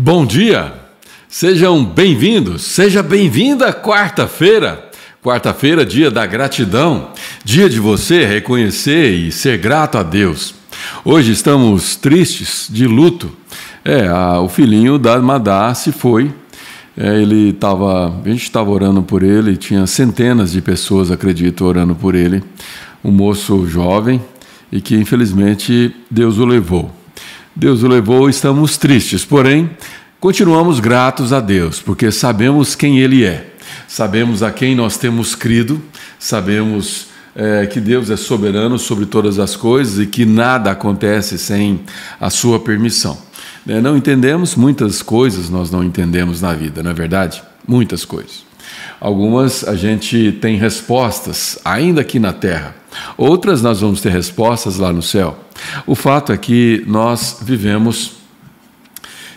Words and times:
Bom 0.00 0.24
dia, 0.24 0.74
sejam 1.28 1.84
bem-vindos, 1.84 2.62
seja 2.62 3.02
bem-vinda 3.02 3.72
quarta-feira. 3.72 4.88
Quarta-feira, 5.20 5.84
dia 5.84 6.08
da 6.08 6.24
gratidão, 6.24 7.10
dia 7.44 7.68
de 7.68 7.80
você 7.80 8.24
reconhecer 8.24 9.10
e 9.10 9.32
ser 9.32 9.58
grato 9.58 9.98
a 9.98 10.04
Deus. 10.04 10.54
Hoje 11.04 11.32
estamos 11.32 11.96
tristes, 11.96 12.68
de 12.70 12.86
luto. 12.86 13.28
É, 13.84 14.06
a, 14.06 14.38
o 14.38 14.48
filhinho 14.48 15.00
da 15.00 15.20
Madá 15.20 15.74
se 15.74 15.90
foi. 15.90 16.32
É, 16.96 17.20
ele 17.20 17.48
estava, 17.48 18.20
a 18.24 18.28
gente 18.28 18.44
estava 18.44 18.70
orando 18.70 19.02
por 19.02 19.24
ele, 19.24 19.56
tinha 19.56 19.84
centenas 19.84 20.52
de 20.52 20.60
pessoas, 20.60 21.10
acredito, 21.10 21.64
orando 21.64 21.96
por 21.96 22.14
ele. 22.14 22.40
Um 23.02 23.10
moço 23.10 23.66
jovem 23.66 24.22
e 24.70 24.80
que 24.80 24.94
infelizmente 24.94 25.92
Deus 26.08 26.38
o 26.38 26.44
levou. 26.44 26.97
Deus 27.58 27.82
o 27.82 27.88
levou, 27.88 28.30
estamos 28.30 28.76
tristes, 28.76 29.24
porém, 29.24 29.68
continuamos 30.20 30.78
gratos 30.78 31.32
a 31.32 31.40
Deus, 31.40 31.80
porque 31.80 32.12
sabemos 32.12 32.76
quem 32.76 33.00
Ele 33.00 33.24
é, 33.24 33.52
sabemos 33.88 34.44
a 34.44 34.52
quem 34.52 34.76
nós 34.76 34.96
temos 34.96 35.34
crido, 35.34 35.82
sabemos 36.20 37.08
é, 37.34 37.66
que 37.66 37.80
Deus 37.80 38.10
é 38.10 38.16
soberano 38.16 38.78
sobre 38.78 39.06
todas 39.06 39.40
as 39.40 39.56
coisas 39.56 39.98
e 39.98 40.06
que 40.06 40.24
nada 40.24 40.70
acontece 40.70 41.36
sem 41.36 41.80
a 42.20 42.30
Sua 42.30 42.60
permissão. 42.60 43.18
É, 43.66 43.80
não 43.80 43.96
entendemos 43.96 44.54
muitas 44.54 45.02
coisas, 45.02 45.50
nós 45.50 45.68
não 45.68 45.82
entendemos 45.82 46.40
na 46.40 46.54
vida, 46.54 46.80
não 46.80 46.92
é 46.92 46.94
verdade? 46.94 47.42
Muitas 47.66 48.04
coisas. 48.04 48.46
Algumas 49.00 49.66
a 49.66 49.74
gente 49.74 50.30
tem 50.40 50.56
respostas 50.56 51.58
ainda 51.64 52.02
aqui 52.02 52.20
na 52.20 52.32
terra, 52.32 52.76
outras 53.16 53.62
nós 53.62 53.80
vamos 53.80 54.00
ter 54.00 54.10
respostas 54.10 54.76
lá 54.78 54.92
no 54.92 55.02
céu. 55.02 55.38
O 55.86 55.94
fato 55.94 56.32
é 56.32 56.36
que 56.36 56.84
nós 56.86 57.38
vivemos 57.42 58.12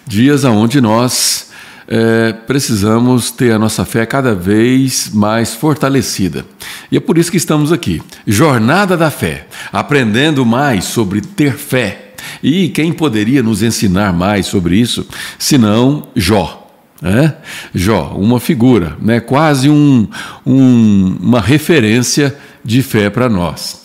dias 0.06 0.44
onde 0.44 0.82
nós 0.82 1.52
é, 1.88 2.32
precisamos 2.32 3.32
ter 3.32 3.52
a 3.52 3.60
nossa 3.60 3.84
fé 3.84 4.06
cada 4.06 4.34
vez 4.34 5.10
mais 5.14 5.54
fortalecida. 5.54 6.46
E 6.90 6.98
é 6.98 7.00
por 7.00 7.18
isso 7.18 7.30
que 7.30 7.38
estamos 7.38 7.72
aqui. 7.72 8.02
Jornada 8.26 8.96
da 8.96 9.12
Fé, 9.12 9.48
aprendendo 9.74 10.46
mais 10.46 10.86
sobre 10.86 11.20
ter 11.20 11.58
fé. 11.58 12.14
E 12.42 12.70
quem 12.70 12.94
poderia 12.94 13.44
nos 13.44 13.62
ensinar 13.62 14.14
mais 14.14 14.46
sobre 14.46 14.78
isso, 14.78 15.06
senão 15.38 16.08
Jó? 16.16 16.60
É? 17.04 17.34
Jó, 17.74 18.16
uma 18.16 18.40
figura, 18.40 18.96
né? 19.02 19.20
quase 19.20 19.68
um, 19.70 20.08
um, 20.46 21.18
uma 21.20 21.42
referência 21.42 22.38
de 22.64 22.82
fé 22.82 23.10
para 23.10 23.30
nós. 23.30 23.82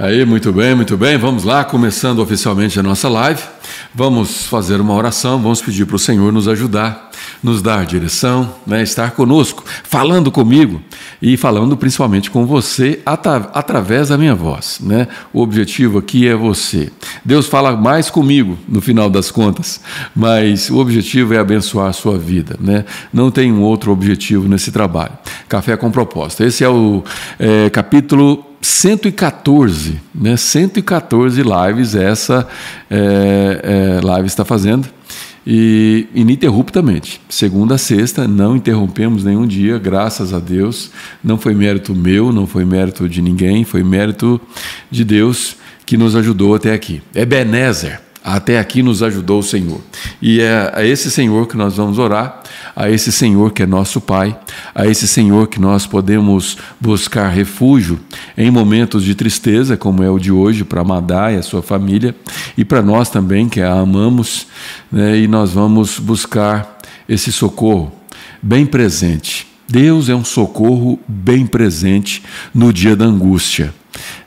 Aí, 0.00 0.24
muito 0.24 0.52
bem, 0.52 0.76
muito 0.76 0.96
bem, 0.96 1.18
vamos 1.18 1.42
lá, 1.42 1.64
começando 1.64 2.20
oficialmente 2.20 2.78
a 2.78 2.82
nossa 2.84 3.08
live. 3.08 3.42
Vamos 3.92 4.46
fazer 4.46 4.80
uma 4.80 4.94
oração, 4.94 5.42
vamos 5.42 5.60
pedir 5.60 5.86
para 5.86 5.96
o 5.96 5.98
Senhor 5.98 6.32
nos 6.32 6.46
ajudar, 6.46 7.10
nos 7.42 7.60
dar 7.60 7.84
direção, 7.84 8.54
né? 8.64 8.80
estar 8.80 9.10
conosco, 9.10 9.64
falando 9.82 10.30
comigo 10.30 10.80
e 11.20 11.36
falando 11.36 11.76
principalmente 11.76 12.30
com 12.30 12.46
você 12.46 13.00
atra 13.04 13.50
através 13.52 14.10
da 14.10 14.16
minha 14.16 14.36
voz. 14.36 14.78
Né? 14.80 15.08
O 15.32 15.40
objetivo 15.40 15.98
aqui 15.98 16.28
é 16.28 16.34
você. 16.36 16.92
Deus 17.28 17.46
fala 17.46 17.76
mais 17.76 18.08
comigo 18.08 18.56
no 18.66 18.80
final 18.80 19.10
das 19.10 19.30
contas, 19.30 19.82
mas 20.16 20.70
o 20.70 20.78
objetivo 20.78 21.34
é 21.34 21.38
abençoar 21.38 21.88
a 21.88 21.92
sua 21.92 22.16
vida. 22.16 22.56
Né? 22.58 22.86
Não 23.12 23.30
tem 23.30 23.52
um 23.52 23.60
outro 23.60 23.92
objetivo 23.92 24.48
nesse 24.48 24.72
trabalho. 24.72 25.12
Café 25.46 25.76
com 25.76 25.90
propósito. 25.90 26.42
Esse 26.42 26.64
é 26.64 26.70
o 26.70 27.04
é, 27.38 27.68
capítulo 27.68 28.46
114, 28.62 30.00
né? 30.14 30.38
114 30.38 31.42
lives 31.42 31.94
essa 31.94 32.48
é, 32.90 33.98
é, 33.98 34.06
live 34.06 34.26
está 34.26 34.42
fazendo 34.42 34.88
e 35.46 36.06
ininterruptamente, 36.14 37.20
segunda 37.28 37.74
a 37.74 37.78
sexta, 37.78 38.26
não 38.26 38.56
interrompemos 38.56 39.22
nenhum 39.22 39.46
dia, 39.46 39.78
graças 39.78 40.32
a 40.32 40.38
Deus. 40.38 40.90
Não 41.22 41.38
foi 41.38 41.54
mérito 41.54 41.94
meu, 41.94 42.32
não 42.32 42.46
foi 42.46 42.64
mérito 42.64 43.08
de 43.08 43.20
ninguém, 43.20 43.64
foi 43.64 43.82
mérito 43.82 44.40
de 44.90 45.04
Deus 45.04 45.56
que 45.88 45.96
nos 45.96 46.14
ajudou 46.14 46.54
até 46.54 46.74
aqui. 46.74 47.00
Ebenezer, 47.14 47.98
até 48.22 48.58
aqui 48.58 48.82
nos 48.82 49.02
ajudou 49.02 49.38
o 49.38 49.42
Senhor. 49.42 49.80
E 50.20 50.38
é 50.38 50.70
a 50.74 50.84
esse 50.84 51.10
Senhor 51.10 51.48
que 51.48 51.56
nós 51.56 51.78
vamos 51.78 51.98
orar, 51.98 52.42
a 52.76 52.90
esse 52.90 53.10
Senhor 53.10 53.52
que 53.52 53.62
é 53.62 53.66
nosso 53.66 53.98
Pai, 53.98 54.38
a 54.74 54.86
esse 54.86 55.08
Senhor 55.08 55.48
que 55.48 55.58
nós 55.58 55.86
podemos 55.86 56.58
buscar 56.78 57.30
refúgio 57.30 57.98
em 58.36 58.50
momentos 58.50 59.02
de 59.02 59.14
tristeza, 59.14 59.78
como 59.78 60.02
é 60.02 60.10
o 60.10 60.18
de 60.18 60.30
hoje, 60.30 60.62
para 60.62 60.84
Madá 60.84 61.32
e 61.32 61.36
a 61.36 61.42
sua 61.42 61.62
família, 61.62 62.14
e 62.54 62.66
para 62.66 62.82
nós 62.82 63.08
também, 63.08 63.48
que 63.48 63.62
a 63.62 63.72
amamos, 63.72 64.46
né, 64.92 65.16
e 65.16 65.26
nós 65.26 65.52
vamos 65.52 65.98
buscar 65.98 66.76
esse 67.08 67.32
socorro 67.32 67.90
bem 68.42 68.66
presente. 68.66 69.47
Deus 69.68 70.08
é 70.08 70.14
um 70.14 70.24
socorro 70.24 70.98
bem 71.06 71.46
presente 71.46 72.22
no 72.54 72.72
dia 72.72 72.96
da 72.96 73.04
angústia. 73.04 73.74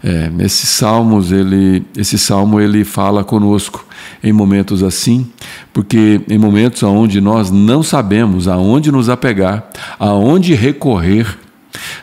É, 0.04 0.30
salmos 0.48 1.32
ele, 1.32 1.84
esse 1.96 2.18
salmo 2.18 2.60
ele 2.60 2.84
fala 2.84 3.24
conosco 3.24 3.86
em 4.24 4.32
momentos 4.32 4.84
assim, 4.84 5.28
porque 5.74 6.22
em 6.30 6.38
momentos 6.38 6.84
onde 6.84 7.20
nós 7.22 7.50
não 7.50 7.82
sabemos 7.82 8.48
aonde 8.48 8.92
nos 8.92 9.10
apegar, 9.10 9.70
aonde 9.98 10.54
recorrer, 10.54 11.38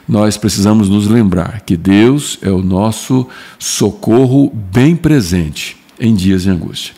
nós 0.09 0.37
precisamos 0.37 0.88
nos 0.88 1.06
lembrar 1.06 1.60
que 1.60 1.76
Deus 1.76 2.38
é 2.43 2.50
o 2.50 2.62
nosso 2.62 3.26
socorro 3.59 4.50
bem 4.72 4.97
presente 4.97 5.76
em 6.00 6.15
dias 6.15 6.43
de 6.43 6.50
angústia. 6.50 6.97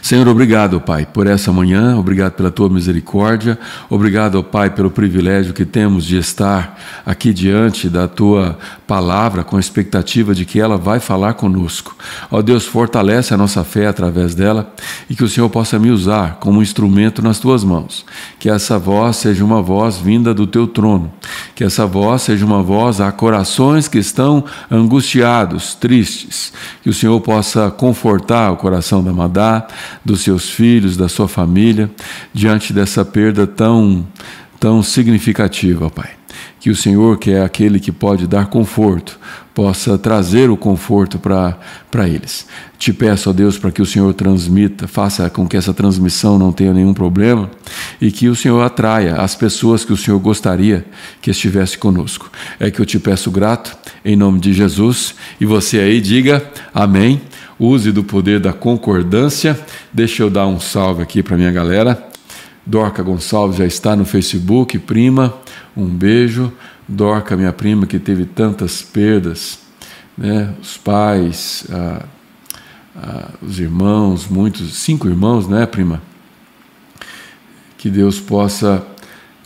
Senhor, 0.00 0.26
obrigado, 0.28 0.80
Pai, 0.80 1.06
por 1.06 1.26
essa 1.26 1.52
manhã, 1.52 1.96
obrigado 1.96 2.32
pela 2.32 2.50
tua 2.50 2.68
misericórdia, 2.68 3.58
obrigado, 3.88 4.42
Pai, 4.42 4.70
pelo 4.70 4.90
privilégio 4.90 5.52
que 5.52 5.64
temos 5.64 6.04
de 6.04 6.16
estar 6.16 6.78
aqui 7.04 7.32
diante 7.32 7.88
da 7.88 8.08
tua 8.08 8.58
palavra 8.86 9.42
com 9.42 9.56
a 9.56 9.60
expectativa 9.60 10.34
de 10.34 10.44
que 10.44 10.60
ela 10.60 10.76
vai 10.76 11.00
falar 11.00 11.34
conosco. 11.34 11.96
Ó 12.30 12.42
Deus, 12.42 12.66
fortalece 12.66 13.32
a 13.32 13.36
nossa 13.36 13.64
fé 13.64 13.86
através 13.86 14.34
dela 14.34 14.72
e 15.08 15.16
que 15.16 15.24
o 15.24 15.28
Senhor 15.28 15.48
possa 15.48 15.78
me 15.78 15.90
usar 15.90 16.36
como 16.40 16.62
instrumento 16.62 17.22
nas 17.22 17.38
tuas 17.38 17.64
mãos. 17.64 18.04
Que 18.38 18.50
essa 18.50 18.78
voz 18.78 19.16
seja 19.16 19.44
uma 19.44 19.62
voz 19.62 19.96
vinda 19.96 20.34
do 20.34 20.46
teu 20.46 20.66
trono, 20.66 21.12
que 21.54 21.64
essa 21.64 21.86
voz 21.86 22.22
seja 22.22 22.44
uma 22.44 22.62
voz 22.62 23.00
a 23.00 23.10
corações 23.10 23.88
que 23.88 23.98
estão 23.98 24.44
angustiados, 24.70 25.74
tristes, 25.74 26.52
que 26.82 26.90
o 26.90 26.94
Senhor 26.94 27.20
possa 27.20 27.70
confortar 27.70 28.52
o 28.52 28.56
coração 28.56 29.02
da 29.02 29.12
Madá, 29.12 29.66
dos 30.04 30.22
seus 30.22 30.50
filhos, 30.50 30.96
da 30.96 31.08
sua 31.08 31.28
família, 31.28 31.90
diante 32.32 32.72
dessa 32.72 33.04
perda 33.04 33.46
tão, 33.46 34.06
tão 34.58 34.82
significativa, 34.82 35.90
Pai. 35.90 36.10
Que 36.58 36.70
o 36.70 36.76
Senhor, 36.76 37.18
que 37.18 37.32
é 37.32 37.42
aquele 37.42 37.80
que 37.80 37.90
pode 37.90 38.26
dar 38.26 38.46
conforto, 38.46 39.18
possa 39.54 39.98
trazer 39.98 40.50
o 40.50 40.56
conforto 40.56 41.18
para 41.18 42.08
eles. 42.08 42.46
Te 42.78 42.92
peço, 42.92 43.30
ó 43.30 43.32
Deus, 43.32 43.58
para 43.58 43.70
que 43.70 43.82
o 43.82 43.86
Senhor 43.86 44.12
transmita, 44.14 44.88
faça 44.88 45.28
com 45.28 45.46
que 45.46 45.56
essa 45.56 45.74
transmissão 45.74 46.38
não 46.38 46.52
tenha 46.52 46.72
nenhum 46.72 46.94
problema 46.94 47.50
e 48.00 48.10
que 48.10 48.28
o 48.28 48.34
Senhor 48.34 48.60
atraia 48.62 49.16
as 49.16 49.34
pessoas 49.34 49.84
que 49.84 49.92
o 49.92 49.96
Senhor 49.96 50.18
gostaria 50.18 50.84
que 51.20 51.30
estivesse 51.30 51.76
conosco. 51.76 52.30
É 52.58 52.70
que 52.70 52.80
eu 52.80 52.86
te 52.86 52.98
peço 52.98 53.30
grato, 53.30 53.76
em 54.04 54.16
nome 54.16 54.40
de 54.40 54.52
Jesus, 54.52 55.14
e 55.40 55.44
você 55.44 55.78
aí 55.78 56.00
diga 56.00 56.42
amém 56.74 57.20
use 57.62 57.92
do 57.92 58.02
poder 58.02 58.40
da 58.40 58.52
concordância. 58.52 59.58
Deixa 59.92 60.22
eu 60.22 60.30
dar 60.30 60.46
um 60.46 60.58
salve 60.58 61.02
aqui 61.02 61.22
para 61.22 61.36
minha 61.36 61.52
galera. 61.52 62.08
Dorca 62.64 63.02
Gonçalves 63.02 63.56
já 63.56 63.66
está 63.66 63.96
no 63.96 64.04
Facebook, 64.04 64.78
prima, 64.78 65.34
um 65.76 65.86
beijo. 65.86 66.52
Dorca, 66.86 67.36
minha 67.36 67.52
prima, 67.52 67.86
que 67.86 67.98
teve 67.98 68.24
tantas 68.24 68.82
perdas, 68.82 69.60
né? 70.18 70.54
os 70.60 70.76
pais, 70.76 71.66
os 73.40 73.58
irmãos, 73.58 74.26
muitos, 74.28 74.74
cinco 74.74 75.08
irmãos, 75.08 75.48
né, 75.48 75.64
prima? 75.64 76.02
Que 77.78 77.88
Deus 77.88 78.20
possa 78.20 78.84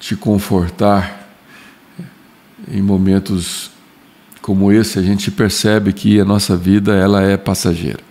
te 0.01 0.17
confortar 0.17 1.31
em 2.69 2.83
momentos 2.83 3.71
como 4.47 4.71
esse, 4.71 4.97
a 4.97 5.03
gente 5.03 5.29
percebe 5.29 5.93
que 5.93 6.21
a 6.21 6.25
nossa 6.25 6.57
vida 6.57 6.95
ela 6.95 7.21
é 7.21 7.37
passageira 7.37 8.07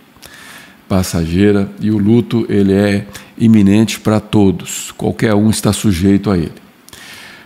passageira 0.86 1.68
e 1.80 1.90
o 1.90 1.96
luto 1.98 2.46
ele 2.48 2.74
é 2.74 3.06
iminente 3.38 3.98
para 3.98 4.20
todos, 4.20 4.92
qualquer 4.96 5.34
um 5.34 5.50
está 5.50 5.72
sujeito 5.72 6.30
a 6.30 6.36
ele. 6.36 6.52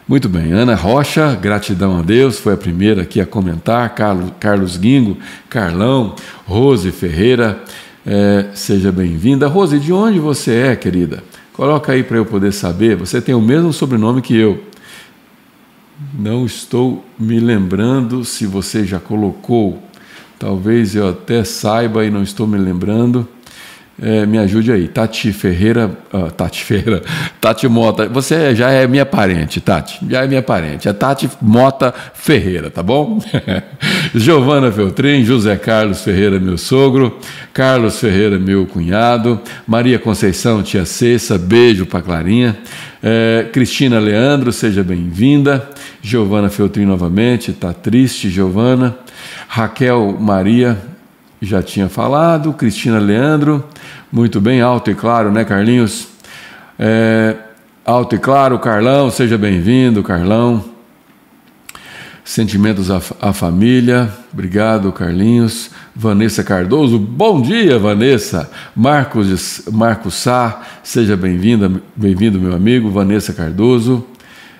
Muito 0.06 0.28
bem, 0.28 0.52
Ana 0.52 0.74
Rocha, 0.74 1.38
gratidão 1.40 1.98
a 1.98 2.02
Deus, 2.02 2.38
foi 2.38 2.54
a 2.54 2.56
primeira 2.56 3.02
aqui 3.02 3.20
a 3.20 3.26
comentar, 3.26 3.94
Carlos, 3.94 4.32
Carlos 4.40 4.76
Guingo, 4.76 5.16
Carlão, 5.48 6.16
Rose 6.44 6.90
Ferreira, 6.90 7.62
é, 8.04 8.46
seja 8.54 8.90
bem-vinda. 8.90 9.46
Rose, 9.46 9.78
de 9.78 9.92
onde 9.92 10.18
você 10.18 10.52
é, 10.52 10.76
querida? 10.76 11.22
Coloca 11.52 11.92
aí 11.92 12.02
para 12.02 12.16
eu 12.16 12.26
poder 12.26 12.52
saber, 12.52 12.96
você 12.96 13.20
tem 13.20 13.34
o 13.36 13.40
mesmo 13.40 13.72
sobrenome 13.72 14.20
que 14.20 14.36
eu. 14.36 14.69
Não 16.18 16.46
estou 16.46 17.04
me 17.18 17.38
lembrando 17.38 18.24
se 18.24 18.46
você 18.46 18.84
já 18.84 18.98
colocou 18.98 19.82
Talvez 20.40 20.96
eu 20.96 21.06
até 21.06 21.44
saiba 21.44 22.02
e 22.02 22.10
não 22.10 22.22
estou 22.22 22.46
me 22.46 22.56
lembrando. 22.56 23.28
é, 24.02 24.24
me 24.24 24.38
ajude 24.38 24.72
aí. 24.72 24.88
Tati 24.88 25.30
Ferreira, 25.34 25.90
uh, 26.10 26.30
Tati 26.30 26.64
Ferreira, 26.64 27.02
Tati 27.38 27.68
Mota, 27.68 28.08
você 28.08 28.54
já 28.54 28.70
é 28.70 28.86
minha 28.86 29.04
parente, 29.04 29.60
Tati, 29.60 29.98
já 30.08 30.24
é 30.24 30.26
minha 30.26 30.40
parente. 30.40 30.88
É 30.88 30.94
Tati 30.94 31.28
Mota 31.42 31.92
Ferreira, 32.14 32.70
tá 32.70 32.82
bom? 32.82 33.22
Giovana 34.14 34.72
Feltrin, 34.72 35.22
José 35.24 35.54
Carlos 35.56 36.00
Ferreira, 36.00 36.40
meu 36.40 36.56
sogro, 36.56 37.18
Carlos 37.52 38.00
Ferreira, 38.00 38.38
meu 38.38 38.64
cunhado, 38.64 39.38
Maria 39.66 39.98
Conceição, 39.98 40.62
tia 40.62 40.86
Cessa, 40.86 41.36
beijo 41.36 41.84
para 41.84 42.00
Clarinha. 42.00 42.56
É, 43.02 43.46
Cristina 43.52 43.98
Leandro, 43.98 44.50
seja 44.50 44.82
bem-vinda. 44.82 45.68
Giovana 46.02 46.48
Feltrin 46.48 46.86
novamente, 46.86 47.52
tá 47.52 47.72
triste, 47.72 48.30
Giovana. 48.30 48.96
Raquel 49.48 50.16
Maria, 50.18 50.78
já 51.40 51.62
tinha 51.62 51.88
falado. 51.88 52.52
Cristina 52.52 52.98
Leandro, 52.98 53.64
muito 54.10 54.40
bem, 54.40 54.60
alto 54.60 54.90
e 54.90 54.94
claro, 54.94 55.30
né, 55.30 55.44
Carlinhos? 55.44 56.08
É, 56.78 57.36
alto 57.84 58.14
e 58.14 58.18
claro, 58.18 58.58
Carlão, 58.58 59.10
seja 59.10 59.36
bem-vindo, 59.36 60.02
Carlão. 60.02 60.64
Sentimentos 62.24 62.90
à, 62.90 63.00
à, 63.20 63.32
família, 63.32 64.10
obrigado, 64.32 64.92
Carlinhos. 64.92 65.70
Vanessa 65.94 66.44
Cardoso, 66.44 66.98
bom 66.98 67.42
dia, 67.42 67.78
Vanessa. 67.78 68.50
Marcos, 68.74 69.64
Marcos 69.72 70.14
Sá, 70.14 70.62
seja 70.82 71.16
bem-vinda, 71.16 71.70
bem-vindo, 71.96 72.40
meu 72.40 72.54
amigo. 72.54 72.88
Vanessa 72.88 73.32
Cardoso, 73.32 74.06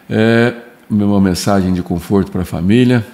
é, 0.09 0.53
uma 0.91 1.21
mensagem 1.21 1.73
de 1.73 1.83
conforto 1.83 2.31
para 2.33 2.43
a 2.43 2.45
família. 2.45 3.07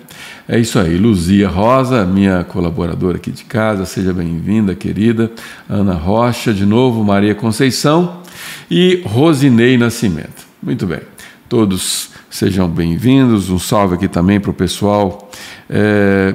É 0.49 0.59
isso 0.59 0.79
aí, 0.79 0.97
Luzia 0.97 1.49
Rosa, 1.49 2.05
minha 2.07 2.45
colaboradora 2.45 3.17
aqui 3.17 3.31
de 3.31 3.45
casa, 3.45 3.85
seja 3.85 4.13
bem-vinda, 4.13 4.75
querida. 4.75 5.31
Ana 5.69 5.95
Rocha, 5.95 6.55
de 6.55 6.65
novo, 6.65 7.05
Maria 7.05 7.35
Conceição 7.35 8.23
e 8.71 9.03
Rosinei 9.05 9.77
Nascimento. 9.77 10.47
Muito 10.63 10.87
bem, 10.87 11.01
todos 11.49 12.11
sejam 12.31 12.69
bem-vindos. 12.69 13.51
Um 13.51 13.59
salve 13.59 13.97
aqui 13.97 14.09
também 14.09 14.41
para 14.41 14.51
o 14.51 14.55
pessoal 14.55 15.31
é, 15.69 16.35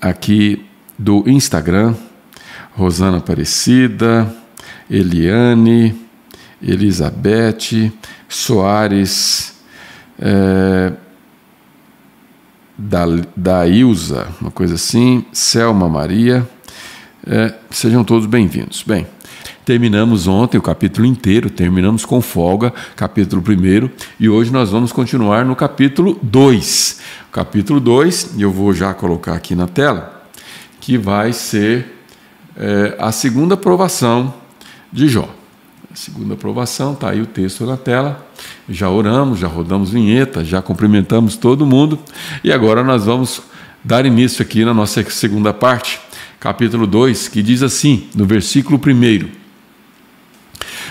aqui 0.00 0.64
do 0.98 1.24
Instagram, 1.26 1.94
Rosana 2.72 3.16
Aparecida, 3.16 4.32
Eliane, 4.88 5.94
Elizabeth, 6.62 7.92
Soares. 8.28 9.51
É, 10.24 10.92
da, 12.78 13.04
da 13.36 13.66
Ilza, 13.66 14.28
uma 14.40 14.52
coisa 14.52 14.76
assim, 14.76 15.24
Selma 15.32 15.88
Maria. 15.88 16.48
É, 17.26 17.52
sejam 17.70 18.04
todos 18.04 18.26
bem-vindos. 18.26 18.84
Bem, 18.84 19.04
terminamos 19.64 20.28
ontem 20.28 20.58
o 20.58 20.62
capítulo 20.62 21.04
inteiro, 21.08 21.50
terminamos 21.50 22.04
com 22.04 22.20
folga, 22.20 22.72
capítulo 22.94 23.42
1, 23.42 23.90
e 24.20 24.28
hoje 24.28 24.52
nós 24.52 24.70
vamos 24.70 24.92
continuar 24.92 25.44
no 25.44 25.56
capítulo 25.56 26.16
2. 26.22 27.00
Capítulo 27.32 27.80
2, 27.80 28.34
e 28.36 28.42
eu 28.42 28.52
vou 28.52 28.72
já 28.72 28.94
colocar 28.94 29.34
aqui 29.34 29.56
na 29.56 29.66
tela, 29.66 30.24
que 30.80 30.96
vai 30.96 31.32
ser 31.32 31.98
é, 32.56 32.94
a 32.96 33.10
segunda 33.10 33.56
provação 33.56 34.32
de 34.92 35.08
Jó. 35.08 35.41
Segunda 35.94 36.32
aprovação, 36.34 36.94
está 36.94 37.10
aí 37.10 37.20
o 37.20 37.26
texto 37.26 37.66
na 37.66 37.76
tela. 37.76 38.26
Já 38.66 38.88
oramos, 38.88 39.38
já 39.38 39.46
rodamos 39.46 39.90
vinheta, 39.90 40.42
já 40.42 40.62
cumprimentamos 40.62 41.36
todo 41.36 41.66
mundo. 41.66 41.98
E 42.42 42.50
agora 42.50 42.82
nós 42.82 43.04
vamos 43.04 43.42
dar 43.84 44.06
início 44.06 44.42
aqui 44.42 44.64
na 44.64 44.72
nossa 44.72 45.04
segunda 45.10 45.52
parte, 45.52 46.00
capítulo 46.40 46.86
2, 46.86 47.28
que 47.28 47.42
diz 47.42 47.62
assim, 47.62 48.08
no 48.14 48.24
versículo 48.24 48.78
1. 48.78 49.28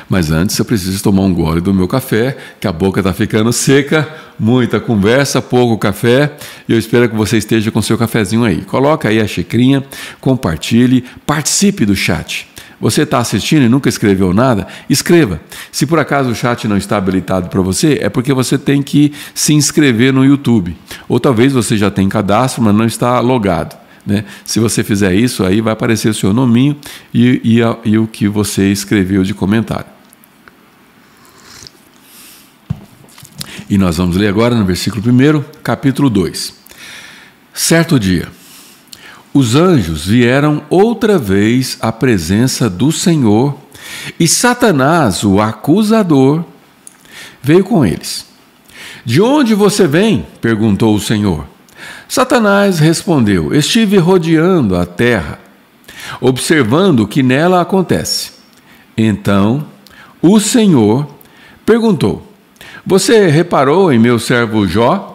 Mas 0.08 0.30
antes 0.30 0.58
eu 0.60 0.66
preciso 0.66 1.02
tomar 1.02 1.24
um 1.24 1.34
gole 1.34 1.62
do 1.62 1.74
meu 1.74 1.88
café, 1.88 2.38
que 2.60 2.68
a 2.68 2.72
boca 2.72 3.00
está 3.00 3.12
ficando 3.12 3.52
seca, 3.52 4.08
muita 4.38 4.80
conversa, 4.80 5.42
pouco 5.42 5.80
café, 5.80 6.36
e 6.68 6.74
eu 6.74 6.78
espero 6.78 7.10
que 7.10 7.16
você 7.16 7.38
esteja 7.38 7.72
com 7.72 7.82
seu 7.82 7.98
cafezinho 7.98 8.44
aí. 8.44 8.62
Coloca 8.64 9.10
aí 9.10 9.20
a 9.20 9.26
xicrinha, 9.26 9.84
compartilhe, 10.20 11.06
participe 11.26 11.86
do 11.86 11.96
chat. 11.96 12.52
Você 12.82 13.04
está 13.04 13.20
assistindo 13.20 13.62
e 13.62 13.70
nunca 13.70 13.88
escreveu 13.88 14.34
nada? 14.34 14.68
Escreva. 14.90 15.40
Se 15.72 15.86
por 15.86 16.00
acaso 16.00 16.32
o 16.32 16.36
chat 16.36 16.68
não 16.68 16.76
está 16.76 16.98
habilitado 16.98 17.48
para 17.48 17.62
você, 17.62 18.00
é 18.02 18.10
porque 18.10 18.34
você 18.34 18.58
tem 18.58 18.82
que 18.82 19.14
se 19.36 19.54
inscrever 19.54 20.12
no 20.12 20.26
YouTube. 20.26 20.76
Ou 21.08 21.20
talvez 21.20 21.54
você 21.54 21.78
já 21.78 21.92
tenha 21.92 22.10
cadastro, 22.10 22.64
mas 22.64 22.74
não 22.74 22.86
está 22.86 23.20
logado. 23.20 23.80
Né? 24.04 24.26
Se 24.44 24.60
você 24.60 24.84
fizer 24.84 25.14
isso, 25.14 25.46
aí 25.46 25.62
vai 25.62 25.74
aparecer 25.74 26.10
o 26.10 26.14
seu 26.14 26.34
nominho 26.34 26.76
e, 27.14 27.40
e, 27.44 27.62
a, 27.62 27.78
e 27.86 28.00
o 28.00 28.08
que 28.08 28.28
você 28.28 28.72
escreveu 28.72 29.24
de 29.24 29.36
comentário. 29.36 29.86
E 33.70 33.78
nós 33.78 33.98
vamos 33.98 34.18
ler 34.18 34.28
agora 34.28 34.56
no 34.56 34.66
versículo 34.66 35.04
1, 35.08 35.44
capítulo 35.62 36.10
2. 36.10 36.56
Certo 37.54 38.00
dia 38.00 38.41
os 39.34 39.56
anjos 39.56 40.06
vieram 40.06 40.64
outra 40.70 41.18
vez 41.18 41.78
à 41.80 41.92
presença 41.92 42.70
do 42.70 42.92
Senhor 42.92 43.56
e 44.20 44.28
Satanás, 44.28 45.24
o 45.24 45.40
acusador, 45.40 46.44
veio 47.42 47.64
com 47.64 47.86
eles. 47.86 48.26
De 49.06 49.22
onde 49.22 49.54
você 49.54 49.88
vem? 49.88 50.26
perguntou 50.40 50.96
o 50.96 51.00
Senhor. 51.00 51.46
Satanás 52.08 52.80
respondeu: 52.80 53.54
Estive 53.54 53.98
rodeando 53.98 54.76
a 54.76 54.86
terra, 54.86 55.40
observando 56.20 57.02
o 57.02 57.08
que 57.08 57.24
nela 57.24 57.62
acontece. 57.62 58.32
Então 58.98 59.66
o 60.22 60.40
Senhor 60.40 61.08
perguntou: 61.66 62.28
Você 62.86 63.28
reparou 63.28 63.92
em 63.92 63.98
meu 63.98 64.20
servo 64.20 64.68
Jó? 64.68 65.08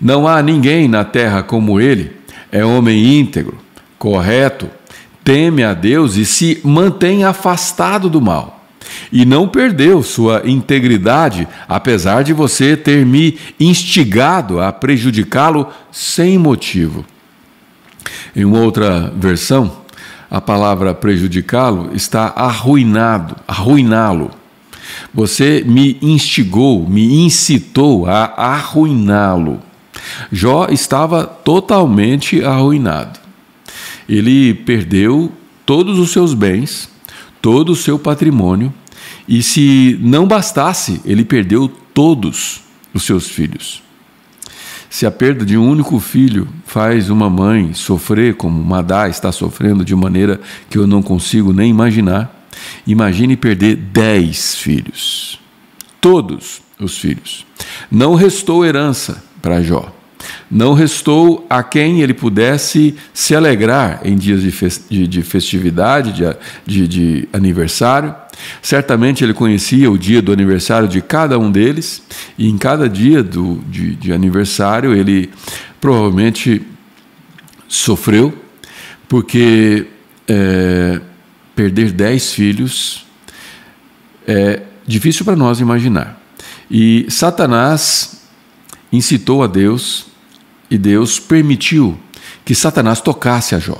Não 0.00 0.26
há 0.26 0.42
ninguém 0.42 0.88
na 0.88 1.04
terra 1.04 1.42
como 1.42 1.80
ele 1.80 2.21
é 2.52 2.62
homem 2.62 3.18
íntegro, 3.18 3.58
correto, 3.98 4.68
teme 5.24 5.64
a 5.64 5.72
Deus 5.72 6.16
e 6.16 6.26
se 6.26 6.60
mantém 6.62 7.24
afastado 7.24 8.10
do 8.10 8.20
mal. 8.20 8.62
E 9.10 9.24
não 9.24 9.48
perdeu 9.48 10.02
sua 10.02 10.42
integridade, 10.44 11.48
apesar 11.66 12.22
de 12.22 12.34
você 12.34 12.76
ter 12.76 13.06
me 13.06 13.38
instigado 13.58 14.60
a 14.60 14.70
prejudicá-lo 14.70 15.68
sem 15.90 16.36
motivo. 16.36 17.04
Em 18.36 18.44
uma 18.44 18.58
outra 18.58 19.12
versão, 19.16 19.78
a 20.30 20.40
palavra 20.40 20.94
prejudicá-lo 20.94 21.90
está 21.94 22.32
arruinado, 22.36 23.36
arruiná-lo. 23.46 24.30
Você 25.14 25.62
me 25.66 25.96
instigou, 26.02 26.86
me 26.88 27.24
incitou 27.24 28.06
a 28.06 28.24
arruiná-lo. 28.36 29.60
Jó 30.30 30.66
estava 30.70 31.24
totalmente 31.24 32.42
arruinado. 32.44 33.20
Ele 34.08 34.54
perdeu 34.54 35.32
todos 35.64 35.98
os 35.98 36.10
seus 36.10 36.34
bens, 36.34 36.88
todo 37.40 37.72
o 37.72 37.76
seu 37.76 37.98
patrimônio, 37.98 38.72
e 39.28 39.42
se 39.42 39.98
não 40.00 40.26
bastasse, 40.26 41.00
ele 41.04 41.24
perdeu 41.24 41.68
todos 41.94 42.60
os 42.92 43.04
seus 43.04 43.28
filhos. 43.28 43.82
Se 44.90 45.06
a 45.06 45.10
perda 45.10 45.44
de 45.46 45.56
um 45.56 45.66
único 45.66 45.98
filho 45.98 46.46
faz 46.66 47.08
uma 47.08 47.30
mãe 47.30 47.72
sofrer 47.72 48.34
como 48.34 48.62
Madá 48.62 49.08
está 49.08 49.32
sofrendo 49.32 49.84
de 49.84 49.94
maneira 49.94 50.38
que 50.68 50.76
eu 50.76 50.86
não 50.86 51.02
consigo 51.02 51.52
nem 51.52 51.70
imaginar, 51.70 52.46
imagine 52.86 53.36
perder 53.36 53.76
dez 53.76 54.54
filhos. 54.56 55.40
Todos 55.98 56.60
os 56.78 56.98
filhos. 56.98 57.46
Não 57.90 58.14
restou 58.14 58.66
herança 58.66 59.24
para 59.40 59.62
Jó. 59.62 59.90
Não 60.50 60.74
restou 60.74 61.46
a 61.48 61.62
quem 61.62 62.00
ele 62.00 62.14
pudesse 62.14 62.94
se 63.12 63.34
alegrar 63.34 64.00
em 64.04 64.16
dias 64.16 64.42
de, 64.42 65.06
de 65.06 65.22
festividade, 65.22 66.12
de, 66.12 66.36
de, 66.66 66.88
de 66.88 67.28
aniversário. 67.32 68.14
Certamente 68.60 69.24
ele 69.24 69.34
conhecia 69.34 69.90
o 69.90 69.98
dia 69.98 70.20
do 70.20 70.32
aniversário 70.32 70.88
de 70.88 71.00
cada 71.00 71.38
um 71.38 71.50
deles, 71.50 72.02
e 72.36 72.48
em 72.48 72.58
cada 72.58 72.88
dia 72.88 73.22
do, 73.22 73.62
de, 73.68 73.94
de 73.94 74.12
aniversário 74.12 74.94
ele 74.94 75.30
provavelmente 75.80 76.62
sofreu, 77.68 78.36
porque 79.08 79.86
é, 80.28 81.00
perder 81.54 81.92
dez 81.92 82.32
filhos 82.32 83.06
é 84.26 84.62
difícil 84.86 85.24
para 85.24 85.36
nós 85.36 85.60
imaginar. 85.60 86.20
E 86.70 87.06
Satanás 87.08 88.22
incitou 88.92 89.42
a 89.42 89.46
Deus 89.46 90.06
e 90.72 90.78
Deus 90.78 91.20
permitiu 91.20 91.98
que 92.46 92.54
Satanás 92.54 92.98
tocasse 93.02 93.54
a 93.54 93.58
Jó. 93.58 93.76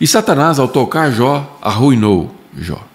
E 0.00 0.06
Satanás, 0.06 0.60
ao 0.60 0.68
tocar 0.68 1.10
Jó, 1.10 1.58
arruinou 1.60 2.32
Jó. 2.56 2.86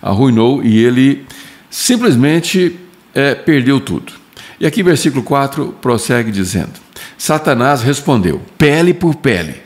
Arruinou 0.00 0.64
e 0.64 0.82
ele 0.82 1.26
simplesmente 1.68 2.80
é, 3.14 3.34
perdeu 3.34 3.78
tudo. 3.78 4.14
E 4.58 4.64
aqui, 4.64 4.82
versículo 4.82 5.22
4 5.22 5.76
prossegue 5.82 6.32
dizendo: 6.32 6.72
Satanás 7.18 7.82
respondeu, 7.82 8.40
pele 8.56 8.94
por 8.94 9.16
pele, 9.16 9.56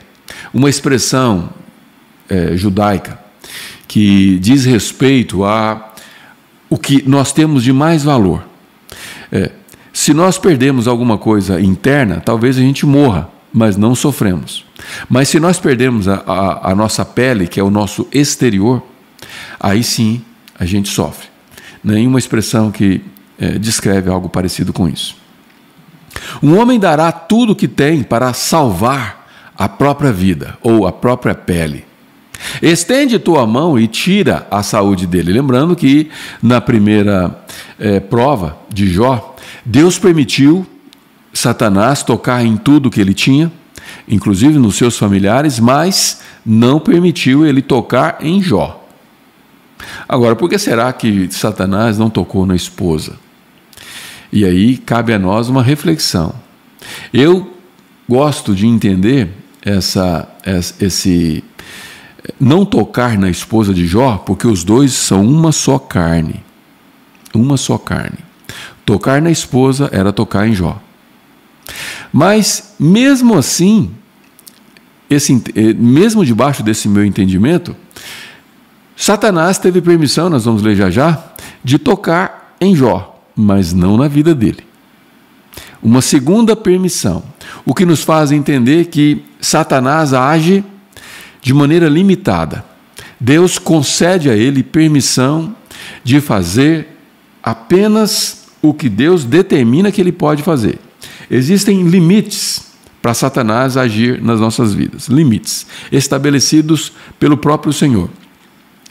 uma 0.53 0.69
expressão 0.69 1.49
é, 2.27 2.57
judaica 2.57 3.17
que 3.87 4.37
diz 4.39 4.65
respeito 4.65 5.45
a 5.45 5.93
o 6.69 6.77
que 6.77 7.07
nós 7.07 7.31
temos 7.31 7.63
de 7.63 7.71
mais 7.71 8.03
valor. 8.03 8.45
É, 9.31 9.49
se 9.99 10.13
nós 10.13 10.37
perdemos 10.37 10.87
alguma 10.87 11.17
coisa 11.17 11.59
interna, 11.59 12.21
talvez 12.23 12.57
a 12.57 12.61
gente 12.61 12.85
morra, 12.85 13.29
mas 13.51 13.75
não 13.75 13.93
sofremos. 13.93 14.65
Mas 15.09 15.27
se 15.27 15.41
nós 15.41 15.59
perdemos 15.59 16.07
a, 16.07 16.23
a, 16.25 16.71
a 16.71 16.73
nossa 16.73 17.03
pele, 17.03 17.49
que 17.49 17.59
é 17.59 17.63
o 17.63 17.69
nosso 17.69 18.07
exterior, 18.09 18.81
aí 19.59 19.83
sim 19.83 20.21
a 20.57 20.63
gente 20.63 20.87
sofre. 20.87 21.27
Nenhuma 21.83 22.17
expressão 22.17 22.71
que 22.71 23.01
é, 23.37 23.59
descreve 23.59 24.09
algo 24.09 24.29
parecido 24.29 24.71
com 24.71 24.87
isso. 24.87 25.17
Um 26.41 26.57
homem 26.57 26.79
dará 26.79 27.11
tudo 27.11 27.51
o 27.51 27.55
que 27.55 27.67
tem 27.67 28.01
para 28.01 28.31
salvar 28.31 29.27
a 29.57 29.67
própria 29.67 30.13
vida 30.13 30.57
ou 30.63 30.87
a 30.87 30.93
própria 30.93 31.35
pele. 31.35 31.83
Estende 32.61 33.19
tua 33.19 33.45
mão 33.45 33.77
e 33.77 33.85
tira 33.85 34.47
a 34.49 34.63
saúde 34.63 35.05
dele. 35.05 35.33
Lembrando 35.33 35.75
que 35.75 36.09
na 36.41 36.61
primeira 36.61 37.37
é, 37.77 37.99
prova 37.99 38.57
de 38.73 38.87
Jó, 38.87 39.35
Deus 39.65 39.97
permitiu 39.97 40.65
Satanás 41.33 42.03
tocar 42.03 42.43
em 42.43 42.57
tudo 42.57 42.89
que 42.89 42.99
ele 42.99 43.13
tinha, 43.13 43.51
inclusive 44.07 44.57
nos 44.57 44.75
seus 44.75 44.97
familiares, 44.97 45.59
mas 45.59 46.21
não 46.45 46.79
permitiu 46.79 47.45
ele 47.45 47.61
tocar 47.61 48.17
em 48.21 48.41
Jó. 48.41 48.87
Agora, 50.07 50.35
por 50.35 50.49
que 50.49 50.57
será 50.57 50.91
que 50.91 51.31
Satanás 51.31 51.97
não 51.97 52.09
tocou 52.09 52.45
na 52.45 52.55
esposa? 52.55 53.15
E 54.31 54.45
aí 54.45 54.77
cabe 54.77 55.13
a 55.13 55.19
nós 55.19 55.49
uma 55.49 55.63
reflexão. 55.63 56.33
Eu 57.13 57.53
gosto 58.07 58.53
de 58.53 58.67
entender 58.67 59.29
essa, 59.61 60.27
esse 60.79 61.43
não 62.39 62.65
tocar 62.65 63.17
na 63.17 63.29
esposa 63.29 63.73
de 63.73 63.85
Jó, 63.85 64.17
porque 64.17 64.47
os 64.47 64.63
dois 64.63 64.93
são 64.93 65.25
uma 65.25 65.51
só 65.51 65.79
carne. 65.79 66.43
Uma 67.33 67.57
só 67.57 67.77
carne. 67.77 68.28
Tocar 68.89 69.21
na 69.21 69.29
esposa 69.29 69.87
era 69.93 70.11
tocar 70.11 70.47
em 70.47 70.53
Jó. 70.55 70.81
Mas, 72.11 72.73
mesmo 72.79 73.37
assim, 73.37 73.91
esse, 75.07 75.43
eh, 75.55 75.73
mesmo 75.73 76.25
debaixo 76.25 76.63
desse 76.63 76.87
meu 76.87 77.05
entendimento, 77.05 77.75
Satanás 78.95 79.59
teve 79.59 79.79
permissão, 79.79 80.27
nós 80.27 80.45
vamos 80.45 80.63
ler 80.63 80.75
já 80.75 80.89
já, 80.89 81.23
de 81.63 81.77
tocar 81.77 82.55
em 82.59 82.75
Jó, 82.75 83.21
mas 83.35 83.73
não 83.73 83.95
na 83.95 84.07
vida 84.07 84.33
dele. 84.33 84.63
Uma 85.83 86.01
segunda 86.01 86.55
permissão, 86.55 87.23
o 87.63 87.75
que 87.75 87.85
nos 87.85 88.01
faz 88.01 88.31
entender 88.31 88.85
que 88.85 89.23
Satanás 89.39 90.15
age 90.15 90.63
de 91.43 91.53
maneira 91.53 91.87
limitada. 91.87 92.65
Deus 93.19 93.59
concede 93.59 94.31
a 94.31 94.35
ele 94.35 94.63
permissão 94.63 95.55
de 96.03 96.19
fazer 96.19 96.87
apenas 97.43 98.38
o 98.61 98.73
que 98.73 98.89
Deus 98.89 99.23
determina 99.23 99.91
que 99.91 100.01
ele 100.01 100.11
pode 100.11 100.43
fazer. 100.43 100.79
Existem 101.29 101.83
limites 101.83 102.69
para 103.01 103.13
Satanás 103.13 103.77
agir 103.77 104.21
nas 104.21 104.39
nossas 104.39 104.73
vidas, 104.73 105.07
limites 105.07 105.65
estabelecidos 105.91 106.91
pelo 107.19 107.37
próprio 107.37 107.71
Senhor. 107.71 108.09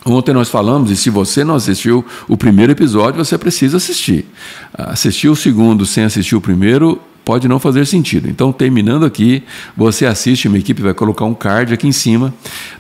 Ontem 0.05 0.33
nós 0.33 0.49
falamos, 0.49 0.91
e 0.91 0.97
se 0.97 1.11
você 1.11 1.45
não 1.45 1.57
assistiu 1.57 2.05
o 2.29 2.37
primeiro 2.37 2.73
episódio, 2.73 3.23
você 3.23 3.37
precisa 3.37 3.77
assistir. 3.77 4.25
Assistir 4.73 5.29
o 5.29 5.37
segundo 5.37 5.85
sem 5.85 6.05
assistir 6.05 6.37
o 6.37 6.41
primeiro 6.41 7.01
pode 7.29 7.47
não 7.47 7.59
fazer 7.59 7.85
sentido. 7.85 8.27
Então, 8.27 8.51
terminando 8.51 9.05
aqui, 9.05 9.43
você 9.77 10.07
assiste, 10.07 10.49
minha 10.49 10.61
equipe 10.61 10.81
vai 10.81 10.95
colocar 10.95 11.27
um 11.27 11.35
card 11.35 11.75
aqui 11.75 11.87
em 11.87 11.93
cima 11.93 12.33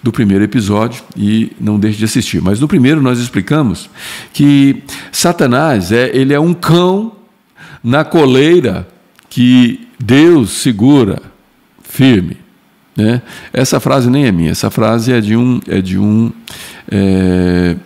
do 0.02 0.10
primeiro 0.10 0.42
episódio 0.42 1.02
e 1.14 1.52
não 1.60 1.78
deixe 1.78 1.98
de 1.98 2.06
assistir. 2.06 2.40
Mas 2.40 2.58
no 2.58 2.66
primeiro 2.66 3.02
nós 3.02 3.18
explicamos 3.18 3.90
que 4.32 4.82
Satanás 5.12 5.92
é, 5.92 6.16
ele 6.16 6.32
é 6.32 6.40
um 6.40 6.54
cão 6.54 7.12
na 7.84 8.06
coleira 8.06 8.88
que 9.28 9.86
Deus 10.02 10.48
segura 10.62 11.20
firme. 11.82 12.38
Né? 12.96 13.20
Essa 13.52 13.78
frase 13.78 14.08
nem 14.08 14.24
é 14.24 14.32
minha, 14.32 14.52
essa 14.52 14.70
frase 14.70 15.12
é 15.12 15.20
de 15.20 15.36
um, 15.36 15.60
é 15.68 15.82
de 15.82 15.98
um 15.98 16.32
é, 16.90 17.76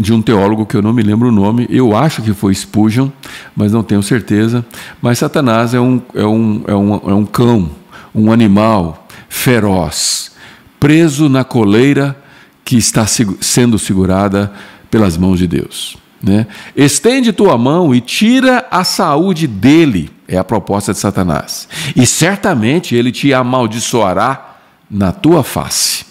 de 0.00 0.14
um 0.14 0.22
teólogo 0.22 0.64
que 0.64 0.74
eu 0.74 0.80
não 0.80 0.94
me 0.94 1.02
lembro 1.02 1.28
o 1.28 1.32
nome, 1.32 1.66
eu 1.68 1.94
acho 1.94 2.22
que 2.22 2.32
foi 2.32 2.54
Spurgeon, 2.54 3.10
mas 3.54 3.70
não 3.70 3.82
tenho 3.82 4.02
certeza. 4.02 4.64
Mas 5.00 5.18
Satanás 5.18 5.74
é 5.74 5.80
um, 5.80 6.00
é 6.14 6.24
um, 6.24 6.64
é 6.66 6.74
um, 6.74 6.94
é 7.10 7.14
um 7.14 7.26
cão, 7.26 7.70
um 8.14 8.32
animal 8.32 9.06
feroz, 9.28 10.32
preso 10.80 11.28
na 11.28 11.44
coleira 11.44 12.16
que 12.64 12.78
está 12.78 13.06
sendo 13.06 13.78
segurada 13.78 14.50
pelas 14.90 15.18
mãos 15.18 15.38
de 15.38 15.46
Deus. 15.46 15.98
Né? 16.22 16.46
Estende 16.74 17.32
tua 17.32 17.58
mão 17.58 17.94
e 17.94 18.00
tira 18.00 18.66
a 18.70 18.84
saúde 18.84 19.46
dele, 19.46 20.10
é 20.26 20.38
a 20.38 20.44
proposta 20.44 20.92
de 20.92 20.98
Satanás, 20.98 21.68
e 21.94 22.06
certamente 22.06 22.94
ele 22.94 23.12
te 23.12 23.34
amaldiçoará 23.34 24.56
na 24.90 25.12
tua 25.12 25.44
face. 25.44 26.06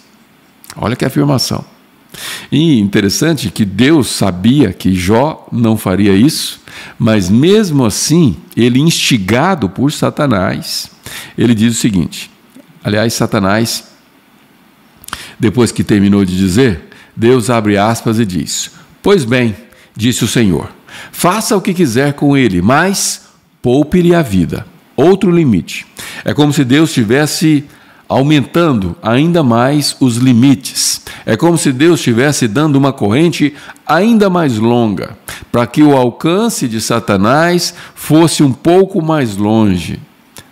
Olha 0.76 0.94
que 0.94 1.04
afirmação. 1.04 1.64
E 2.50 2.78
interessante 2.78 3.50
que 3.50 3.64
Deus 3.64 4.08
sabia 4.08 4.72
que 4.72 4.94
Jó 4.94 5.46
não 5.52 5.76
faria 5.76 6.12
isso, 6.12 6.60
mas 6.98 7.30
mesmo 7.30 7.84
assim, 7.84 8.36
ele 8.56 8.80
instigado 8.80 9.68
por 9.68 9.92
Satanás, 9.92 10.90
ele 11.38 11.54
diz 11.54 11.76
o 11.76 11.80
seguinte: 11.80 12.30
aliás, 12.82 13.14
Satanás, 13.14 13.84
depois 15.38 15.72
que 15.72 15.84
terminou 15.84 16.24
de 16.24 16.36
dizer, 16.36 16.88
Deus 17.16 17.50
abre 17.50 17.78
aspas 17.78 18.18
e 18.18 18.26
diz: 18.26 18.70
Pois 19.02 19.24
bem, 19.24 19.54
disse 19.96 20.24
o 20.24 20.28
Senhor, 20.28 20.70
faça 21.12 21.56
o 21.56 21.60
que 21.60 21.74
quiser 21.74 22.14
com 22.14 22.36
ele, 22.36 22.60
mas 22.60 23.28
poupe-lhe 23.62 24.14
a 24.14 24.22
vida. 24.22 24.66
Outro 24.96 25.30
limite. 25.30 25.86
É 26.24 26.34
como 26.34 26.52
se 26.52 26.64
Deus 26.64 26.92
tivesse 26.92 27.64
aumentando 28.10 28.96
ainda 29.00 29.40
mais 29.40 29.96
os 30.00 30.16
limites. 30.16 31.00
É 31.24 31.36
como 31.36 31.56
se 31.56 31.70
Deus 31.70 32.00
estivesse 32.00 32.48
dando 32.48 32.74
uma 32.74 32.92
corrente 32.92 33.54
ainda 33.86 34.28
mais 34.28 34.58
longa, 34.58 35.16
para 35.52 35.64
que 35.64 35.80
o 35.80 35.96
alcance 35.96 36.66
de 36.66 36.80
Satanás 36.80 37.72
fosse 37.94 38.42
um 38.42 38.52
pouco 38.52 39.00
mais 39.00 39.36
longe, 39.36 40.00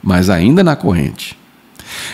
mas 0.01 0.31
ainda 0.31 0.63
na 0.63 0.77
corrente. 0.77 1.37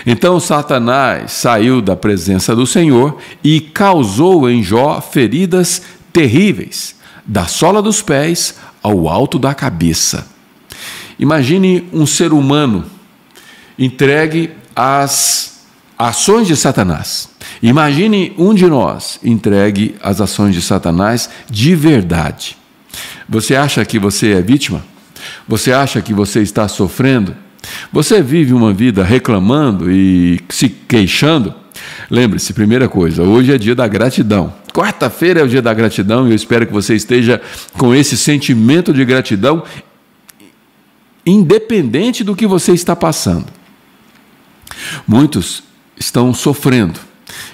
Então 0.07 0.41
Satanás 0.41 1.33
saiu 1.33 1.83
da 1.83 1.95
presença 1.95 2.57
do 2.57 2.67
Senhor 2.67 3.19
e 3.43 3.61
causou 3.61 4.49
em 4.49 4.63
Jó 4.63 4.99
feridas 5.03 5.83
terríveis, 6.11 6.97
da 7.27 7.45
sola 7.45 7.83
dos 7.83 8.01
pés 8.01 8.55
ao 8.83 9.11
alto 9.11 9.39
da 9.39 9.53
cabeça. 9.53 10.27
Imagine 11.19 11.87
um 11.93 12.07
ser 12.07 12.33
humano 12.33 12.87
entregue 13.79 14.51
as 14.75 15.64
ações 15.99 16.47
de 16.47 16.57
Satanás. 16.57 17.28
Imagine 17.62 18.33
um 18.37 18.54
de 18.54 18.66
nós 18.66 19.19
entregue 19.23 19.95
às 20.02 20.21
ações 20.21 20.54
de 20.54 20.62
Satanás 20.62 21.31
de 21.50 21.75
verdade. 21.75 22.57
Você 23.28 23.54
acha 23.54 23.85
que 23.85 23.99
você 23.99 24.33
é 24.33 24.43
vítima? 24.43 24.85
Você 25.49 25.73
acha 25.73 26.00
que 26.02 26.12
você 26.12 26.40
está 26.40 26.69
sofrendo? 26.69 27.35
Você 27.93 28.23
vive 28.23 28.52
uma 28.52 28.73
vida 28.73 29.02
reclamando 29.02 29.90
e 29.90 30.40
se 30.49 30.69
queixando? 30.69 31.54
Lembre-se, 32.11 32.52
primeira 32.52 32.88
coisa, 32.88 33.23
hoje 33.23 33.52
é 33.52 33.59
dia 33.59 33.75
da 33.75 33.88
gratidão. 33.88 34.52
Quarta-feira 34.73 35.40
é 35.40 35.43
o 35.43 35.49
dia 35.49 35.62
da 35.62 35.73
gratidão 35.73 36.26
e 36.26 36.31
eu 36.31 36.37
espero 36.37 36.66
que 36.66 36.73
você 36.73 36.95
esteja 36.95 37.40
com 37.78 37.95
esse 37.95 38.16
sentimento 38.16 38.93
de 38.93 39.04
gratidão, 39.04 39.62
independente 41.25 42.23
do 42.23 42.37
que 42.37 42.47
você 42.47 42.73
está 42.73 42.95
passando. 42.95 43.47
Muitos 45.07 45.62
estão 45.97 46.33
sofrendo 46.35 47.00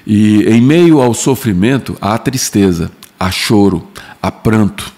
e, 0.06 0.44
em 0.48 0.60
meio 0.60 1.00
ao 1.00 1.14
sofrimento, 1.14 1.96
há 2.00 2.16
tristeza, 2.18 2.90
há 3.18 3.30
choro, 3.30 3.86
há 4.20 4.30
pranto. 4.30 4.92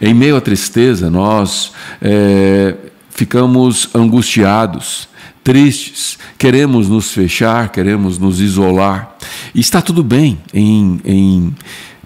Em 0.00 0.12
meio 0.12 0.36
à 0.36 0.40
tristeza, 0.40 1.08
nós 1.08 1.72
é, 2.02 2.76
ficamos 3.10 3.88
angustiados, 3.94 5.08
tristes, 5.42 6.18
queremos 6.36 6.88
nos 6.88 7.12
fechar, 7.12 7.70
queremos 7.70 8.18
nos 8.18 8.40
isolar. 8.40 9.16
E 9.54 9.60
está 9.60 9.80
tudo 9.80 10.02
bem 10.02 10.38
em, 10.52 11.00
em 11.04 11.54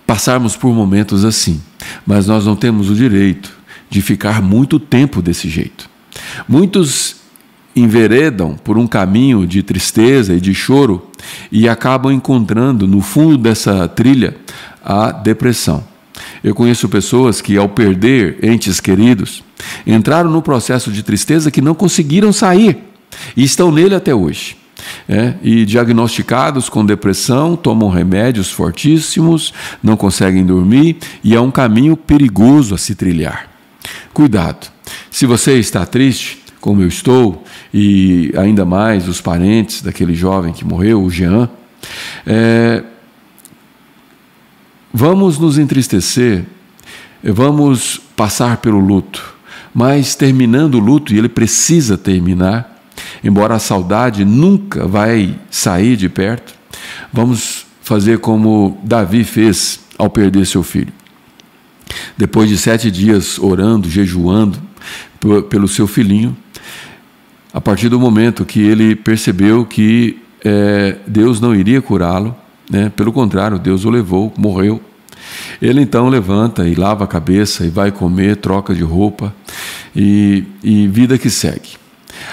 passarmos 0.07 0.57
por 0.57 0.73
momentos 0.73 1.25
assim, 1.25 1.61
mas 2.07 2.26
nós 2.26 2.45
não 2.45 2.54
temos 2.54 2.90
o 2.90 2.95
direito 2.95 3.52
de 3.88 4.00
ficar 4.00 4.43
muito 4.43 4.78
tempo 4.78 5.23
desse 5.23 5.49
jeito. 5.49 5.88
Muitos 6.49 7.16
enveredam 7.75 8.57
por 8.62 8.78
um 8.78 8.87
caminho 8.87 9.47
de 9.47 9.62
tristeza 9.62 10.35
e 10.35 10.40
de 10.40 10.54
choro 10.54 11.11
e 11.50 11.69
acabam 11.69 12.12
encontrando 12.12 12.87
no 12.87 13.00
fundo 13.00 13.37
dessa 13.38 13.88
trilha 13.88 14.37
a 14.85 15.11
depressão. 15.11 15.83
Eu 16.43 16.54
conheço 16.54 16.88
pessoas 16.88 17.40
que, 17.40 17.57
ao 17.57 17.69
perder 17.69 18.38
entes 18.43 18.81
queridos, 18.81 19.43
entraram 19.87 20.31
no 20.31 20.43
processo 20.43 20.93
de 20.93 21.02
tristeza 21.02 21.50
que 21.50 21.61
não 21.61 21.75
conseguiram 21.75 22.33
sair 22.33 22.78
e 23.37 23.43
estão 23.43 23.73
nele 23.73 23.95
até 23.95 24.14
hoje. 24.14 24.57
é, 25.09 25.35
e 25.43 25.64
diagnosticados 25.64 26.69
com 26.69 26.85
depressão, 26.85 27.57
tomam 27.57 27.88
remédios 27.88 28.50
fortíssimos, 28.50 29.52
não 29.83 29.97
conseguem 29.97 30.45
dormir 30.45 30.99
e 31.23 31.35
é 31.35 31.40
um 31.40 31.50
caminho 31.50 31.97
perigoso 31.97 32.75
a 32.75 32.78
se 32.78 32.95
trilhar. 32.95 33.49
Cuidado. 34.12 34.71
Se 35.11 35.26
você 35.26 35.59
está 35.59 35.85
triste, 35.87 36.43
como 36.61 36.83
eu 36.83 36.88
estou, 36.88 37.45
e 37.76 38.33
ainda 38.37 38.64
mais 38.64 39.09
os 39.09 39.21
parentes 39.21 39.83
daquele 39.83 40.14
jovem 40.14 40.52
que 40.52 40.64
morreu, 40.64 41.02
o 41.02 41.11
Jean, 41.11 41.50
é, 42.25 42.85
vamos 44.93 45.40
nos 45.40 45.59
entristecer, 45.59 46.45
vamos 47.21 48.00
passar 48.14 48.59
pelo 48.59 48.78
luto, 48.78 49.35
mas 49.75 50.14
terminando 50.14 50.76
o 50.76 50.78
luto, 50.78 51.12
e 51.12 51.19
ele 51.19 51.28
precisa 51.28 51.99
terminar, 51.99 52.81
embora 53.25 53.57
a 53.57 53.59
saudade 53.59 54.25
nunca 54.25 54.87
vai 54.87 55.37
sair 55.50 55.97
de 55.97 56.09
perto, 56.09 56.54
vamos 57.12 57.66
fazer 57.83 58.21
como 58.21 58.78
Davi 58.85 59.25
fez 59.25 59.81
ao 59.99 60.09
perder 60.09 60.47
seu 60.47 60.62
filho. 60.62 60.93
Depois 62.16 62.49
de 62.49 62.57
sete 62.57 62.88
dias 62.88 63.37
orando, 63.37 63.90
jejuando 63.90 64.62
pelo 65.50 65.66
seu 65.66 65.88
filhinho, 65.88 66.37
a 67.54 67.61
partir 67.61 67.88
do 67.88 68.00
momento 68.00 68.44
que 68.44 68.61
ele 68.61 68.96
percebeu 68.96 69.64
que 69.64 70.20
é, 70.44 70.96
Deus 71.06 71.40
não 71.40 71.54
iria 71.54 71.80
curá-lo, 71.80 72.37
né? 72.68 72.90
pelo 72.96 73.12
contrário, 73.12 73.61
Deus 73.61 73.84
o 73.84 73.90
levou, 73.90 74.34
morreu. 74.37 74.82
Ele 75.62 75.80
então 75.80 76.08
levanta 76.08 76.66
e 76.66 76.75
lava 76.75 77.04
a 77.04 77.06
cabeça 77.06 77.64
e 77.64 77.70
vai 77.70 77.92
comer, 77.92 78.38
troca 78.38 78.75
de 78.75 78.82
roupa 78.82 79.32
e, 79.94 80.42
e 80.64 80.88
vida 80.88 81.16
que 81.16 81.30
segue. 81.30 81.76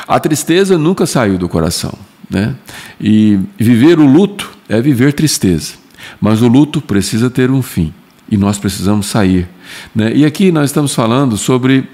A 0.08 0.20
tristeza 0.20 0.76
nunca 0.76 1.06
saiu 1.06 1.38
do 1.38 1.48
coração. 1.48 1.94
Né? 2.28 2.56
E 3.00 3.40
viver 3.60 4.00
o 4.00 4.06
luto 4.06 4.50
é 4.68 4.82
viver 4.82 5.14
tristeza. 5.14 5.74
Mas 6.20 6.42
o 6.42 6.48
luto 6.48 6.82
precisa 6.82 7.30
ter 7.30 7.52
um 7.52 7.62
fim 7.62 7.94
e 8.30 8.38
nós 8.38 8.58
precisamos 8.58 9.06
sair. 9.06 9.48
Né? 9.94 10.14
E 10.16 10.26
aqui 10.26 10.52
nós 10.52 10.72
estamos 10.72 10.96
falando 10.96 11.38
sobre 11.38 11.88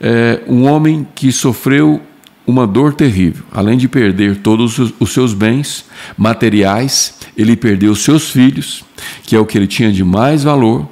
é, 0.00 0.42
um 0.46 0.64
homem 0.64 1.06
que 1.14 1.32
sofreu 1.32 2.00
uma 2.48 2.66
dor 2.66 2.94
terrível. 2.94 3.44
Além 3.52 3.76
de 3.76 3.86
perder 3.86 4.38
todos 4.38 4.78
os 4.98 5.12
seus 5.12 5.34
bens 5.34 5.84
materiais, 6.16 7.18
ele 7.36 7.54
perdeu 7.54 7.94
seus 7.94 8.30
filhos, 8.30 8.82
que 9.22 9.36
é 9.36 9.38
o 9.38 9.44
que 9.44 9.58
ele 9.58 9.66
tinha 9.66 9.92
de 9.92 10.02
mais 10.02 10.44
valor. 10.44 10.88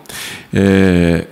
É, 0.53 1.27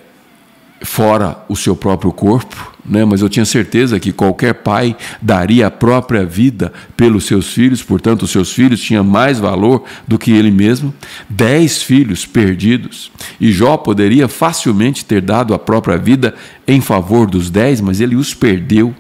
fora 0.81 1.45
o 1.47 1.55
seu 1.55 1.77
próprio 1.77 2.11
corpo, 2.11 2.73
né? 2.85 3.05
mas 3.05 3.21
eu 3.21 3.29
tinha 3.29 3.45
certeza 3.45 4.01
que 4.01 4.13
qualquer 4.13 4.55
pai 4.55 4.97
daria 5.21 5.67
a 5.67 5.71
própria 5.71 6.25
vida 6.25 6.73
pelos 6.97 7.25
seus 7.25 7.53
filhos, 7.53 7.83
portanto, 7.83 8.23
os 8.23 8.31
seus 8.31 8.53
filhos 8.53 8.81
tinham 8.81 9.05
mais 9.05 9.39
valor 9.39 9.85
do 10.09 10.19
que 10.19 10.31
ele 10.31 10.51
mesmo. 10.51 10.93
Dez 11.29 11.83
filhos 11.83 12.25
perdidos, 12.25 13.11
e 13.39 13.53
Jó 13.53 13.77
poderia 13.77 14.27
facilmente 14.27 15.05
ter 15.05 15.21
dado 15.21 15.53
a 15.53 15.59
própria 15.59 15.99
vida 15.99 16.35
em 16.67 16.81
favor 16.81 17.27
dos 17.27 17.51
dez, 17.51 17.81
mas 17.81 18.01
ele 18.01 18.17
os 18.17 18.33
perdeu. 18.33 18.95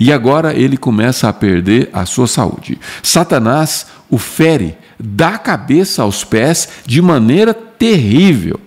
E 0.00 0.12
agora 0.12 0.54
ele 0.54 0.76
começa 0.76 1.28
a 1.28 1.32
perder 1.32 1.90
a 1.92 2.06
sua 2.06 2.26
saúde. 2.26 2.78
Satanás 3.02 3.86
o 4.10 4.18
fere 4.18 4.76
da 4.98 5.38
cabeça 5.38 6.02
aos 6.02 6.24
pés 6.24 6.68
de 6.86 7.00
maneira 7.00 7.52
terrível. 7.52 8.60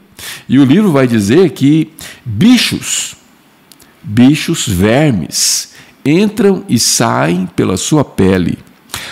E 0.48 0.60
o 0.60 0.66
livro 0.66 0.92
vai 0.92 1.08
dizer 1.08 1.50
que 1.52 1.92
bichos, 2.24 3.16
bichos, 4.04 4.68
vermes, 4.68 5.74
entram 6.06 6.64
e 6.70 6.80
saem 6.80 7.46
pela 7.56 7.78
sua 7.78 8.04
pele. 8.04 8.60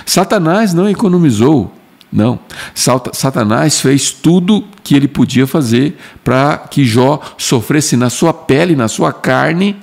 Satanás 0.05 0.73
não 0.73 0.89
economizou, 0.89 1.73
não. 2.11 2.39
Satanás 2.73 3.81
fez 3.81 4.11
tudo 4.11 4.63
que 4.83 4.95
ele 4.95 5.07
podia 5.07 5.45
fazer 5.45 5.97
para 6.23 6.57
que 6.57 6.85
Jó 6.85 7.19
sofresse 7.37 7.95
na 7.95 8.09
sua 8.09 8.33
pele, 8.33 8.75
na 8.75 8.87
sua 8.87 9.13
carne, 9.13 9.75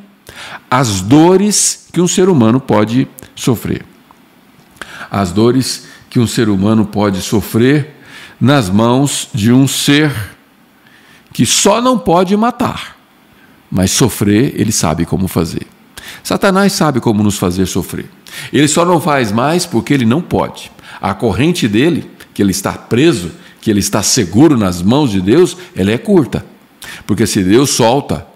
as 0.71 1.01
dores 1.01 1.86
que 1.97 2.01
um 2.03 2.07
ser 2.07 2.29
humano 2.29 2.61
pode 2.61 3.09
sofrer. 3.35 3.83
As 5.11 5.33
dores 5.33 5.87
que 6.11 6.21
um 6.21 6.27
ser 6.27 6.51
humano 6.51 6.85
pode 6.85 7.23
sofrer 7.23 7.95
nas 8.39 8.69
mãos 8.69 9.31
de 9.33 9.51
um 9.51 9.67
ser 9.67 10.13
que 11.33 11.47
só 11.47 11.81
não 11.81 11.99
pode 11.99 12.37
matar, 12.37 12.99
mas 13.71 13.93
sofrer 13.93 14.61
ele 14.61 14.73
sabe 14.73 15.07
como 15.07 15.27
fazer. 15.27 15.67
Satanás 16.23 16.75
sabe 16.75 17.01
como 17.01 17.23
nos 17.23 17.39
fazer 17.39 17.65
sofrer. 17.65 18.11
Ele 18.53 18.69
só 18.69 18.85
não 18.85 19.01
faz 19.01 19.33
mais 19.33 19.65
porque 19.65 19.95
ele 19.95 20.05
não 20.05 20.21
pode. 20.21 20.71
A 21.01 21.15
corrente 21.15 21.67
dele, 21.67 22.11
que 22.35 22.43
ele 22.43 22.51
está 22.51 22.73
preso, 22.75 23.31
que 23.59 23.71
ele 23.71 23.81
está 23.81 24.03
seguro 24.03 24.59
nas 24.59 24.83
mãos 24.83 25.11
de 25.11 25.23
Deus, 25.23 25.57
ela 25.75 25.91
é 25.91 25.97
curta. 25.97 26.45
Porque 27.07 27.27
se 27.27 27.43
Deus 27.43 27.71
solta, 27.71 28.27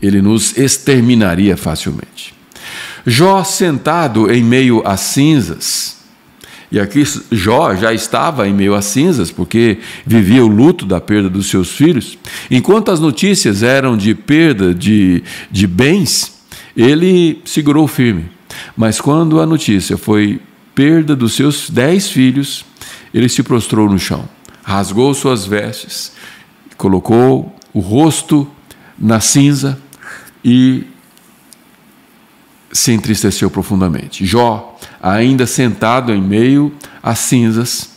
ele 0.00 0.22
nos 0.22 0.56
exterminaria 0.56 1.54
facilmente. 1.54 2.33
Jó 3.06 3.44
sentado 3.44 4.32
em 4.32 4.42
meio 4.42 4.82
às 4.86 5.00
cinzas, 5.00 5.94
e 6.74 6.80
aqui 6.80 7.04
Jó 7.30 7.72
já 7.76 7.92
estava 7.92 8.48
em 8.48 8.52
meio 8.52 8.74
às 8.74 8.86
cinzas, 8.86 9.30
porque 9.30 9.78
vivia 10.04 10.44
o 10.44 10.48
luto 10.48 10.84
da 10.84 11.00
perda 11.00 11.30
dos 11.30 11.48
seus 11.48 11.70
filhos. 11.70 12.18
Enquanto 12.50 12.90
as 12.90 12.98
notícias 12.98 13.62
eram 13.62 13.96
de 13.96 14.12
perda 14.12 14.74
de, 14.74 15.22
de 15.52 15.68
bens, 15.68 16.34
ele 16.76 17.40
segurou 17.44 17.86
firme. 17.86 18.24
Mas 18.76 19.00
quando 19.00 19.40
a 19.40 19.46
notícia 19.46 19.96
foi 19.96 20.40
perda 20.74 21.14
dos 21.14 21.34
seus 21.34 21.70
dez 21.70 22.08
filhos, 22.08 22.64
ele 23.14 23.28
se 23.28 23.44
prostrou 23.44 23.88
no 23.88 23.98
chão, 23.98 24.28
rasgou 24.64 25.14
suas 25.14 25.46
vestes, 25.46 26.10
colocou 26.76 27.54
o 27.72 27.78
rosto 27.78 28.48
na 28.98 29.20
cinza 29.20 29.78
e 30.44 30.84
se 32.74 32.90
entristeceu 32.90 33.48
profundamente. 33.48 34.26
Jó, 34.26 34.76
ainda 35.00 35.46
sentado 35.46 36.12
em 36.12 36.20
meio 36.20 36.74
às 37.00 37.20
cinzas, 37.20 37.90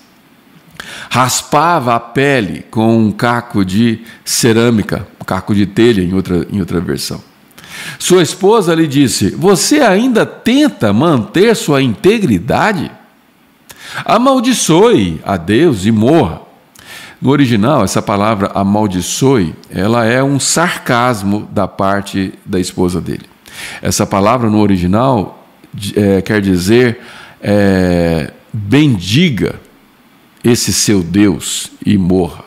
raspava 1.10 1.96
a 1.96 2.00
pele 2.00 2.64
com 2.70 2.96
um 2.96 3.12
caco 3.12 3.66
de 3.66 4.02
cerâmica, 4.24 5.08
um 5.20 5.26
caco 5.26 5.56
de 5.56 5.66
telha 5.66 6.04
em 6.04 6.14
outra, 6.14 6.46
em 6.52 6.60
outra 6.60 6.80
versão. 6.80 7.22
Sua 7.98 8.22
esposa 8.22 8.76
lhe 8.76 8.88
disse: 8.88 9.32
Você 9.32 9.82
ainda 9.82 10.28
tenta 10.28 10.94
manter 10.94 11.56
sua 11.56 11.82
integridade? 11.82 12.92
Amaldiçoe 14.06 15.20
a 15.26 15.38
Deus 15.38 15.86
e 15.86 15.92
morra. 15.92 16.42
No 17.20 17.32
original, 17.32 17.84
essa 17.84 18.00
palavra 18.00 18.52
amaldiçoe, 18.54 19.56
ela 19.72 20.06
é 20.06 20.24
um 20.24 20.40
sarcasmo 20.40 21.50
da 21.52 21.68
parte 21.68 22.32
da 22.46 22.60
esposa 22.60 23.02
dele. 23.02 23.26
Essa 23.82 24.06
palavra 24.06 24.50
no 24.50 24.60
original 24.60 25.48
é, 25.96 26.22
quer 26.22 26.42
dizer 26.42 27.00
é, 27.42 28.32
bendiga 28.52 29.60
esse 30.44 30.72
seu 30.74 31.04
Deus 31.04 31.72
e 31.86 31.98
morra. 31.98 32.46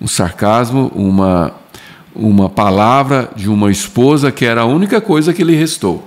Um 0.00 0.06
sarcasmo, 0.06 0.92
uma, 0.94 1.52
uma 2.14 2.48
palavra 2.48 3.30
de 3.34 3.48
uma 3.48 3.70
esposa 3.70 4.30
que 4.30 4.44
era 4.44 4.62
a 4.62 4.66
única 4.66 5.00
coisa 5.00 5.32
que 5.32 5.42
lhe 5.42 5.56
restou. 5.56 6.06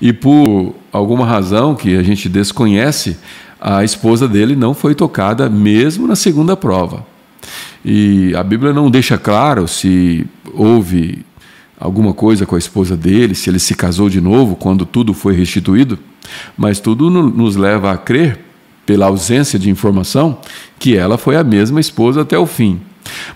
E 0.00 0.12
por 0.12 0.74
alguma 0.92 1.26
razão 1.26 1.74
que 1.74 1.96
a 1.96 2.02
gente 2.02 2.28
desconhece, 2.28 3.16
a 3.60 3.82
esposa 3.82 4.28
dele 4.28 4.54
não 4.54 4.74
foi 4.74 4.94
tocada 4.94 5.48
mesmo 5.48 6.06
na 6.06 6.14
segunda 6.14 6.56
prova. 6.56 7.04
E 7.84 8.34
a 8.36 8.42
Bíblia 8.42 8.72
não 8.72 8.90
deixa 8.90 9.16
claro 9.16 9.66
se 9.66 10.26
houve 10.52 11.24
alguma 11.78 12.12
coisa 12.12 12.46
com 12.46 12.54
a 12.54 12.58
esposa 12.58 12.96
dele, 12.96 13.34
se 13.34 13.50
ele 13.50 13.58
se 13.58 13.74
casou 13.74 14.08
de 14.08 14.20
novo 14.20 14.56
quando 14.56 14.86
tudo 14.86 15.12
foi 15.12 15.34
restituído, 15.34 15.98
mas 16.56 16.80
tudo 16.80 17.10
nos 17.10 17.56
leva 17.56 17.92
a 17.92 17.96
crer, 17.96 18.46
pela 18.86 19.06
ausência 19.06 19.58
de 19.58 19.68
informação, 19.68 20.38
que 20.78 20.96
ela 20.96 21.18
foi 21.18 21.36
a 21.36 21.42
mesma 21.42 21.80
esposa 21.80 22.22
até 22.22 22.38
o 22.38 22.46
fim. 22.46 22.80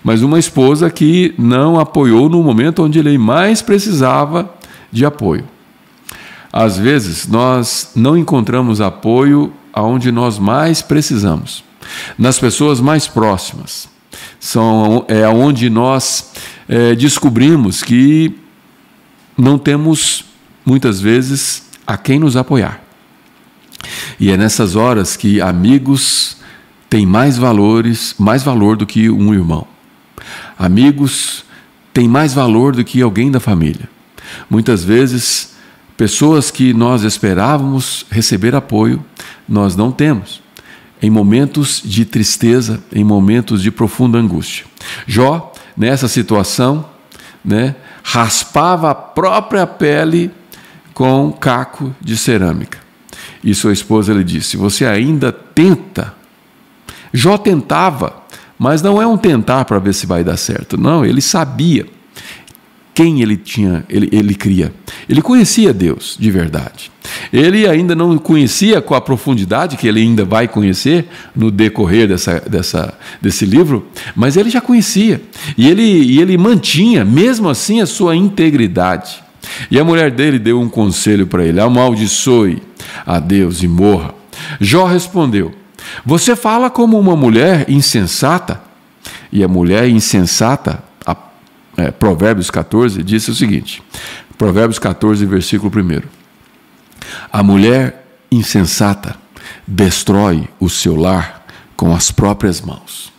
Mas 0.01 0.21
uma 0.21 0.39
esposa 0.39 0.89
que 0.89 1.35
não 1.37 1.77
apoiou 1.77 2.29
no 2.29 2.41
momento 2.41 2.83
onde 2.83 2.97
ele 2.97 3.17
mais 3.17 3.61
precisava 3.61 4.49
de 4.89 5.05
apoio. 5.05 5.43
Às 6.51 6.77
vezes, 6.77 7.27
nós 7.27 7.91
não 7.95 8.17
encontramos 8.17 8.81
apoio 8.81 9.51
aonde 9.73 10.11
nós 10.11 10.39
mais 10.39 10.81
precisamos, 10.81 11.63
nas 12.17 12.39
pessoas 12.39 12.79
mais 12.81 13.07
próximas. 13.07 13.89
São, 14.39 15.05
é 15.07 15.27
onde 15.27 15.69
nós 15.69 16.31
é, 16.71 16.95
descobrimos 16.95 17.83
que 17.83 18.35
não 19.37 19.59
temos, 19.59 20.25
muitas 20.65 20.99
vezes, 20.99 21.69
a 21.85 21.97
quem 21.97 22.17
nos 22.17 22.35
apoiar. 22.35 22.81
E 24.19 24.31
é 24.31 24.37
nessas 24.37 24.75
horas 24.75 25.15
que 25.15 25.39
amigos 25.39 26.37
têm 26.89 27.05
mais 27.05 27.37
valores, 27.37 28.15
mais 28.17 28.41
valor 28.41 28.75
do 28.75 28.87
que 28.87 29.09
um 29.09 29.33
irmão. 29.33 29.67
Amigos 30.57 31.43
têm 31.93 32.07
mais 32.07 32.33
valor 32.33 32.75
do 32.75 32.83
que 32.83 33.01
alguém 33.01 33.29
da 33.29 33.39
família. 33.39 33.89
Muitas 34.49 34.83
vezes 34.83 35.51
Pessoas 36.01 36.49
que 36.49 36.73
nós 36.73 37.03
esperávamos 37.03 38.07
receber 38.09 38.55
apoio, 38.55 39.05
nós 39.47 39.75
não 39.75 39.91
temos. 39.91 40.41
Em 40.99 41.11
momentos 41.11 41.79
de 41.85 42.05
tristeza, 42.05 42.83
em 42.91 43.03
momentos 43.03 43.61
de 43.61 43.69
profunda 43.69 44.17
angústia. 44.17 44.65
Jó, 45.05 45.50
nessa 45.81 46.07
situação, 46.07 46.85
né, 47.43 47.73
raspava 48.03 48.91
a 48.91 48.95
própria 48.95 49.65
pele 49.65 50.29
com 50.93 51.31
caco 51.31 51.95
de 51.99 52.15
cerâmica. 52.15 52.77
E 53.43 53.55
sua 53.55 53.73
esposa 53.73 54.13
lhe 54.13 54.23
disse: 54.23 54.57
Você 54.57 54.85
ainda 54.85 55.31
tenta? 55.31 56.13
Jó 57.11 57.35
tentava, 57.35 58.21
mas 58.59 58.83
não 58.83 59.01
é 59.01 59.07
um 59.07 59.17
tentar 59.17 59.65
para 59.65 59.79
ver 59.79 59.95
se 59.95 60.05
vai 60.05 60.23
dar 60.23 60.37
certo. 60.37 60.77
Não, 60.77 61.03
ele 61.03 61.19
sabia 61.19 61.87
quem 62.93 63.23
ele 63.23 63.35
tinha, 63.35 63.83
ele, 63.89 64.07
ele 64.11 64.35
cria. 64.35 64.71
Ele 65.09 65.21
conhecia 65.21 65.73
Deus 65.73 66.15
de 66.19 66.29
verdade. 66.29 66.91
Ele 67.31 67.67
ainda 67.67 67.95
não 67.95 68.17
conhecia 68.17 68.81
com 68.81 68.93
a 68.93 69.01
profundidade 69.01 69.77
que 69.77 69.87
ele 69.87 70.01
ainda 70.01 70.25
vai 70.25 70.47
conhecer 70.47 71.07
no 71.35 71.49
decorrer 71.49 72.07
dessa, 72.07 72.39
dessa, 72.41 72.93
desse 73.21 73.45
livro, 73.45 73.87
mas 74.15 74.35
ele 74.35 74.49
já 74.49 74.59
conhecia. 74.59 75.21
E 75.57 75.69
ele, 75.69 75.81
e 75.81 76.19
ele 76.21 76.37
mantinha, 76.37 77.05
mesmo 77.05 77.49
assim, 77.49 77.81
a 77.81 77.85
sua 77.85 78.15
integridade. 78.15 79.23
E 79.69 79.79
a 79.79 79.83
mulher 79.83 80.11
dele 80.11 80.37
deu 80.37 80.59
um 80.59 80.69
conselho 80.69 81.25
para 81.25 81.45
ele: 81.45 81.59
amaldiçoe 81.59 82.61
a 83.05 83.19
Deus 83.19 83.63
e 83.63 83.67
morra. 83.67 84.13
Jó 84.59 84.85
respondeu: 84.85 85.51
Você 86.05 86.35
fala 86.35 86.69
como 86.69 86.99
uma 86.99 87.15
mulher 87.15 87.69
insensata. 87.69 88.61
E 89.33 89.45
a 89.45 89.47
mulher 89.47 89.87
insensata 89.87 90.83
é, 91.77 91.89
Provérbios 91.89 92.51
14, 92.51 93.01
disse 93.03 93.31
o 93.31 93.35
seguinte: 93.35 93.81
Provérbios 94.37 94.79
14, 94.79 95.25
versículo 95.25 95.71
1. 95.75 96.20
A 97.31 97.41
mulher 97.43 98.05
insensata 98.31 99.15
destrói 99.67 100.47
o 100.59 100.69
seu 100.69 100.95
lar 100.95 101.45
com 101.75 101.95
as 101.95 102.11
próprias 102.11 102.61
mãos. 102.61 103.11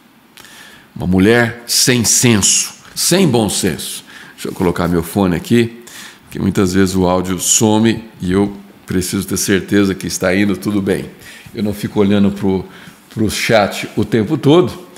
Uma 0.95 1.07
mulher 1.07 1.65
sem 1.67 2.05
senso, 2.05 2.75
sem 2.95 3.27
bom 3.27 3.49
senso. 3.49 4.05
Deixa 4.35 4.49
eu 4.49 4.53
colocar 4.53 4.89
meu 4.89 5.03
fone 5.03 5.37
aqui, 5.37 5.83
que 6.31 6.39
muitas 6.39 6.75
vezes 6.75 6.95
o 6.95 7.07
áudio 7.07 7.39
some 7.39 8.05
e 8.21 8.33
eu 8.33 8.57
preciso 8.87 9.27
ter 9.27 9.37
certeza 9.37 9.95
que 9.95 10.07
está 10.07 10.35
indo 10.35 10.57
tudo 10.57 10.83
bem. 10.83 11.11
Eu 11.55 11.63
não 11.63 11.73
fico 11.73 12.01
olhando 12.01 12.31
para 12.31 13.23
o 13.23 13.31
chat 13.31 13.89
o 13.97 14.05
tempo 14.05 14.37
todo, 14.37 14.91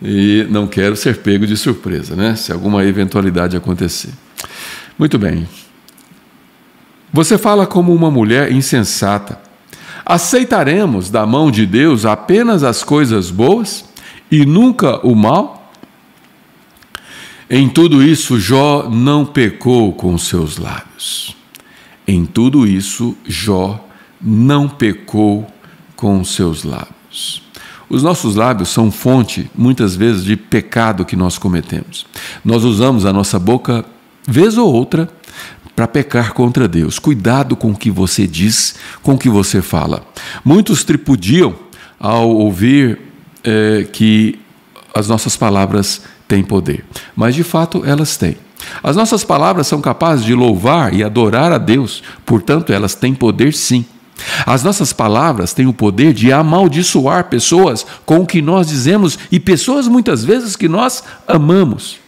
e 0.00 0.46
não 0.48 0.66
quero 0.66 0.96
ser 0.96 1.18
pego 1.18 1.46
de 1.46 1.56
surpresa, 1.56 2.14
né? 2.14 2.36
Se 2.36 2.52
alguma 2.52 2.84
eventualidade 2.84 3.56
acontecer. 3.56 4.10
Muito 4.98 5.18
bem. 5.18 5.48
Você 7.12 7.38
fala 7.38 7.66
como 7.66 7.94
uma 7.94 8.10
mulher 8.10 8.52
insensata. 8.52 9.40
Aceitaremos 10.04 11.10
da 11.10 11.26
mão 11.26 11.50
de 11.50 11.66
Deus 11.66 12.04
apenas 12.04 12.62
as 12.62 12.82
coisas 12.82 13.30
boas 13.30 13.84
e 14.30 14.44
nunca 14.44 15.06
o 15.06 15.14
mal? 15.14 15.72
Em 17.50 17.68
tudo 17.68 18.02
isso, 18.02 18.38
Jó 18.38 18.88
não 18.90 19.24
pecou 19.24 19.92
com 19.92 20.16
seus 20.18 20.58
lábios. 20.58 21.34
Em 22.06 22.26
tudo 22.26 22.66
isso, 22.66 23.16
Jó 23.26 23.82
não 24.20 24.68
pecou 24.68 25.46
com 25.96 26.22
seus 26.24 26.62
lábios. 26.62 27.42
Os 27.88 28.02
nossos 28.02 28.34
lábios 28.34 28.68
são 28.68 28.90
fonte, 28.90 29.50
muitas 29.54 29.96
vezes, 29.96 30.24
de 30.24 30.36
pecado 30.36 31.06
que 31.06 31.16
nós 31.16 31.38
cometemos. 31.38 32.06
Nós 32.44 32.64
usamos 32.64 33.06
a 33.06 33.12
nossa 33.12 33.38
boca, 33.38 33.84
vez 34.26 34.58
ou 34.58 34.70
outra, 34.70 35.10
para 35.78 35.86
pecar 35.86 36.32
contra 36.32 36.66
Deus. 36.66 36.98
Cuidado 36.98 37.54
com 37.54 37.70
o 37.70 37.76
que 37.76 37.88
você 37.88 38.26
diz, 38.26 38.74
com 39.00 39.14
o 39.14 39.18
que 39.18 39.28
você 39.28 39.62
fala. 39.62 40.02
Muitos 40.44 40.82
tripudiam 40.82 41.54
ao 42.00 42.28
ouvir 42.30 42.98
é, 43.44 43.86
que 43.92 44.40
as 44.92 45.06
nossas 45.06 45.36
palavras 45.36 46.02
têm 46.26 46.42
poder, 46.42 46.84
mas 47.14 47.36
de 47.36 47.44
fato 47.44 47.84
elas 47.86 48.16
têm. 48.16 48.36
As 48.82 48.96
nossas 48.96 49.22
palavras 49.22 49.68
são 49.68 49.80
capazes 49.80 50.24
de 50.24 50.34
louvar 50.34 50.92
e 50.92 51.04
adorar 51.04 51.52
a 51.52 51.58
Deus, 51.58 52.02
portanto, 52.26 52.72
elas 52.72 52.96
têm 52.96 53.14
poder 53.14 53.54
sim. 53.54 53.86
As 54.44 54.64
nossas 54.64 54.92
palavras 54.92 55.52
têm 55.52 55.68
o 55.68 55.72
poder 55.72 56.12
de 56.12 56.32
amaldiçoar 56.32 57.28
pessoas 57.28 57.86
com 58.04 58.18
o 58.18 58.26
que 58.26 58.42
nós 58.42 58.66
dizemos 58.66 59.16
e 59.30 59.38
pessoas 59.38 59.86
muitas 59.86 60.24
vezes 60.24 60.56
que 60.56 60.68
nós 60.68 61.04
amamos. 61.24 62.07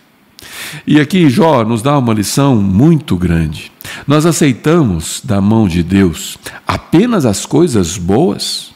E 0.86 1.00
aqui 1.00 1.28
Jó 1.28 1.64
nos 1.64 1.82
dá 1.82 1.98
uma 1.98 2.14
lição 2.14 2.56
muito 2.56 3.16
grande. 3.16 3.72
Nós 4.06 4.26
aceitamos 4.26 5.20
da 5.24 5.40
mão 5.40 5.68
de 5.68 5.82
Deus 5.82 6.38
apenas 6.66 7.24
as 7.26 7.46
coisas 7.46 7.96
boas. 7.96 8.70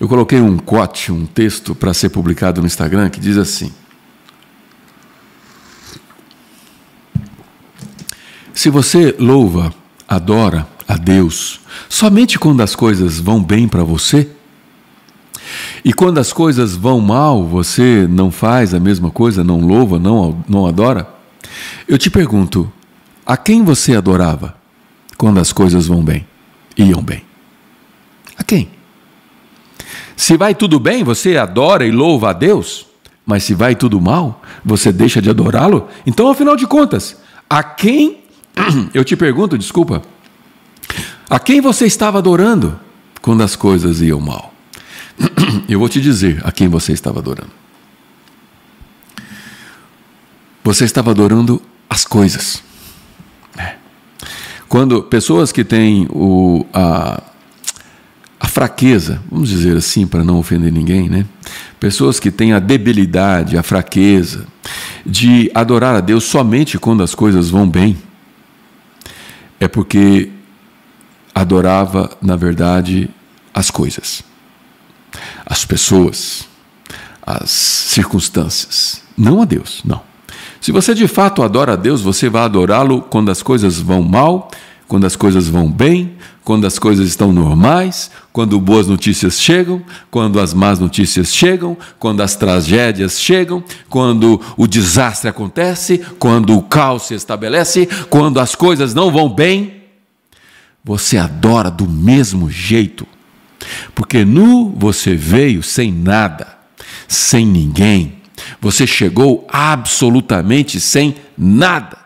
Eu 0.00 0.08
coloquei 0.08 0.40
um 0.40 0.58
quote, 0.58 1.12
um 1.12 1.24
texto 1.24 1.74
para 1.74 1.94
ser 1.94 2.10
publicado 2.10 2.60
no 2.60 2.66
Instagram 2.66 3.08
que 3.10 3.20
diz 3.20 3.36
assim: 3.36 3.72
Se 8.52 8.70
você 8.70 9.14
louva, 9.18 9.72
adora, 10.08 10.66
a 10.86 10.96
Deus 10.96 11.60
somente 11.88 12.38
quando 12.38 12.62
as 12.62 12.74
coisas 12.74 13.18
vão 13.18 13.42
bem 13.42 13.66
para 13.66 13.82
você? 13.82 14.30
E 15.84 15.92
quando 15.92 16.18
as 16.18 16.32
coisas 16.32 16.74
vão 16.74 17.00
mal, 17.00 17.44
você 17.44 18.06
não 18.08 18.30
faz 18.30 18.72
a 18.72 18.80
mesma 18.80 19.10
coisa, 19.10 19.44
não 19.44 19.60
louva, 19.60 19.98
não, 19.98 20.42
não 20.48 20.66
adora? 20.66 21.08
Eu 21.86 21.98
te 21.98 22.10
pergunto, 22.10 22.72
a 23.26 23.36
quem 23.36 23.62
você 23.62 23.94
adorava 23.94 24.56
quando 25.18 25.38
as 25.38 25.52
coisas 25.52 25.86
vão 25.86 26.02
bem, 26.02 26.26
iam 26.76 27.02
bem? 27.02 27.22
A 28.36 28.42
quem? 28.42 28.70
Se 30.16 30.36
vai 30.36 30.54
tudo 30.54 30.78
bem, 30.78 31.04
você 31.04 31.36
adora 31.36 31.86
e 31.86 31.90
louva 31.90 32.30
a 32.30 32.32
Deus, 32.32 32.86
mas 33.26 33.44
se 33.44 33.54
vai 33.54 33.74
tudo 33.74 34.00
mal, 34.00 34.42
você 34.64 34.92
deixa 34.92 35.20
de 35.20 35.28
adorá-lo? 35.28 35.88
Então, 36.06 36.30
afinal 36.30 36.56
de 36.56 36.66
contas, 36.66 37.20
a 37.48 37.62
quem, 37.62 38.20
eu 38.94 39.04
te 39.04 39.16
pergunto, 39.16 39.58
desculpa, 39.58 40.02
a 41.28 41.38
quem 41.38 41.60
você 41.60 41.84
estava 41.86 42.18
adorando 42.18 42.78
quando 43.20 43.42
as 43.42 43.56
coisas 43.56 44.00
iam 44.00 44.20
mal? 44.20 44.53
Eu 45.68 45.78
vou 45.78 45.88
te 45.88 46.00
dizer 46.00 46.40
a 46.44 46.52
quem 46.52 46.68
você 46.68 46.92
estava 46.92 47.18
adorando. 47.20 47.50
Você 50.62 50.84
estava 50.84 51.10
adorando 51.10 51.60
as 51.88 52.04
coisas. 52.04 52.62
É. 53.56 53.74
Quando 54.68 55.02
pessoas 55.02 55.52
que 55.52 55.62
têm 55.62 56.06
o, 56.10 56.64
a, 56.72 57.22
a 58.40 58.48
fraqueza, 58.48 59.22
vamos 59.30 59.48
dizer 59.48 59.76
assim, 59.76 60.06
para 60.06 60.24
não 60.24 60.38
ofender 60.38 60.72
ninguém, 60.72 61.08
né? 61.08 61.26
Pessoas 61.78 62.18
que 62.18 62.30
têm 62.30 62.52
a 62.52 62.58
debilidade, 62.58 63.58
a 63.58 63.62
fraqueza 63.62 64.46
de 65.04 65.50
adorar 65.54 65.94
a 65.96 66.00
Deus 66.00 66.24
somente 66.24 66.78
quando 66.78 67.02
as 67.02 67.14
coisas 67.14 67.50
vão 67.50 67.68
bem, 67.68 67.96
é 69.60 69.68
porque 69.68 70.30
adorava, 71.34 72.16
na 72.22 72.36
verdade, 72.36 73.10
as 73.52 73.70
coisas, 73.70 74.22
as 75.44 75.64
pessoas, 75.64 76.46
as 77.26 77.50
circunstâncias, 77.50 79.02
não 79.16 79.42
a 79.42 79.44
Deus, 79.44 79.82
não. 79.84 80.02
Se 80.60 80.72
você 80.72 80.94
de 80.94 81.06
fato 81.06 81.42
adora 81.42 81.74
a 81.74 81.76
Deus, 81.76 82.00
você 82.00 82.28
vai 82.28 82.42
adorá-lo 82.42 83.02
quando 83.02 83.30
as 83.30 83.42
coisas 83.42 83.78
vão 83.78 84.02
mal, 84.02 84.50
quando 84.88 85.06
as 85.06 85.16
coisas 85.16 85.48
vão 85.48 85.70
bem, 85.70 86.16
quando 86.44 86.66
as 86.66 86.78
coisas 86.78 87.08
estão 87.08 87.32
normais, 87.32 88.10
quando 88.32 88.60
boas 88.60 88.86
notícias 88.86 89.40
chegam, 89.40 89.82
quando 90.10 90.38
as 90.38 90.52
más 90.52 90.78
notícias 90.78 91.34
chegam, 91.34 91.76
quando 91.98 92.22
as 92.22 92.36
tragédias 92.36 93.18
chegam, 93.18 93.64
quando 93.88 94.40
o 94.56 94.66
desastre 94.66 95.28
acontece, 95.28 95.98
quando 96.18 96.56
o 96.56 96.62
caos 96.62 97.04
se 97.04 97.14
estabelece, 97.14 97.88
quando 98.10 98.38
as 98.38 98.54
coisas 98.54 98.92
não 98.92 99.10
vão 99.10 99.28
bem, 99.28 99.82
você 100.84 101.16
adora 101.16 101.70
do 101.70 101.88
mesmo 101.88 102.50
jeito. 102.50 103.06
Porque 103.94 104.24
nu 104.24 104.74
você 104.76 105.14
veio 105.14 105.62
sem 105.62 105.92
nada, 105.92 106.46
sem 107.08 107.46
ninguém. 107.46 108.14
Você 108.60 108.86
chegou 108.86 109.46
absolutamente 109.50 110.80
sem 110.80 111.14
nada. 111.36 111.98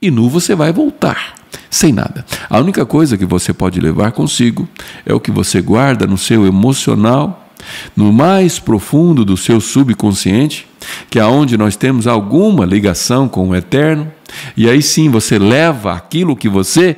E 0.00 0.10
nu 0.10 0.28
você 0.28 0.54
vai 0.54 0.72
voltar 0.72 1.34
sem 1.70 1.92
nada. 1.92 2.24
A 2.50 2.58
única 2.58 2.84
coisa 2.84 3.16
que 3.16 3.24
você 3.24 3.52
pode 3.52 3.80
levar 3.80 4.12
consigo 4.12 4.68
é 5.06 5.14
o 5.14 5.20
que 5.20 5.30
você 5.30 5.60
guarda 5.60 6.06
no 6.06 6.18
seu 6.18 6.46
emocional, 6.46 7.48
no 7.96 8.12
mais 8.12 8.58
profundo 8.58 9.24
do 9.24 9.36
seu 9.36 9.60
subconsciente, 9.60 10.66
que 11.08 11.18
é 11.18 11.24
onde 11.24 11.56
nós 11.56 11.76
temos 11.76 12.06
alguma 12.06 12.66
ligação 12.66 13.28
com 13.28 13.48
o 13.48 13.56
eterno, 13.56 14.10
e 14.56 14.68
aí 14.68 14.82
sim 14.82 15.08
você 15.08 15.38
leva 15.38 15.92
aquilo 15.92 16.36
que 16.36 16.48
você 16.48 16.96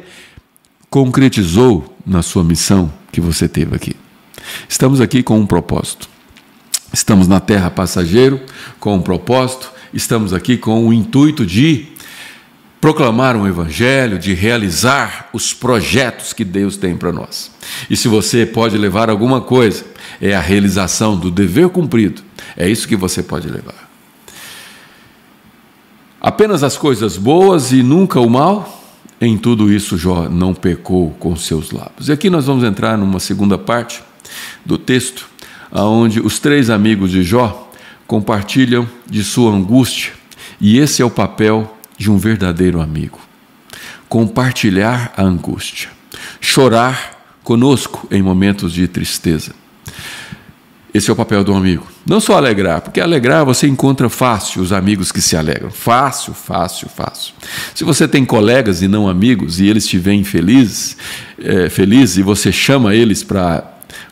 concretizou 0.88 1.96
na 2.07 2.22
sua 2.22 2.42
missão 2.42 2.90
que 3.14 3.20
você 3.20 3.46
teve 3.46 3.77
aqui. 3.77 3.94
Estamos 4.68 5.00
aqui 5.00 5.22
com 5.22 5.38
um 5.38 5.46
propósito. 5.46 6.09
Estamos 6.92 7.29
na 7.29 7.38
terra 7.38 7.70
passageiro 7.70 8.40
com 8.81 8.96
um 8.96 9.00
propósito, 9.00 9.72
estamos 9.92 10.33
aqui 10.33 10.57
com 10.57 10.87
o 10.87 10.92
intuito 10.92 11.46
de 11.46 11.87
proclamar 12.81 13.37
um 13.37 13.46
evangelho, 13.46 14.18
de 14.18 14.35
realizar 14.35 15.31
os 15.33 15.55
projetos 15.55 16.33
que 16.33 16.44
Deus 16.44 16.77
tem 16.77 16.96
para 16.96 17.12
nós. 17.12 17.50
E 17.88 17.96
se 17.96 18.09
você 18.09 18.44
pode 18.44 18.77
levar 18.77 19.09
alguma 19.09 19.40
coisa, 19.40 19.85
é 20.20 20.35
a 20.35 20.40
realização 20.40 21.16
do 21.16 21.31
dever 21.31 21.68
cumprido. 21.68 22.20
É 22.57 22.68
isso 22.68 22.87
que 22.87 22.96
você 22.96 23.22
pode 23.22 23.48
levar. 23.48 23.90
Apenas 26.20 26.62
as 26.62 26.77
coisas 26.77 27.16
boas 27.16 27.72
e 27.72 27.83
nunca 27.83 28.20
o 28.20 28.29
mal? 28.29 28.84
Em 29.24 29.38
tudo 29.38 29.72
isso 29.72 29.96
Jó 29.96 30.28
não 30.28 30.52
pecou 30.52 31.10
com 31.12 31.34
seus 31.34 31.70
lábios. 31.70 32.08
E 32.08 32.12
aqui 32.12 32.28
nós 32.28 32.44
vamos 32.44 32.62
entrar 32.62 32.98
numa 32.98 33.18
segunda 33.18 33.56
parte 33.56 34.02
do 34.66 34.76
texto, 34.76 35.26
aonde 35.72 36.20
os 36.20 36.38
três 36.38 36.68
amigos 36.68 37.10
de 37.10 37.22
Jó 37.22 37.72
compartilham 38.06 38.87
de 39.08 39.24
sua 39.24 39.50
angústia, 39.50 40.12
e 40.60 40.78
esse 40.78 41.00
é 41.00 41.04
o 41.06 41.10
papel 41.10 41.74
de 41.96 42.10
um 42.10 42.18
verdadeiro 42.18 42.82
amigo. 42.82 43.18
Compartilhar 44.10 45.14
a 45.16 45.22
angústia, 45.22 45.88
chorar 46.38 47.38
conosco 47.42 48.06
em 48.10 48.20
momentos 48.20 48.74
de 48.74 48.87
tristeza. 48.87 49.54
Esse 50.94 51.11
é 51.11 51.12
o 51.12 51.16
papel 51.16 51.42
do 51.42 51.52
amigo. 51.52 51.85
Não 52.07 52.20
só 52.20 52.37
alegrar, 52.37 52.80
porque 52.80 53.00
alegrar 53.00 53.44
você 53.44 53.66
encontra 53.66 54.09
fácil 54.09 54.62
os 54.62 54.72
amigos 54.72 55.11
que 55.11 55.20
se 55.20 55.37
alegram. 55.37 55.68
Fácil, 55.68 56.33
fácil, 56.33 56.88
fácil. 56.88 57.35
Se 57.74 57.83
você 57.83 58.07
tem 58.07 58.24
colegas 58.24 58.80
e 58.80 58.87
não 58.87 59.09
amigos 59.09 59.59
e 59.59 59.66
eles 59.66 59.88
te 59.88 59.98
veem 59.98 60.22
felizes, 60.22 60.96
é, 61.42 61.68
felizes 61.68 62.18
e 62.18 62.22
você 62.22 62.52
chama 62.52 62.94
eles 62.94 63.24
para 63.24 63.64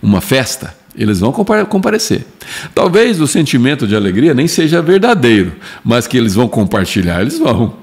uma 0.02 0.20
festa, 0.20 0.74
eles 0.96 1.20
vão 1.20 1.32
comparecer. 1.32 2.26
Talvez 2.74 3.20
o 3.20 3.28
sentimento 3.28 3.86
de 3.86 3.94
alegria 3.94 4.34
nem 4.34 4.48
seja 4.48 4.82
verdadeiro, 4.82 5.52
mas 5.84 6.08
que 6.08 6.18
eles 6.18 6.34
vão 6.34 6.48
compartilhar, 6.48 7.20
eles 7.20 7.38
vão. 7.38 7.80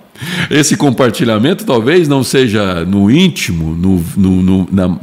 Esse 0.51 0.75
compartilhamento 0.75 1.63
talvez 1.63 2.09
não 2.09 2.21
seja 2.21 2.83
no 2.83 3.09
íntimo, 3.09 3.73
no, 3.73 4.03
no, 4.17 4.43
no, 4.43 4.67
na, 4.69 4.97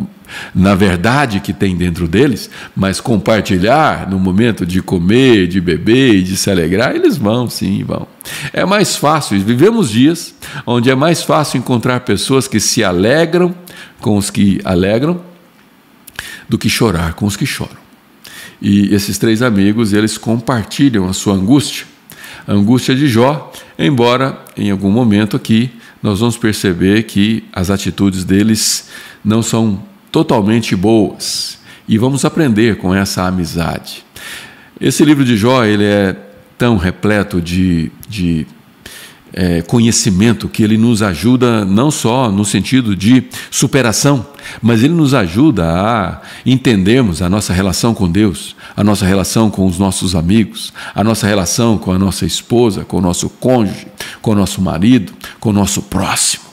na 0.54 0.74
verdade 0.74 1.40
que 1.40 1.52
tem 1.52 1.76
dentro 1.76 2.08
deles, 2.08 2.50
mas 2.74 3.00
compartilhar 3.00 4.08
no 4.08 4.18
momento 4.18 4.66
de 4.66 4.82
comer, 4.82 5.46
de 5.46 5.60
beber 5.60 6.16
e 6.16 6.22
de 6.22 6.36
se 6.36 6.50
alegrar, 6.50 6.94
eles 6.94 7.16
vão, 7.16 7.48
sim, 7.48 7.84
vão. 7.84 8.06
É 8.52 8.64
mais 8.64 8.96
fácil, 8.96 9.38
vivemos 9.40 9.90
dias 9.90 10.34
onde 10.66 10.90
é 10.90 10.94
mais 10.94 11.22
fácil 11.22 11.58
encontrar 11.58 12.00
pessoas 12.00 12.48
que 12.48 12.60
se 12.60 12.82
alegram 12.82 13.54
com 14.00 14.16
os 14.16 14.30
que 14.30 14.60
alegram 14.64 15.20
do 16.48 16.58
que 16.58 16.68
chorar 16.68 17.14
com 17.14 17.26
os 17.26 17.36
que 17.36 17.46
choram. 17.46 17.86
E 18.60 18.94
esses 18.94 19.18
três 19.18 19.42
amigos, 19.42 19.92
eles 19.92 20.16
compartilham 20.16 21.08
a 21.08 21.12
sua 21.12 21.34
angústia, 21.34 21.86
a 22.46 22.52
angústia 22.52 22.94
de 22.94 23.06
Jó, 23.06 23.52
embora 23.78 24.42
em 24.56 24.70
algum 24.70 24.90
momento 24.90 25.36
aqui 25.36 25.70
nós 26.02 26.20
vamos 26.20 26.36
perceber 26.36 27.02
que 27.04 27.44
as 27.52 27.70
atitudes 27.70 28.24
deles 28.24 28.88
não 29.24 29.42
são 29.42 29.82
totalmente 30.16 30.74
boas. 30.74 31.58
E 31.86 31.98
vamos 31.98 32.24
aprender 32.24 32.78
com 32.78 32.94
essa 32.94 33.26
amizade. 33.26 34.02
Esse 34.80 35.04
livro 35.04 35.26
de 35.26 35.36
Jó 35.36 35.62
ele 35.62 35.84
é 35.84 36.16
tão 36.56 36.78
repleto 36.78 37.38
de, 37.38 37.92
de 38.08 38.46
é, 39.30 39.60
conhecimento 39.60 40.48
que 40.48 40.62
ele 40.62 40.78
nos 40.78 41.02
ajuda 41.02 41.66
não 41.66 41.90
só 41.90 42.32
no 42.32 42.46
sentido 42.46 42.96
de 42.96 43.24
superação, 43.50 44.26
mas 44.62 44.82
ele 44.82 44.94
nos 44.94 45.12
ajuda 45.12 45.66
a 45.66 46.22
entendermos 46.46 47.20
a 47.20 47.28
nossa 47.28 47.52
relação 47.52 47.92
com 47.92 48.10
Deus, 48.10 48.56
a 48.74 48.82
nossa 48.82 49.04
relação 49.04 49.50
com 49.50 49.66
os 49.66 49.78
nossos 49.78 50.14
amigos, 50.14 50.72
a 50.94 51.04
nossa 51.04 51.26
relação 51.26 51.76
com 51.76 51.92
a 51.92 51.98
nossa 51.98 52.24
esposa, 52.24 52.86
com 52.86 52.96
o 52.96 53.02
nosso 53.02 53.28
cônjuge, 53.28 53.86
com 54.22 54.30
o 54.30 54.34
nosso 54.34 54.62
marido, 54.62 55.12
com 55.38 55.50
o 55.50 55.52
nosso 55.52 55.82
próximo. 55.82 56.45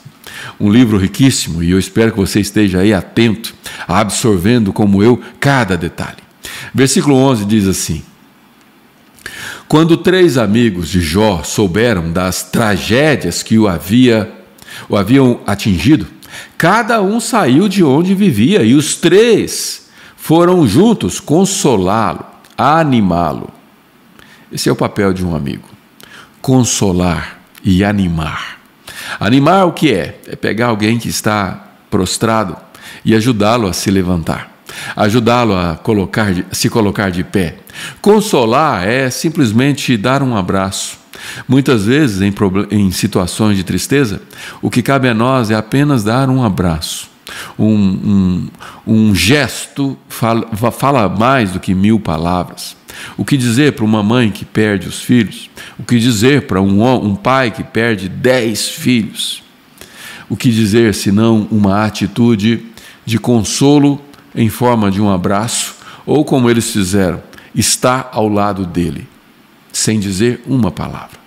Um 0.58 0.70
livro 0.70 0.98
riquíssimo 0.98 1.62
e 1.62 1.70
eu 1.70 1.78
espero 1.78 2.12
que 2.12 2.18
você 2.18 2.40
esteja 2.40 2.80
aí 2.80 2.92
atento, 2.92 3.54
absorvendo 3.86 4.72
como 4.72 5.02
eu 5.02 5.20
cada 5.40 5.76
detalhe. 5.76 6.22
Versículo 6.72 7.16
11 7.16 7.44
diz 7.44 7.66
assim: 7.66 8.02
quando 9.66 9.96
três 9.96 10.36
amigos 10.38 10.88
de 10.88 11.00
Jó 11.00 11.42
souberam 11.42 12.12
das 12.12 12.42
tragédias 12.42 13.42
que 13.42 13.58
o, 13.58 13.66
havia, 13.66 14.32
o 14.88 14.96
haviam 14.96 15.40
atingido, 15.46 16.06
cada 16.56 17.02
um 17.02 17.18
saiu 17.18 17.68
de 17.68 17.82
onde 17.82 18.14
vivia 18.14 18.62
e 18.62 18.74
os 18.74 18.94
três 18.94 19.88
foram 20.16 20.66
juntos 20.66 21.18
consolá-lo, 21.18 22.24
animá-lo. 22.56 23.50
Esse 24.52 24.68
é 24.68 24.72
o 24.72 24.76
papel 24.76 25.12
de 25.12 25.24
um 25.24 25.34
amigo: 25.34 25.68
consolar 26.40 27.40
e 27.64 27.82
animar. 27.82 28.53
Animar 29.20 29.66
o 29.66 29.72
que 29.72 29.92
é? 29.92 30.20
É 30.26 30.36
pegar 30.36 30.68
alguém 30.68 30.98
que 30.98 31.08
está 31.08 31.64
prostrado 31.90 32.56
e 33.04 33.14
ajudá-lo 33.14 33.68
a 33.68 33.72
se 33.72 33.90
levantar 33.90 34.54
ajudá-lo 34.96 35.54
a 35.54 35.76
colocar, 35.76 36.34
se 36.52 36.68
colocar 36.68 37.10
de 37.10 37.24
pé. 37.24 37.56
Consolar 38.00 38.86
é 38.86 39.10
simplesmente 39.10 39.96
dar 39.96 40.22
um 40.22 40.36
abraço. 40.36 40.98
Muitas 41.48 41.86
vezes, 41.86 42.20
em, 42.20 42.34
em 42.70 42.90
situações 42.90 43.56
de 43.56 43.64
tristeza, 43.64 44.20
o 44.60 44.70
que 44.70 44.82
cabe 44.82 45.08
a 45.08 45.14
nós 45.14 45.50
é 45.50 45.54
apenas 45.54 46.04
dar 46.04 46.28
um 46.28 46.44
abraço. 46.44 47.08
Um, 47.58 47.66
um, 47.66 48.48
um 48.86 49.14
gesto 49.14 49.96
fala, 50.08 50.46
fala 50.70 51.08
mais 51.08 51.52
do 51.52 51.60
que 51.60 51.74
mil 51.74 51.98
palavras. 51.98 52.76
O 53.16 53.24
que 53.24 53.36
dizer 53.36 53.72
para 53.72 53.84
uma 53.84 54.02
mãe 54.02 54.30
que 54.30 54.44
perde 54.44 54.88
os 54.88 55.00
filhos? 55.00 55.50
O 55.78 55.82
que 55.82 55.98
dizer 55.98 56.42
para 56.42 56.60
um, 56.60 56.84
um 57.04 57.14
pai 57.14 57.50
que 57.50 57.62
perde 57.62 58.08
dez 58.08 58.68
filhos? 58.68 59.42
O 60.28 60.36
que 60.36 60.50
dizer 60.50 60.94
senão 60.94 61.46
uma 61.50 61.84
atitude 61.84 62.66
de 63.04 63.18
consolo 63.18 64.00
em 64.34 64.48
forma 64.48 64.90
de 64.90 65.00
um 65.00 65.10
abraço, 65.10 65.76
ou 66.04 66.24
como 66.24 66.50
eles 66.50 66.70
fizeram, 66.70 67.22
está 67.54 68.08
ao 68.12 68.28
lado 68.28 68.66
dele, 68.66 69.06
sem 69.72 70.00
dizer 70.00 70.42
uma 70.46 70.70
palavra. 70.70 71.18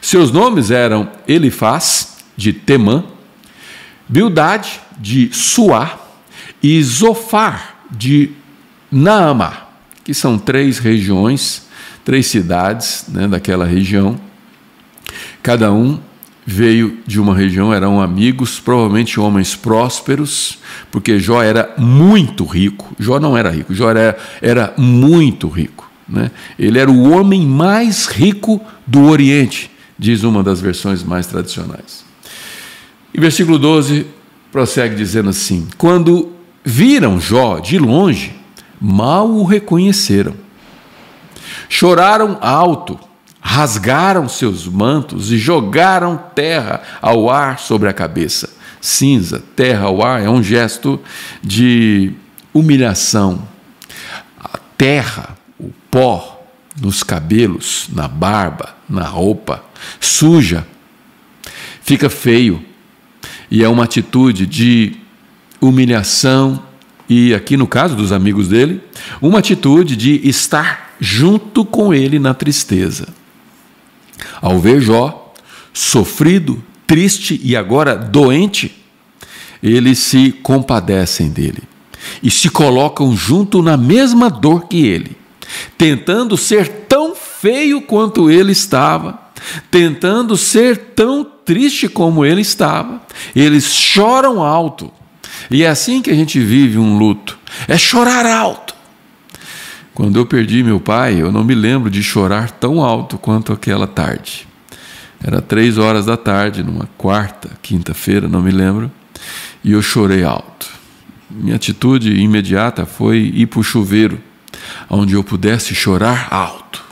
Seus 0.00 0.30
nomes 0.30 0.70
eram 0.70 1.10
Elifaz, 1.26 2.18
de 2.36 2.52
Temã, 2.52 3.04
Bildade, 4.08 4.80
de 4.98 5.30
Suá, 5.32 5.98
e 6.62 6.82
Zofar, 6.82 7.84
de 7.90 8.30
Naamá, 8.90 9.65
que 10.06 10.14
são 10.14 10.38
três 10.38 10.78
regiões, 10.78 11.66
três 12.04 12.28
cidades 12.28 13.06
né, 13.08 13.26
daquela 13.26 13.66
região, 13.66 14.16
cada 15.42 15.72
um 15.72 15.98
veio 16.46 17.00
de 17.04 17.20
uma 17.20 17.34
região, 17.34 17.74
eram 17.74 18.00
amigos, 18.00 18.60
provavelmente 18.60 19.18
homens 19.18 19.56
prósperos, 19.56 20.60
porque 20.92 21.18
Jó 21.18 21.42
era 21.42 21.74
muito 21.76 22.44
rico. 22.44 22.94
Jó 23.00 23.18
não 23.18 23.36
era 23.36 23.50
rico, 23.50 23.74
Jó 23.74 23.90
era, 23.90 24.16
era 24.40 24.72
muito 24.78 25.48
rico. 25.48 25.90
Né? 26.08 26.30
Ele 26.56 26.78
era 26.78 26.88
o 26.88 27.10
homem 27.10 27.44
mais 27.44 28.06
rico 28.06 28.64
do 28.86 29.06
Oriente, 29.06 29.68
diz 29.98 30.22
uma 30.22 30.40
das 30.40 30.60
versões 30.60 31.02
mais 31.02 31.26
tradicionais. 31.26 32.04
E 33.12 33.18
versículo 33.18 33.58
12 33.58 34.06
prossegue 34.52 34.94
dizendo 34.94 35.30
assim: 35.30 35.66
Quando 35.76 36.30
viram 36.64 37.18
Jó 37.18 37.58
de 37.58 37.76
longe, 37.76 38.45
mal 38.80 39.28
o 39.28 39.44
reconheceram. 39.44 40.34
Choraram 41.68 42.38
alto 42.40 42.98
rasgaram 43.46 44.28
seus 44.28 44.66
mantos 44.66 45.30
e 45.30 45.38
jogaram 45.38 46.16
terra 46.34 46.82
ao 47.00 47.30
ar 47.30 47.60
sobre 47.60 47.88
a 47.88 47.92
cabeça. 47.92 48.50
Cinza, 48.80 49.40
terra 49.54 49.86
ao 49.86 50.04
ar 50.04 50.20
é 50.20 50.28
um 50.28 50.42
gesto 50.42 51.00
de 51.40 52.12
humilhação. 52.52 53.46
A 54.36 54.58
terra, 54.76 55.36
o 55.60 55.70
pó 55.88 56.44
nos 56.80 57.04
cabelos, 57.04 57.86
na 57.92 58.08
barba, 58.08 58.74
na 58.88 59.04
roupa, 59.04 59.64
suja, 60.00 60.66
fica 61.82 62.10
feio. 62.10 62.60
E 63.48 63.62
é 63.62 63.68
uma 63.68 63.84
atitude 63.84 64.44
de 64.44 64.96
humilhação 65.60 66.65
e, 67.08 67.34
aqui 67.34 67.56
no 67.56 67.66
caso 67.66 67.94
dos 67.94 68.12
amigos 68.12 68.48
dele, 68.48 68.80
uma 69.20 69.38
atitude 69.38 69.96
de 69.96 70.20
estar 70.28 70.94
junto 71.00 71.64
com 71.64 71.92
ele 71.94 72.18
na 72.18 72.34
tristeza. 72.34 73.08
Ao 74.40 74.58
ver 74.58 74.80
Jó 74.80 75.34
sofrido, 75.72 76.62
triste 76.86 77.40
e 77.44 77.54
agora 77.54 77.94
doente, 77.96 78.74
eles 79.62 79.98
se 79.98 80.32
compadecem 80.32 81.28
dele 81.28 81.62
e 82.22 82.30
se 82.30 82.48
colocam 82.48 83.16
junto 83.16 83.62
na 83.62 83.76
mesma 83.76 84.30
dor 84.30 84.68
que 84.68 84.86
ele, 84.86 85.16
tentando 85.76 86.36
ser 86.36 86.68
tão 86.88 87.14
feio 87.14 87.82
quanto 87.82 88.30
ele 88.30 88.52
estava, 88.52 89.18
tentando 89.70 90.36
ser 90.36 90.76
tão 90.94 91.24
triste 91.24 91.88
como 91.88 92.24
ele 92.24 92.40
estava. 92.40 93.02
Eles 93.34 93.64
choram 93.72 94.42
alto. 94.42 94.92
E 95.50 95.62
é 95.62 95.68
assim 95.68 96.02
que 96.02 96.10
a 96.10 96.14
gente 96.14 96.38
vive 96.40 96.78
um 96.78 96.98
luto: 96.98 97.38
é 97.68 97.76
chorar 97.76 98.26
alto. 98.26 98.74
Quando 99.94 100.18
eu 100.18 100.26
perdi 100.26 100.62
meu 100.62 100.78
pai, 100.78 101.20
eu 101.20 101.32
não 101.32 101.42
me 101.42 101.54
lembro 101.54 101.90
de 101.90 102.02
chorar 102.02 102.50
tão 102.50 102.82
alto 102.82 103.16
quanto 103.16 103.52
aquela 103.52 103.86
tarde. 103.86 104.46
Era 105.24 105.40
três 105.40 105.78
horas 105.78 106.04
da 106.04 106.16
tarde, 106.16 106.62
numa 106.62 106.86
quarta, 106.98 107.50
quinta-feira, 107.62 108.28
não 108.28 108.42
me 108.42 108.50
lembro, 108.50 108.92
e 109.64 109.72
eu 109.72 109.80
chorei 109.80 110.22
alto. 110.22 110.68
Minha 111.30 111.56
atitude 111.56 112.12
imediata 112.12 112.84
foi 112.84 113.32
ir 113.34 113.46
para 113.46 113.60
o 113.60 113.64
chuveiro, 113.64 114.20
onde 114.88 115.14
eu 115.14 115.24
pudesse 115.24 115.74
chorar 115.74 116.28
alto. 116.30 116.84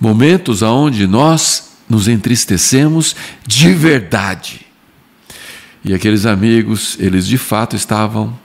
Momentos 0.00 0.62
onde 0.62 1.06
nós 1.06 1.72
nos 1.88 2.08
entristecemos 2.08 3.14
de 3.46 3.72
verdade. 3.74 4.61
E 5.84 5.92
aqueles 5.92 6.26
amigos, 6.26 6.96
eles 7.00 7.26
de 7.26 7.36
fato 7.36 7.74
estavam 7.74 8.38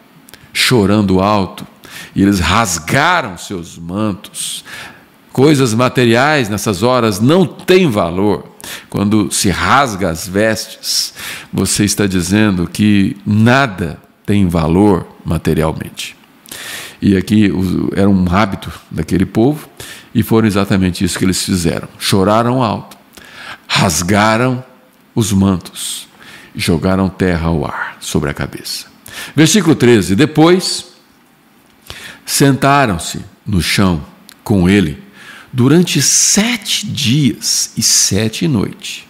chorando 0.52 1.20
alto, 1.20 1.68
e 2.16 2.22
eles 2.22 2.40
rasgaram 2.40 3.38
seus 3.38 3.78
mantos. 3.78 4.64
Coisas 5.32 5.74
materiais 5.74 6.50
nessas 6.50 6.82
horas 6.82 7.20
não 7.20 7.46
têm 7.46 7.92
valor. 7.92 8.56
Quando 8.90 9.32
se 9.32 9.50
rasga 9.50 10.10
as 10.10 10.28
vestes, 10.28 11.14
você 11.54 11.86
está 11.86 12.08
dizendo 12.08 12.68
que 12.68 13.16
nada 13.26 14.00
tem 14.26 14.48
valor 14.48 15.08
materialmente. 15.24 16.16
E 17.00 17.16
aqui 17.16 17.52
era 17.96 18.10
um 18.10 18.26
hábito 18.30 18.72
daquele 18.90 19.26
povo, 19.26 19.70
e 20.14 20.24
foram 20.24 20.48
exatamente 20.48 21.04
isso 21.04 21.20
que 21.20 21.26
eles 21.26 21.44
fizeram. 21.44 21.88
Choraram 22.00 22.64
alto, 22.64 22.98
rasgaram 23.68 24.64
os 25.14 25.32
mantos, 25.32 26.07
jogaram 26.58 27.08
terra 27.08 27.48
ao 27.48 27.64
ar 27.66 27.98
sobre 28.02 28.30
a 28.30 28.34
cabeça. 28.34 28.88
Versículo 29.36 29.76
13: 29.76 30.16
Depois 30.16 30.88
sentaram-se 32.26 33.24
no 33.46 33.62
chão 33.62 34.04
com 34.44 34.68
ele 34.68 35.02
durante 35.54 36.02
sete 36.02 36.86
dias 36.86 37.72
e 37.78 37.84
sete 37.84 38.48
noites. 38.48 39.06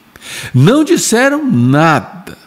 Não 0.54 0.84
disseram 0.84 1.50
nada, 1.50 2.38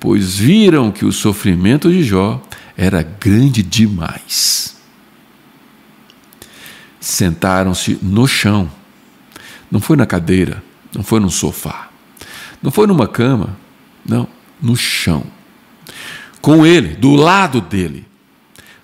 pois 0.00 0.36
viram 0.36 0.90
que 0.90 1.04
o 1.04 1.12
sofrimento 1.12 1.90
de 1.90 2.02
Jó 2.02 2.42
era 2.76 3.02
grande 3.02 3.62
demais. 3.62 4.76
Sentaram-se 6.98 7.98
no 8.02 8.26
chão, 8.26 8.70
não 9.70 9.80
foi 9.80 9.96
na 9.96 10.06
cadeira, 10.06 10.62
não 10.94 11.04
foi 11.04 11.20
no 11.20 11.30
sofá, 11.30 11.90
não 12.62 12.70
foi 12.70 12.86
numa 12.86 13.06
cama, 13.06 13.56
não, 14.04 14.28
no 14.60 14.76
chão. 14.76 15.24
Com 16.40 16.66
ele, 16.66 16.94
do 16.94 17.14
lado 17.14 17.60
dele, 17.60 18.06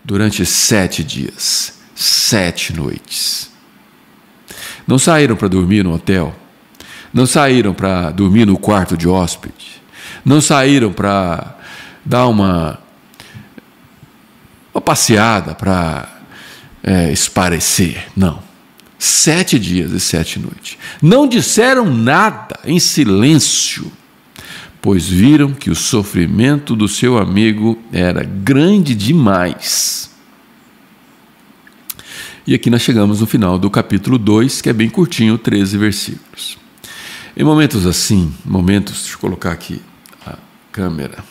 durante 0.02 0.44
sete 0.46 1.04
dias, 1.04 1.78
sete 1.94 2.72
noites. 2.72 3.50
Não 4.86 4.98
saíram 4.98 5.36
para 5.36 5.48
dormir 5.48 5.84
no 5.84 5.92
hotel, 5.92 6.34
não 7.12 7.26
saíram 7.26 7.74
para 7.74 8.10
dormir 8.10 8.46
no 8.46 8.58
quarto 8.58 8.96
de 8.96 9.06
hóspede, 9.06 9.80
não 10.24 10.40
saíram 10.40 10.92
para 10.92 11.58
dar 12.04 12.26
uma, 12.26 12.78
uma 14.72 14.80
passeada, 14.80 15.54
para 15.54 16.08
é, 16.82 17.12
esparecer. 17.12 18.06
Não. 18.16 18.42
Sete 18.98 19.58
dias 19.58 19.92
e 19.92 20.00
sete 20.00 20.38
noites. 20.38 20.76
Não 21.00 21.26
disseram 21.26 21.86
nada, 21.92 22.58
em 22.64 22.78
silêncio 22.78 23.90
pois 24.82 25.08
viram 25.08 25.52
que 25.52 25.70
o 25.70 25.74
sofrimento 25.74 26.74
do 26.74 26.88
seu 26.88 27.18
amigo 27.18 27.78
era 27.92 28.24
grande 28.24 28.94
demais. 28.94 30.10
E 32.46 32.54
aqui 32.54 32.70
nós 32.70 32.82
chegamos 32.82 33.20
no 33.20 33.26
final 33.26 33.58
do 33.58 33.70
capítulo 33.70 34.18
2, 34.18 34.62
que 34.62 34.70
é 34.70 34.72
bem 34.72 34.88
curtinho, 34.88 35.36
13 35.36 35.76
versículos. 35.76 36.58
Em 37.36 37.44
momentos 37.44 37.86
assim, 37.86 38.32
momentos, 38.44 39.02
deixa 39.02 39.14
eu 39.14 39.20
colocar 39.20 39.52
aqui 39.52 39.80
a 40.26 40.36
câmera, 40.72 41.22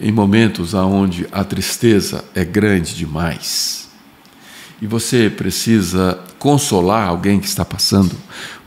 em 0.00 0.10
momentos 0.10 0.72
onde 0.72 1.26
a 1.30 1.44
tristeza 1.44 2.24
é 2.34 2.44
grande 2.44 2.94
demais, 2.94 3.90
e 4.80 4.86
você 4.86 5.28
precisa 5.28 6.18
consolar 6.38 7.08
alguém 7.08 7.38
que 7.38 7.46
está 7.46 7.64
passando 7.64 8.16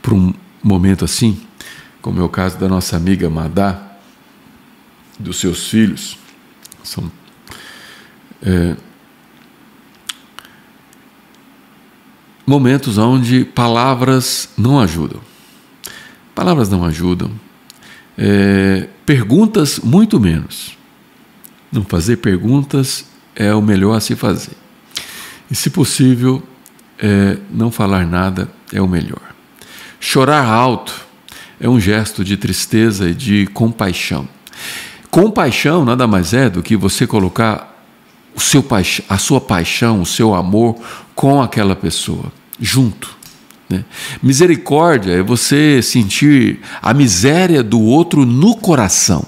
por 0.00 0.12
um 0.12 0.32
momento 0.62 1.04
assim, 1.04 1.40
como 2.04 2.20
é 2.20 2.22
o 2.22 2.28
caso 2.28 2.58
da 2.58 2.68
nossa 2.68 2.98
amiga 2.98 3.30
Madá, 3.30 3.80
dos 5.18 5.38
seus 5.38 5.70
filhos, 5.70 6.18
são 6.82 7.10
é, 8.42 8.76
momentos 12.46 12.98
onde 12.98 13.46
palavras 13.46 14.50
não 14.54 14.78
ajudam. 14.80 15.18
Palavras 16.34 16.68
não 16.68 16.84
ajudam, 16.84 17.30
é, 18.18 18.86
perguntas 19.06 19.78
muito 19.78 20.20
menos. 20.20 20.76
Não 21.72 21.84
fazer 21.84 22.18
perguntas 22.18 23.06
é 23.34 23.54
o 23.54 23.62
melhor 23.62 23.96
a 23.96 24.00
se 24.00 24.14
fazer. 24.14 24.58
E, 25.50 25.54
se 25.54 25.70
possível, 25.70 26.42
é, 26.98 27.38
não 27.50 27.70
falar 27.70 28.06
nada 28.06 28.50
é 28.74 28.82
o 28.82 28.86
melhor. 28.86 29.34
Chorar 29.98 30.44
alto 30.44 31.13
é 31.60 31.68
um 31.68 31.80
gesto 31.80 32.24
de 32.24 32.36
tristeza 32.36 33.08
e 33.08 33.14
de 33.14 33.46
compaixão. 33.46 34.28
Compaixão 35.10 35.84
nada 35.84 36.06
mais 36.06 36.32
é 36.32 36.50
do 36.50 36.62
que 36.62 36.76
você 36.76 37.06
colocar 37.06 37.72
o 38.34 38.40
seu 38.40 38.64
a 39.08 39.18
sua 39.18 39.40
paixão, 39.40 40.00
o 40.00 40.06
seu 40.06 40.34
amor 40.34 40.76
com 41.14 41.40
aquela 41.40 41.76
pessoa, 41.76 42.32
junto. 42.60 43.16
Né? 43.68 43.84
Misericórdia 44.22 45.12
é 45.12 45.22
você 45.22 45.80
sentir 45.82 46.60
a 46.82 46.92
miséria 46.92 47.62
do 47.62 47.80
outro 47.80 48.26
no 48.26 48.56
coração, 48.56 49.24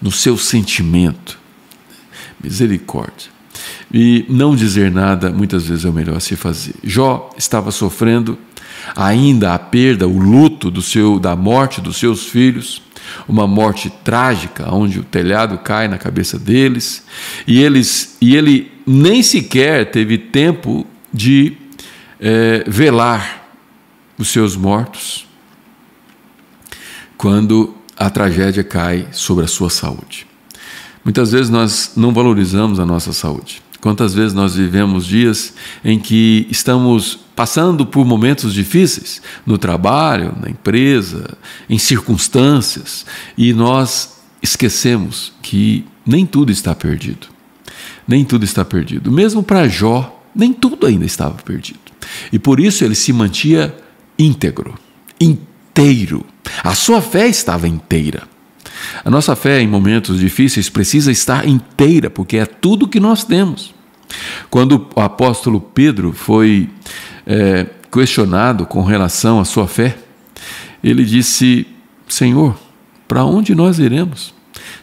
no 0.00 0.12
seu 0.12 0.36
sentimento. 0.36 1.38
Misericórdia. 2.42 3.30
E 3.92 4.24
não 4.28 4.56
dizer 4.56 4.90
nada 4.90 5.30
muitas 5.30 5.66
vezes 5.66 5.84
é 5.84 5.88
o 5.88 5.92
melhor 5.92 6.16
a 6.16 6.20
se 6.20 6.34
fazer. 6.34 6.74
Jó 6.82 7.30
estava 7.36 7.70
sofrendo 7.70 8.38
ainda 8.94 9.54
a 9.54 9.58
perda, 9.58 10.06
o 10.06 10.18
luto 10.18 10.70
do 10.70 10.82
seu, 10.82 11.18
da 11.18 11.36
morte 11.36 11.80
dos 11.80 11.96
seus 11.96 12.26
filhos, 12.26 12.82
uma 13.28 13.46
morte 13.46 13.90
trágica, 14.04 14.72
onde 14.72 15.00
o 15.00 15.04
telhado 15.04 15.58
cai 15.58 15.88
na 15.88 15.98
cabeça 15.98 16.38
deles, 16.38 17.04
e, 17.46 17.60
eles, 17.60 18.16
e 18.20 18.36
ele 18.36 18.70
nem 18.86 19.22
sequer 19.22 19.90
teve 19.90 20.18
tempo 20.18 20.86
de 21.12 21.56
é, 22.20 22.64
velar 22.66 23.46
os 24.18 24.28
seus 24.28 24.56
mortos, 24.56 25.26
quando 27.16 27.74
a 27.96 28.10
tragédia 28.10 28.64
cai 28.64 29.06
sobre 29.12 29.44
a 29.44 29.48
sua 29.48 29.70
saúde. 29.70 30.26
Muitas 31.04 31.32
vezes 31.32 31.50
nós 31.50 31.92
não 31.96 32.12
valorizamos 32.12 32.78
a 32.78 32.86
nossa 32.86 33.12
saúde. 33.12 33.62
Quantas 33.80 34.14
vezes 34.14 34.32
nós 34.32 34.54
vivemos 34.54 35.04
dias 35.04 35.54
em 35.84 35.98
que 35.98 36.46
estamos 36.48 37.18
passando 37.34 37.86
por 37.86 38.04
momentos 38.04 38.52
difíceis 38.52 39.22
no 39.46 39.56
trabalho, 39.58 40.34
na 40.40 40.50
empresa, 40.50 41.36
em 41.68 41.78
circunstâncias, 41.78 43.06
e 43.36 43.52
nós 43.52 44.20
esquecemos 44.42 45.32
que 45.40 45.84
nem 46.04 46.26
tudo 46.26 46.50
está 46.50 46.74
perdido. 46.74 47.28
Nem 48.06 48.24
tudo 48.24 48.44
está 48.44 48.64
perdido. 48.64 49.10
Mesmo 49.12 49.42
para 49.42 49.68
Jó, 49.68 50.22
nem 50.34 50.52
tudo 50.52 50.86
ainda 50.86 51.04
estava 51.04 51.36
perdido. 51.42 51.78
E 52.32 52.38
por 52.38 52.58
isso 52.58 52.84
ele 52.84 52.94
se 52.94 53.12
mantinha 53.12 53.72
íntegro, 54.18 54.74
inteiro. 55.20 56.24
A 56.62 56.74
sua 56.74 57.00
fé 57.00 57.28
estava 57.28 57.68
inteira. 57.68 58.24
A 59.04 59.10
nossa 59.10 59.36
fé 59.36 59.60
em 59.60 59.68
momentos 59.68 60.18
difíceis 60.18 60.68
precisa 60.68 61.12
estar 61.12 61.46
inteira, 61.46 62.10
porque 62.10 62.36
é 62.36 62.46
tudo 62.46 62.88
que 62.88 63.00
nós 63.00 63.24
temos. 63.24 63.74
Quando 64.50 64.88
o 64.94 65.00
apóstolo 65.00 65.60
Pedro 65.60 66.12
foi 66.12 66.68
é, 67.26 67.66
questionado 67.90 68.66
com 68.66 68.82
relação 68.82 69.40
à 69.40 69.44
sua 69.44 69.66
fé, 69.66 69.96
ele 70.82 71.04
disse: 71.04 71.66
Senhor, 72.08 72.56
para 73.06 73.24
onde 73.24 73.54
nós 73.54 73.78
iremos? 73.78 74.34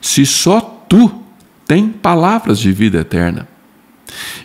Se 0.02 0.26
só 0.26 0.60
tu 0.88 1.24
tem 1.68 1.90
palavras 1.90 2.58
de 2.60 2.72
vida 2.72 3.00
eterna. 3.00 3.48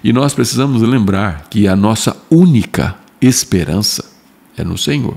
E 0.02 0.12
nós 0.12 0.34
precisamos 0.34 0.82
lembrar 0.82 1.46
que 1.48 1.66
a 1.66 1.74
nossa 1.74 2.14
única 2.30 2.96
esperança 3.20 4.04
é 4.58 4.62
no 4.62 4.76
Senhor. 4.76 5.16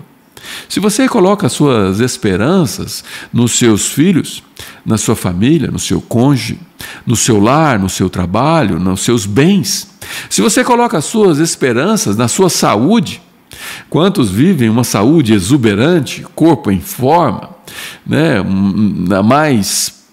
Se 0.70 0.80
você 0.80 1.08
coloca 1.08 1.50
suas 1.50 2.00
esperanças 2.00 3.04
nos 3.34 3.54
seus 3.54 3.88
filhos, 3.88 4.42
na 4.88 4.98
sua 4.98 5.18
família, 5.18 5.70
no 5.70 5.78
seu 5.78 6.00
cônjuge, 6.00 6.58
no 7.06 7.18
seu 7.18 7.42
lar, 7.42 7.78
no 7.78 7.90
seu 7.90 8.10
trabalho, 8.10 8.80
nos 8.80 9.02
seus 9.02 9.26
bens, 9.26 9.90
se 10.30 10.42
você 10.42 10.64
coloca 10.64 11.02
suas 11.02 11.40
esperanças 11.40 12.16
na 12.16 12.30
sua 12.30 12.50
saúde, 12.50 13.22
quantos 13.90 14.30
vivem 14.30 14.70
uma 14.70 14.86
saúde 14.86 15.34
exuberante, 15.34 16.26
corpo 16.34 16.72
em 16.72 16.80
forma, 16.80 17.50
né, 18.06 18.42
na 18.42 19.22
mais 19.22 20.06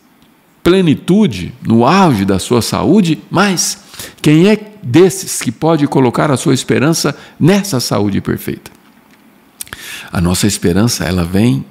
plenitude, 0.64 1.52
no 1.64 1.86
auge 1.86 2.24
da 2.24 2.40
sua 2.40 2.60
saúde, 2.60 3.22
mas 3.30 3.78
quem 4.20 4.48
é 4.48 4.58
desses 4.82 5.40
que 5.40 5.52
pode 5.52 5.86
colocar 5.86 6.32
a 6.32 6.36
sua 6.36 6.52
esperança 6.52 7.16
nessa 7.38 7.78
saúde 7.78 8.20
perfeita? 8.20 8.72
A 10.10 10.20
nossa 10.20 10.48
esperança, 10.48 11.04
ela 11.04 11.24
vem 11.24 11.64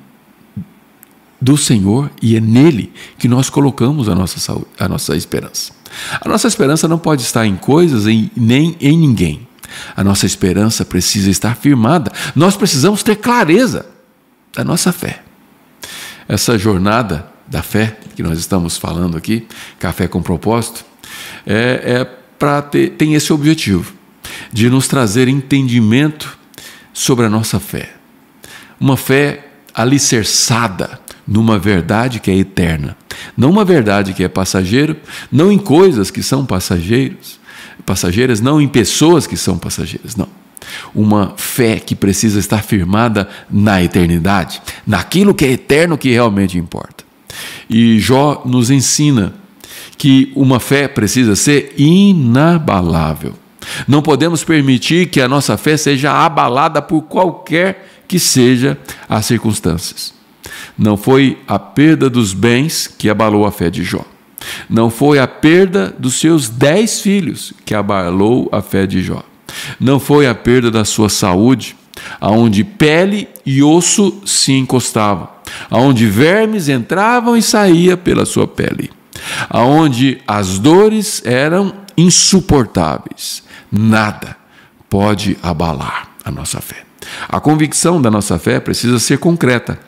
do 1.44 1.58
Senhor 1.58 2.10
e 2.22 2.38
é 2.38 2.40
nele 2.40 2.94
que 3.18 3.28
nós 3.28 3.50
colocamos 3.50 4.08
a 4.08 4.16
nossa, 4.16 4.40
saúde, 4.40 4.66
a 4.80 4.88
nossa 4.88 5.14
esperança. 5.14 5.74
A 6.22 6.30
nossa 6.30 6.48
esperança 6.48 6.88
não 6.88 6.98
pode 6.98 7.22
estar 7.22 7.46
em 7.46 7.58
coisas 7.58 8.08
em, 8.08 8.32
nem 8.36 8.78
em 8.80 8.98
ninguém. 8.98 9.46
A 9.94 10.04
nossa 10.06 10.26
esperança 10.26 10.86
precisa 10.86 11.30
estar 11.30 11.58
firmada. 11.58 12.14
Nós 12.34 12.56
precisamos 12.56 13.04
ter 13.04 13.18
clareza 13.18 13.86
da 14.56 14.64
nossa 14.64 14.94
fé. 14.94 15.22
Essa 16.30 16.58
jornada 16.58 17.28
da 17.46 17.62
fé 17.62 17.98
que 18.16 18.24
nós 18.24 18.40
estamos 18.40 18.78
falando 18.78 19.18
aqui, 19.18 19.46
Café 19.80 20.08
com 20.08 20.22
Propósito, 20.22 20.86
é, 21.46 21.82
é 21.84 22.06
para 22.40 22.62
ter 22.62 22.92
tem 22.92 23.16
esse 23.16 23.34
objetivo 23.34 23.94
de 24.52 24.70
nos 24.70 24.88
trazer 24.88 25.28
entendimento 25.28 26.38
sobre 26.94 27.26
a 27.26 27.30
nossa 27.30 27.60
fé. 27.60 27.96
Uma 28.80 28.96
fé 28.96 29.50
alicerçada 29.74 31.03
numa 31.28 31.58
verdade 31.58 32.20
que 32.20 32.30
é 32.30 32.36
eterna, 32.36 32.98
não 33.38 33.50
uma 33.50 33.66
verdade 33.66 34.14
que 34.14 34.24
é 34.24 34.28
passageira, 34.28 34.98
não 35.32 35.52
em 35.52 35.58
coisas 35.58 36.12
que 36.12 36.22
são 36.22 36.46
passageiros, 36.46 37.40
passageiras, 37.86 38.42
não 38.42 38.62
em 38.62 38.68
pessoas 38.68 39.28
que 39.28 39.38
são 39.38 39.58
passageiras, 39.58 40.16
não. 40.16 40.28
Uma 40.96 41.34
fé 41.36 41.80
que 41.80 41.96
precisa 41.96 42.40
estar 42.40 42.64
firmada 42.64 43.28
na 43.50 43.84
eternidade, 43.84 44.62
naquilo 44.88 45.34
que 45.34 45.46
é 45.46 45.52
eterno 45.52 45.98
que 45.98 46.10
realmente 46.10 46.58
importa. 46.58 47.04
E 47.70 48.00
Jó 48.00 48.42
nos 48.46 48.70
ensina 48.70 49.34
que 49.98 50.32
uma 50.36 50.60
fé 50.60 50.88
precisa 50.88 51.36
ser 51.36 51.74
inabalável. 51.78 53.34
Não 53.88 54.02
podemos 54.02 54.44
permitir 54.44 55.08
que 55.08 55.22
a 55.22 55.28
nossa 55.28 55.58
fé 55.58 55.78
seja 55.78 56.12
abalada 56.12 56.82
por 56.82 57.04
qualquer 57.04 58.04
que 58.08 58.20
seja 58.20 58.78
as 59.08 59.26
circunstâncias. 59.26 60.13
Não 60.78 60.98
foi 60.98 61.38
a 61.48 61.58
perda 61.60 62.10
dos 62.10 62.34
bens 62.34 62.88
que 62.88 63.10
abalou 63.10 63.46
a 63.46 63.52
fé 63.52 63.70
de 63.70 63.84
Jó. 63.84 64.06
Não 64.70 64.90
foi 64.90 65.20
a 65.20 65.28
perda 65.28 65.94
dos 65.98 66.16
seus 66.16 66.50
dez 66.50 67.02
filhos 67.02 67.54
que 67.66 67.74
abalou 67.74 68.50
a 68.52 68.62
fé 68.62 68.86
de 68.86 69.02
Jó. 69.02 69.24
Não 69.80 70.00
foi 70.00 70.28
a 70.28 70.36
perda 70.36 70.72
da 70.72 70.84
sua 70.84 71.10
saúde, 71.10 71.76
aonde 72.20 72.64
pele 72.64 73.28
e 73.46 73.62
osso 73.62 74.22
se 74.26 74.52
encostavam, 74.54 75.30
aonde 75.70 76.06
vermes 76.08 76.70
entravam 76.70 77.38
e 77.38 77.42
saíam 77.42 77.98
pela 77.98 78.26
sua 78.26 78.48
pele, 78.48 78.90
aonde 79.50 80.22
as 80.28 80.60
dores 80.60 81.22
eram 81.26 81.74
insuportáveis. 81.96 83.44
Nada 83.72 84.36
pode 84.90 85.38
abalar 85.42 86.10
a 86.24 86.32
nossa 86.32 86.60
fé. 86.62 86.84
A 87.28 87.40
convicção 87.40 88.02
da 88.02 88.10
nossa 88.10 88.40
fé 88.40 88.60
precisa 88.60 89.00
ser 89.00 89.18
concreta. 89.18 89.80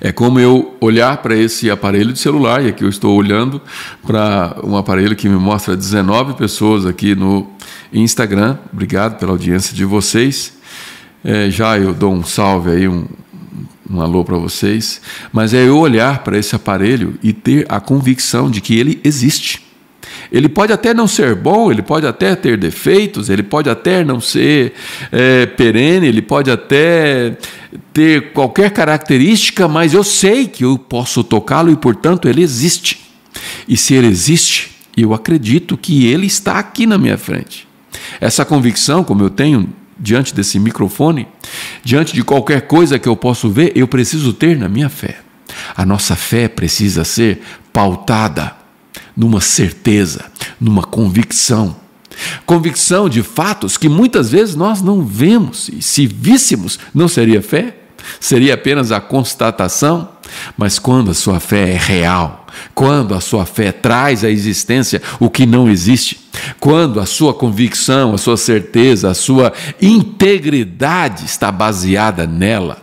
É 0.00 0.12
como 0.12 0.38
eu 0.38 0.76
olhar 0.80 1.16
para 1.18 1.36
esse 1.36 1.70
aparelho 1.70 2.12
de 2.12 2.18
celular, 2.18 2.64
e 2.64 2.68
aqui 2.68 2.84
eu 2.84 2.88
estou 2.88 3.16
olhando 3.16 3.60
para 4.06 4.56
um 4.62 4.76
aparelho 4.76 5.16
que 5.16 5.28
me 5.28 5.36
mostra 5.36 5.76
19 5.76 6.34
pessoas 6.34 6.86
aqui 6.86 7.14
no 7.14 7.50
Instagram. 7.92 8.58
Obrigado 8.72 9.18
pela 9.18 9.32
audiência 9.32 9.74
de 9.74 9.84
vocês. 9.84 10.54
É, 11.24 11.50
já 11.50 11.78
eu 11.78 11.94
dou 11.94 12.12
um 12.12 12.22
salve 12.22 12.70
aí, 12.70 12.88
um, 12.88 13.06
um 13.90 14.00
alô 14.00 14.24
para 14.24 14.36
vocês. 14.36 15.00
Mas 15.32 15.54
é 15.54 15.66
eu 15.66 15.78
olhar 15.78 16.22
para 16.22 16.36
esse 16.38 16.54
aparelho 16.54 17.18
e 17.22 17.32
ter 17.32 17.66
a 17.68 17.80
convicção 17.80 18.50
de 18.50 18.60
que 18.60 18.78
ele 18.78 19.00
existe. 19.02 19.64
Ele 20.30 20.48
pode 20.48 20.72
até 20.72 20.92
não 20.92 21.06
ser 21.06 21.34
bom, 21.34 21.70
ele 21.70 21.82
pode 21.82 22.06
até 22.06 22.34
ter 22.34 22.56
defeitos, 22.56 23.30
ele 23.30 23.42
pode 23.42 23.70
até 23.70 24.04
não 24.04 24.20
ser 24.20 24.72
é, 25.12 25.46
perene, 25.46 26.06
ele 26.06 26.22
pode 26.22 26.50
até 26.50 27.36
ter 27.92 28.32
qualquer 28.32 28.70
característica, 28.70 29.66
mas 29.68 29.94
eu 29.94 30.04
sei 30.04 30.46
que 30.46 30.64
eu 30.64 30.78
posso 30.78 31.22
tocá-lo 31.24 31.70
e, 31.70 31.76
portanto, 31.76 32.28
ele 32.28 32.42
existe. 32.42 33.00
E 33.68 33.76
se 33.76 33.94
ele 33.94 34.06
existe, 34.06 34.72
eu 34.96 35.12
acredito 35.12 35.76
que 35.76 36.06
ele 36.06 36.26
está 36.26 36.58
aqui 36.58 36.86
na 36.86 36.98
minha 36.98 37.18
frente. 37.18 37.66
Essa 38.20 38.44
convicção, 38.44 39.02
como 39.02 39.22
eu 39.22 39.30
tenho 39.30 39.68
diante 39.98 40.34
desse 40.34 40.58
microfone, 40.58 41.26
diante 41.82 42.12
de 42.14 42.22
qualquer 42.22 42.62
coisa 42.62 42.98
que 42.98 43.08
eu 43.08 43.16
posso 43.16 43.48
ver, 43.48 43.72
eu 43.74 43.86
preciso 43.86 44.32
ter 44.32 44.56
na 44.58 44.68
minha 44.68 44.88
fé. 44.88 45.18
A 45.76 45.84
nossa 45.84 46.16
fé 46.16 46.48
precisa 46.48 47.04
ser 47.04 47.42
pautada 47.72 48.56
numa 49.16 49.40
certeza, 49.40 50.24
numa 50.60 50.82
convicção. 50.82 51.76
Convicção 52.46 53.08
de 53.08 53.22
fatos 53.22 53.76
que 53.76 53.88
muitas 53.88 54.30
vezes 54.30 54.54
nós 54.54 54.82
não 54.82 55.04
vemos, 55.04 55.68
e 55.68 55.82
se 55.82 56.06
víssemos, 56.06 56.78
não 56.94 57.08
seria 57.08 57.42
fé? 57.42 57.76
Seria 58.20 58.54
apenas 58.54 58.92
a 58.92 59.00
constatação? 59.00 60.08
Mas 60.56 60.78
quando 60.78 61.10
a 61.10 61.14
sua 61.14 61.40
fé 61.40 61.70
é 61.70 61.76
real, 61.76 62.46
quando 62.74 63.14
a 63.14 63.20
sua 63.20 63.46
fé 63.46 63.72
traz 63.72 64.24
à 64.24 64.30
existência 64.30 65.00
o 65.18 65.30
que 65.30 65.46
não 65.46 65.68
existe, 65.68 66.20
quando 66.60 67.00
a 67.00 67.06
sua 67.06 67.34
convicção, 67.34 68.14
a 68.14 68.18
sua 68.18 68.36
certeza, 68.36 69.10
a 69.10 69.14
sua 69.14 69.52
integridade 69.80 71.24
está 71.24 71.50
baseada 71.50 72.26
nela, 72.26 72.78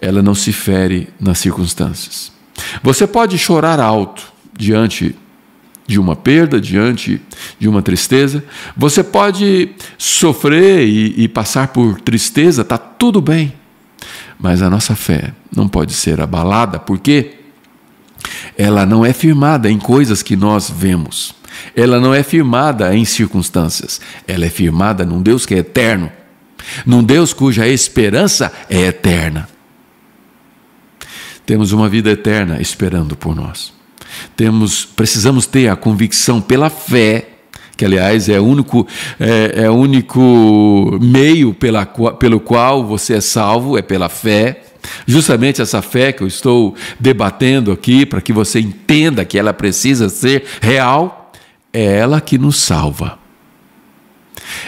ela 0.00 0.22
não 0.22 0.34
se 0.34 0.52
fere 0.52 1.08
nas 1.20 1.38
circunstâncias. 1.38 2.32
Você 2.82 3.06
pode 3.06 3.36
chorar 3.38 3.80
alto, 3.80 4.22
diante 4.56 5.16
de 5.90 5.98
uma 5.98 6.14
perda, 6.14 6.60
diante 6.60 7.20
de 7.58 7.68
uma 7.68 7.82
tristeza. 7.82 8.44
Você 8.76 9.02
pode 9.02 9.70
sofrer 9.98 10.86
e, 10.86 11.24
e 11.24 11.28
passar 11.28 11.68
por 11.68 12.00
tristeza, 12.00 12.62
está 12.62 12.78
tudo 12.78 13.20
bem. 13.20 13.52
Mas 14.38 14.62
a 14.62 14.70
nossa 14.70 14.94
fé 14.94 15.34
não 15.54 15.68
pode 15.68 15.92
ser 15.92 16.20
abalada, 16.20 16.78
porque 16.78 17.34
ela 18.56 18.86
não 18.86 19.04
é 19.04 19.12
firmada 19.12 19.68
em 19.70 19.78
coisas 19.78 20.22
que 20.22 20.36
nós 20.36 20.70
vemos. 20.70 21.34
Ela 21.74 21.98
não 21.98 22.14
é 22.14 22.22
firmada 22.22 22.94
em 22.94 23.04
circunstâncias. 23.04 24.00
Ela 24.26 24.46
é 24.46 24.48
firmada 24.48 25.04
num 25.04 25.20
Deus 25.20 25.44
que 25.44 25.54
é 25.54 25.58
eterno, 25.58 26.10
num 26.86 27.02
Deus 27.02 27.32
cuja 27.32 27.66
esperança 27.66 28.52
é 28.70 28.82
eterna. 28.82 29.48
Temos 31.44 31.72
uma 31.72 31.88
vida 31.88 32.10
eterna 32.10 32.60
esperando 32.60 33.16
por 33.16 33.34
nós. 33.34 33.79
Temos, 34.36 34.84
precisamos 34.84 35.46
ter 35.46 35.68
a 35.68 35.76
convicção 35.76 36.40
pela 36.40 36.70
fé, 36.70 37.28
que 37.80 37.84
aliás 37.86 38.28
é 38.28 38.38
o 38.38 38.44
único, 38.44 38.86
é, 39.18 39.64
é 39.64 39.70
único 39.70 40.98
meio 41.00 41.54
pela, 41.54 41.86
pelo 41.86 42.38
qual 42.38 42.84
você 42.84 43.14
é 43.14 43.20
salvo, 43.22 43.78
é 43.78 43.82
pela 43.82 44.08
fé. 44.08 44.64
Justamente 45.06 45.62
essa 45.62 45.80
fé 45.80 46.12
que 46.12 46.22
eu 46.22 46.26
estou 46.26 46.74
debatendo 46.98 47.72
aqui, 47.72 48.04
para 48.04 48.20
que 48.20 48.32
você 48.32 48.60
entenda 48.60 49.24
que 49.24 49.38
ela 49.38 49.54
precisa 49.54 50.10
ser 50.10 50.44
real, 50.60 51.32
é 51.72 51.98
ela 51.98 52.20
que 52.20 52.36
nos 52.36 52.56
salva. 52.56 53.18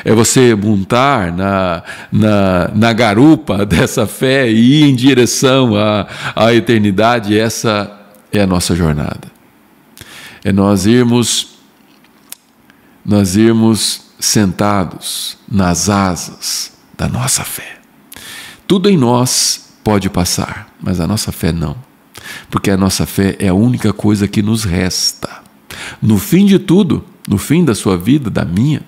É 0.05 0.13
você 0.15 0.55
montar 0.55 1.33
na, 1.33 1.83
na, 2.11 2.71
na 2.75 2.93
garupa 2.93 3.65
dessa 3.67 4.07
fé 4.07 4.49
e 4.49 4.83
ir 4.83 4.85
em 4.85 4.95
direção 4.95 5.77
à, 5.77 6.07
à 6.35 6.55
eternidade, 6.55 7.39
essa 7.39 7.91
é 8.33 8.41
a 8.41 8.47
nossa 8.47 8.75
jornada 8.75 9.32
é 10.45 10.53
nós 10.53 10.87
irmos 10.87 11.49
nós 13.05 13.37
irmos 13.37 14.03
sentados 14.19 15.37
nas 15.51 15.89
asas 15.89 16.73
da 16.97 17.09
nossa 17.09 17.43
fé. 17.43 17.81
Tudo 18.67 18.89
em 18.89 18.97
nós 18.97 19.73
pode 19.83 20.09
passar, 20.09 20.73
mas 20.81 21.01
a 21.01 21.07
nossa 21.07 21.33
fé 21.33 21.51
não. 21.51 21.77
Porque 22.49 22.71
a 22.71 22.77
nossa 22.77 23.05
fé 23.05 23.37
é 23.41 23.49
a 23.49 23.55
única 23.55 23.93
coisa 23.93 24.29
que 24.29 24.41
nos 24.41 24.63
resta. 24.63 25.43
No 26.01 26.17
fim 26.19 26.47
de 26.47 26.61
tudo, 26.61 27.05
no 27.27 27.39
fim 27.39 27.65
da 27.65 27.75
sua 27.75 27.99
vida, 27.99 28.31
da 28.31 28.45
minha, 28.45 28.83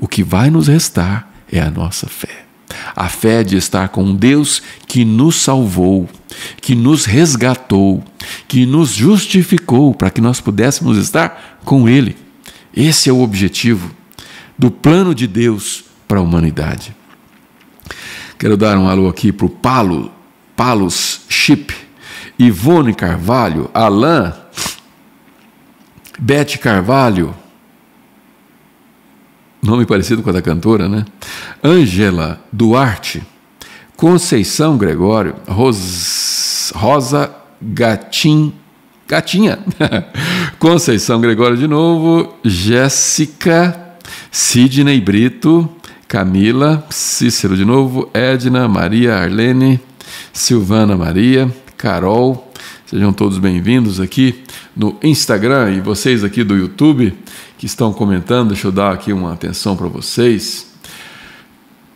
o 0.00 0.08
que 0.08 0.24
vai 0.24 0.50
nos 0.50 0.66
restar 0.66 1.30
é 1.50 1.60
a 1.60 1.70
nossa 1.70 2.08
fé. 2.08 2.46
A 2.94 3.08
fé 3.08 3.42
de 3.42 3.56
estar 3.56 3.88
com 3.88 4.14
Deus 4.14 4.62
que 4.86 5.04
nos 5.04 5.36
salvou, 5.36 6.08
que 6.60 6.74
nos 6.74 7.04
resgatou, 7.04 8.02
que 8.48 8.66
nos 8.66 8.90
justificou 8.92 9.94
para 9.94 10.10
que 10.10 10.20
nós 10.20 10.40
pudéssemos 10.40 10.96
estar 10.96 11.60
com 11.64 11.88
Ele. 11.88 12.16
Esse 12.74 13.08
é 13.08 13.12
o 13.12 13.20
objetivo 13.20 13.90
do 14.58 14.70
plano 14.70 15.14
de 15.14 15.26
Deus 15.26 15.84
para 16.06 16.18
a 16.18 16.22
humanidade. 16.22 16.94
Quero 18.38 18.56
dar 18.56 18.76
um 18.76 18.88
alô 18.88 19.08
aqui 19.08 19.30
para 19.30 19.46
o 19.46 19.50
Palo, 19.50 20.10
Palos 20.56 21.20
Chip, 21.28 21.74
Ivone 22.38 22.94
Carvalho, 22.94 23.70
Alain, 23.72 24.32
Bete 26.18 26.58
Carvalho, 26.58 27.34
nome 29.62 29.86
parecido 29.86 30.22
com 30.22 30.30
a 30.30 30.32
da 30.32 30.42
cantora, 30.42 30.88
né? 30.88 31.04
Ângela 31.62 32.40
Duarte, 32.52 33.22
Conceição 33.96 34.76
Gregório, 34.76 35.36
Ros, 35.46 36.72
Rosa 36.74 37.30
Gatim, 37.60 38.52
Gatinha, 39.06 39.60
Conceição 40.58 41.20
Gregório 41.20 41.56
de 41.56 41.68
novo, 41.68 42.34
Jéssica, 42.44 43.80
Sidney 44.32 45.00
Brito, 45.00 45.70
Camila, 46.08 46.84
Cícero 46.90 47.56
de 47.56 47.64
novo, 47.64 48.10
Edna, 48.12 48.66
Maria, 48.66 49.14
Arlene, 49.14 49.80
Silvana 50.32 50.96
Maria, 50.96 51.48
Carol, 51.76 52.52
sejam 52.84 53.12
todos 53.12 53.38
bem-vindos 53.38 54.00
aqui 54.00 54.42
no 54.76 54.98
Instagram 55.04 55.70
e 55.70 55.80
vocês 55.80 56.24
aqui 56.24 56.42
do 56.42 56.56
YouTube 56.56 57.14
que 57.62 57.66
estão 57.66 57.92
comentando, 57.92 58.48
deixa 58.48 58.66
eu 58.66 58.72
dar 58.72 58.92
aqui 58.92 59.12
uma 59.12 59.32
atenção 59.32 59.76
para 59.76 59.86
vocês. 59.86 60.74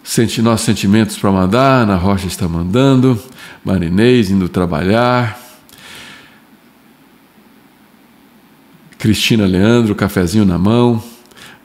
Senti 0.05 0.41
nossos 0.41 0.65
sentimentos 0.65 1.19
para 1.19 1.33
mandar, 1.33 1.83
Ana 1.83 1.97
Rocha 1.97 2.29
está 2.29 2.47
mandando, 2.47 3.21
Marinês 3.65 4.31
indo 4.31 4.49
trabalhar, 4.49 5.37
Cristina 8.97 9.45
Leandro, 9.45 9.97
cafezinho 9.97 10.45
na 10.45 10.57
mão, 10.57 11.03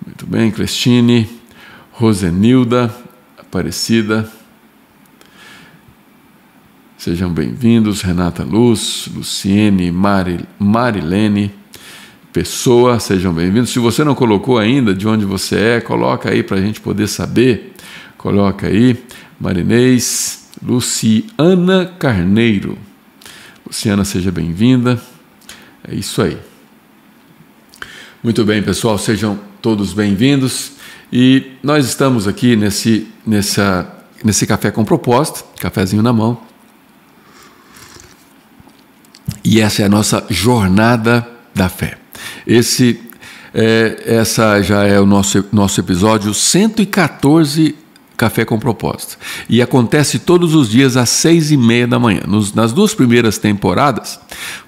muito 0.04 0.26
bem, 0.26 0.50
Cristine, 0.50 1.30
Rosenilda, 1.92 2.92
Aparecida, 3.38 4.28
sejam 6.98 7.32
bem-vindos, 7.32 8.02
Renata 8.02 8.44
Luz, 8.44 9.08
Luciene, 9.14 9.92
Mari, 9.92 10.40
Marilene, 10.58 11.61
Pessoa, 12.34 12.98
sejam 12.98 13.34
bem-vindos. 13.34 13.72
Se 13.72 13.80
você 13.80 14.06
não 14.06 14.16
colocou 14.16 14.58
ainda 14.58 14.94
de 14.94 15.06
onde 15.06 15.26
você 15.26 15.58
é, 15.58 15.82
coloca 15.82 16.30
aí 16.30 16.42
para 16.42 16.56
a 16.56 16.62
gente 16.62 16.80
poder 16.80 17.10
saber. 17.10 17.74
Coloca 18.18 18.68
aí, 18.68 19.04
Marinês, 19.38 20.48
Luciana 20.66 21.94
Carneiro. 22.00 22.78
Luciana, 23.68 24.06
seja 24.06 24.32
bem-vinda. 24.32 25.02
É 25.86 25.94
isso 25.94 26.22
aí. 26.22 26.38
Muito 28.24 28.46
bem, 28.46 28.64
pessoal, 28.64 28.98
sejam 28.98 29.38
todos 29.62 29.92
bem-vindos. 29.92 30.78
E 31.12 31.52
nós 31.62 31.86
estamos 31.86 32.30
aqui 32.30 32.56
nesse, 32.56 33.10
nessa, 33.28 33.94
nesse 34.24 34.48
café 34.48 34.72
com 34.72 34.86
propósito, 34.86 35.44
cafezinho 35.60 36.02
na 36.02 36.14
mão. 36.14 36.40
E 39.44 39.60
essa 39.60 39.82
é 39.82 39.86
a 39.86 39.90
nossa 39.90 40.26
jornada 40.30 41.28
da 41.54 41.68
fé. 41.68 42.01
Esse, 42.46 43.00
é, 43.54 44.04
essa 44.06 44.62
já 44.62 44.84
é 44.84 45.00
o 45.00 45.06
nosso, 45.06 45.46
nosso 45.52 45.80
episódio 45.80 46.34
114 46.34 47.76
Café 48.22 48.46
com 48.46 48.60
Propósito. 48.60 49.18
E 49.50 49.64
acontece 49.64 50.20
todos 50.20 50.54
os 50.54 50.70
dias 50.70 50.96
às 50.96 51.10
seis 51.10 51.50
e 51.50 51.58
meia 51.58 51.88
da 51.88 51.98
manhã. 51.98 52.22
Nos, 52.28 52.54
nas 52.54 52.72
duas 52.72 52.94
primeiras 52.94 53.40
temporadas 53.40 54.20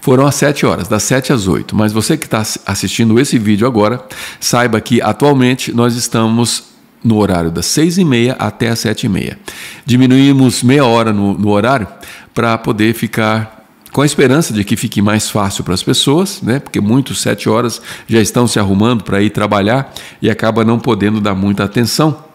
foram 0.01 0.25
às 0.25 0.33
sete 0.33 0.65
horas, 0.65 0.87
das 0.87 1.03
sete 1.03 1.31
às 1.31 1.47
oito. 1.47 1.75
Mas 1.75 1.93
você 1.93 2.17
que 2.17 2.25
está 2.25 2.43
assistindo 2.65 3.19
esse 3.19 3.37
vídeo 3.37 3.67
agora, 3.67 4.03
saiba 4.39 4.81
que 4.81 5.03
atualmente 5.03 5.71
nós 5.71 5.95
estamos 5.95 6.63
no 7.03 7.17
horário 7.17 7.51
das 7.51 7.67
seis 7.67 7.99
e 7.99 8.03
meia 8.03 8.35
até 8.39 8.69
as 8.69 8.79
sete 8.79 9.05
e 9.05 9.09
meia. 9.09 9.37
Diminuímos 9.85 10.63
meia 10.63 10.85
hora 10.85 11.13
no, 11.13 11.37
no 11.37 11.49
horário 11.49 11.87
para 12.33 12.57
poder 12.57 12.95
ficar 12.95 13.62
com 13.93 14.01
a 14.01 14.05
esperança 14.05 14.51
de 14.51 14.63
que 14.63 14.75
fique 14.75 15.03
mais 15.03 15.29
fácil 15.29 15.63
para 15.63 15.75
as 15.75 15.83
pessoas, 15.83 16.41
né? 16.41 16.59
porque 16.59 16.81
muitos 16.81 17.21
sete 17.21 17.47
horas 17.47 17.79
já 18.07 18.19
estão 18.19 18.47
se 18.47 18.59
arrumando 18.59 19.03
para 19.03 19.21
ir 19.21 19.29
trabalhar 19.29 19.93
e 20.19 20.31
acaba 20.31 20.65
não 20.65 20.79
podendo 20.79 21.21
dar 21.21 21.35
muita 21.35 21.63
atenção. 21.63 22.25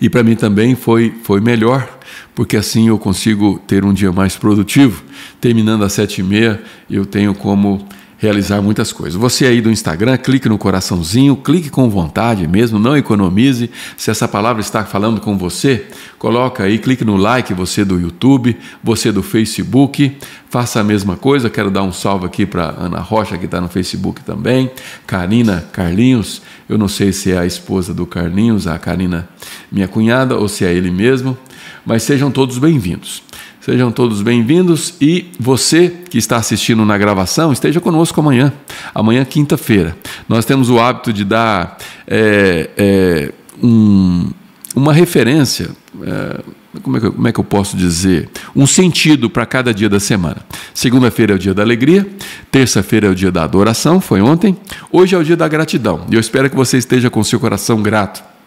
E 0.00 0.08
para 0.08 0.22
mim 0.22 0.36
também 0.36 0.76
foi, 0.76 1.12
foi 1.24 1.40
melhor, 1.40 1.98
porque 2.36 2.56
assim 2.56 2.86
eu 2.86 2.96
consigo 2.98 3.60
ter 3.66 3.84
um 3.84 3.92
dia 3.92 4.12
mais 4.12 4.36
produtivo. 4.36 5.02
Terminando 5.40 5.82
às 5.82 5.92
sete 5.92 6.20
e 6.20 6.24
meia, 6.24 6.62
eu 6.88 7.04
tenho 7.04 7.34
como 7.34 7.84
realizar 8.18 8.60
muitas 8.60 8.92
coisas. 8.92 9.14
Você 9.14 9.46
aí 9.46 9.60
do 9.60 9.70
Instagram, 9.70 10.16
clique 10.18 10.48
no 10.48 10.58
coraçãozinho, 10.58 11.36
clique 11.36 11.70
com 11.70 11.88
vontade 11.88 12.46
mesmo, 12.48 12.78
não 12.78 12.96
economize. 12.96 13.70
Se 13.96 14.10
essa 14.10 14.26
palavra 14.26 14.60
está 14.60 14.84
falando 14.84 15.20
com 15.20 15.38
você, 15.38 15.86
coloca 16.18 16.64
aí, 16.64 16.78
clique 16.78 17.04
no 17.04 17.16
like, 17.16 17.54
você 17.54 17.84
do 17.84 17.98
YouTube, 17.98 18.58
você 18.82 19.12
do 19.12 19.22
Facebook, 19.22 20.18
faça 20.50 20.80
a 20.80 20.84
mesma 20.84 21.16
coisa. 21.16 21.48
Quero 21.48 21.70
dar 21.70 21.84
um 21.84 21.92
salve 21.92 22.26
aqui 22.26 22.44
para 22.44 22.74
Ana 22.76 22.98
Rocha, 22.98 23.38
que 23.38 23.44
está 23.44 23.60
no 23.60 23.68
Facebook 23.68 24.22
também, 24.22 24.70
Karina 25.06 25.64
Carlinhos, 25.72 26.42
eu 26.68 26.76
não 26.76 26.88
sei 26.88 27.12
se 27.12 27.32
é 27.32 27.38
a 27.38 27.46
esposa 27.46 27.94
do 27.94 28.04
Carlinhos, 28.04 28.66
a 28.66 28.78
Karina, 28.78 29.28
minha 29.70 29.86
cunhada, 29.86 30.36
ou 30.36 30.48
se 30.48 30.64
é 30.64 30.74
ele 30.74 30.90
mesmo, 30.90 31.38
mas 31.86 32.02
sejam 32.02 32.30
todos 32.30 32.58
bem-vindos. 32.58 33.27
Sejam 33.68 33.92
todos 33.92 34.22
bem-vindos 34.22 34.94
e 34.98 35.26
você 35.38 35.92
que 36.08 36.16
está 36.16 36.38
assistindo 36.38 36.86
na 36.86 36.96
gravação, 36.96 37.52
esteja 37.52 37.82
conosco 37.82 38.18
amanhã, 38.18 38.50
amanhã, 38.94 39.22
quinta-feira. 39.26 39.94
Nós 40.26 40.46
temos 40.46 40.70
o 40.70 40.80
hábito 40.80 41.12
de 41.12 41.22
dar 41.22 41.76
é, 42.06 42.70
é, 42.78 43.32
um, 43.62 44.30
uma 44.74 44.90
referência, 44.90 45.68
é, 46.02 46.40
como, 46.82 46.96
é 46.96 47.00
que, 47.00 47.10
como 47.10 47.28
é 47.28 47.30
que 47.30 47.40
eu 47.40 47.44
posso 47.44 47.76
dizer? 47.76 48.30
Um 48.56 48.66
sentido 48.66 49.28
para 49.28 49.44
cada 49.44 49.74
dia 49.74 49.90
da 49.90 50.00
semana. 50.00 50.38
Segunda-feira 50.72 51.34
é 51.34 51.36
o 51.36 51.38
dia 51.38 51.52
da 51.52 51.62
alegria, 51.62 52.08
terça-feira 52.50 53.08
é 53.08 53.10
o 53.10 53.14
dia 53.14 53.30
da 53.30 53.44
adoração, 53.44 54.00
foi 54.00 54.22
ontem, 54.22 54.56
hoje 54.90 55.14
é 55.14 55.18
o 55.18 55.22
dia 55.22 55.36
da 55.36 55.46
gratidão. 55.46 56.06
E 56.10 56.14
eu 56.14 56.20
espero 56.20 56.48
que 56.48 56.56
você 56.56 56.78
esteja 56.78 57.10
com 57.10 57.22
seu 57.22 57.38
coração 57.38 57.82
grato 57.82 58.37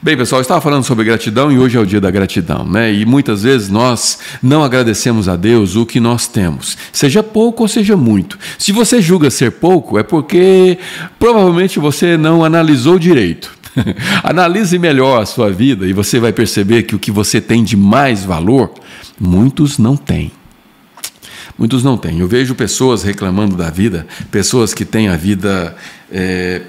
Bem, 0.00 0.16
pessoal, 0.16 0.38
eu 0.38 0.42
estava 0.42 0.60
falando 0.60 0.84
sobre 0.84 1.04
gratidão 1.04 1.50
e 1.50 1.58
hoje 1.58 1.76
é 1.76 1.80
o 1.80 1.86
dia 1.86 2.00
da 2.00 2.08
gratidão, 2.08 2.64
né? 2.64 2.92
E 2.92 3.04
muitas 3.04 3.42
vezes 3.42 3.68
nós 3.68 4.20
não 4.40 4.62
agradecemos 4.62 5.28
a 5.28 5.34
Deus 5.34 5.74
o 5.74 5.84
que 5.84 5.98
nós 5.98 6.28
temos, 6.28 6.78
seja 6.92 7.20
pouco 7.20 7.64
ou 7.64 7.68
seja 7.68 7.96
muito. 7.96 8.38
Se 8.56 8.70
você 8.70 9.02
julga 9.02 9.28
ser 9.28 9.50
pouco, 9.50 9.98
é 9.98 10.04
porque 10.04 10.78
provavelmente 11.18 11.80
você 11.80 12.16
não 12.16 12.44
analisou 12.44 12.96
direito. 12.96 13.50
Analise 14.22 14.78
melhor 14.78 15.20
a 15.20 15.26
sua 15.26 15.50
vida 15.50 15.84
e 15.84 15.92
você 15.92 16.20
vai 16.20 16.32
perceber 16.32 16.84
que 16.84 16.94
o 16.94 16.98
que 16.98 17.10
você 17.10 17.40
tem 17.40 17.64
de 17.64 17.76
mais 17.76 18.24
valor, 18.24 18.72
muitos 19.18 19.78
não 19.78 19.96
têm. 19.96 20.30
Muitos 21.58 21.82
não 21.82 21.96
têm. 21.96 22.20
Eu 22.20 22.28
vejo 22.28 22.54
pessoas 22.54 23.02
reclamando 23.02 23.56
da 23.56 23.68
vida, 23.68 24.06
pessoas 24.30 24.72
que 24.72 24.84
têm 24.84 25.08
a 25.08 25.16
vida 25.16 25.74
é, 26.10 26.62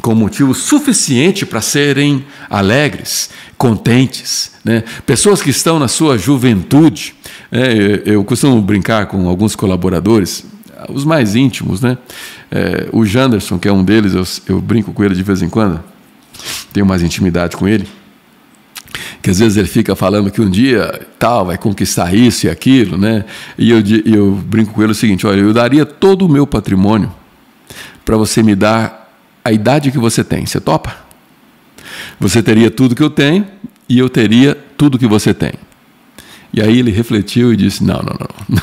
com 0.00 0.14
motivo 0.14 0.54
suficiente 0.54 1.44
para 1.44 1.60
serem 1.60 2.24
alegres, 2.48 3.30
contentes. 3.56 4.52
Né? 4.64 4.84
Pessoas 5.04 5.42
que 5.42 5.50
estão 5.50 5.78
na 5.78 5.88
sua 5.88 6.16
juventude. 6.18 7.14
Né? 7.50 8.02
Eu, 8.04 8.24
costumo 8.24 8.60
brincar 8.60 9.06
com 9.06 9.28
alguns 9.28 9.54
colaboradores, 9.56 10.44
os 10.88 11.04
mais 11.04 11.34
íntimos, 11.36 11.80
né? 11.80 11.98
É, 12.50 12.88
o 12.92 13.04
Janderson, 13.04 13.58
que 13.58 13.68
é 13.68 13.72
um 13.72 13.84
deles, 13.84 14.14
eu, 14.14 14.54
eu 14.54 14.60
brinco 14.60 14.92
com 14.92 15.04
ele 15.04 15.14
de 15.14 15.22
vez 15.22 15.42
em 15.42 15.48
quando, 15.48 15.80
tenho 16.72 16.86
mais 16.86 17.02
intimidade 17.02 17.56
com 17.56 17.68
ele 17.68 17.86
que 19.22 19.30
às 19.30 19.38
vezes 19.38 19.56
ele 19.56 19.68
fica 19.68 19.94
falando 19.94 20.30
que 20.30 20.40
um 20.40 20.48
dia 20.48 21.06
tal 21.18 21.46
vai 21.46 21.58
conquistar 21.58 22.14
isso 22.14 22.46
e 22.46 22.50
aquilo, 22.50 22.96
né? 22.96 23.24
E 23.58 23.70
eu, 23.70 23.82
eu 24.06 24.32
brinco 24.32 24.72
com 24.72 24.82
ele 24.82 24.92
o 24.92 24.94
seguinte: 24.94 25.26
olha, 25.26 25.40
eu 25.40 25.52
daria 25.52 25.84
todo 25.84 26.24
o 26.24 26.28
meu 26.28 26.46
patrimônio 26.46 27.12
para 28.04 28.16
você 28.16 28.42
me 28.42 28.54
dar 28.54 28.99
a 29.44 29.52
idade 29.52 29.90
que 29.90 29.98
você 29.98 30.22
tem. 30.22 30.46
Você 30.46 30.60
topa? 30.60 30.96
Você 32.18 32.42
teria 32.42 32.70
tudo 32.70 32.94
que 32.94 33.02
eu 33.02 33.10
tenho 33.10 33.46
e 33.88 33.98
eu 33.98 34.08
teria 34.08 34.56
tudo 34.76 34.98
que 34.98 35.06
você 35.06 35.32
tem. 35.34 35.52
E 36.52 36.60
aí 36.60 36.78
ele 36.78 36.90
refletiu 36.90 37.52
e 37.52 37.56
disse: 37.56 37.82
Não, 37.84 38.02
não, 38.02 38.16
não. 38.18 38.62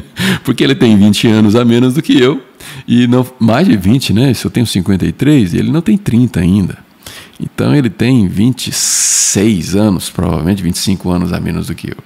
Porque 0.44 0.62
ele 0.62 0.74
tem 0.74 0.96
20 0.96 1.28
anos 1.28 1.56
a 1.56 1.64
menos 1.64 1.94
do 1.94 2.02
que 2.02 2.18
eu, 2.18 2.42
e 2.86 3.06
não, 3.06 3.26
mais 3.38 3.66
de 3.66 3.76
20, 3.76 4.12
né? 4.12 4.34
Se 4.34 4.44
eu 4.44 4.50
tenho 4.50 4.66
53, 4.66 5.54
ele 5.54 5.70
não 5.70 5.80
tem 5.80 5.96
30 5.96 6.40
ainda. 6.40 6.78
Então 7.40 7.74
ele 7.74 7.88
tem 7.88 8.26
26 8.26 9.76
anos, 9.76 10.10
provavelmente 10.10 10.62
25 10.62 11.10
anos 11.10 11.32
a 11.32 11.40
menos 11.40 11.68
do 11.68 11.74
que 11.74 11.90
eu. 11.90 11.96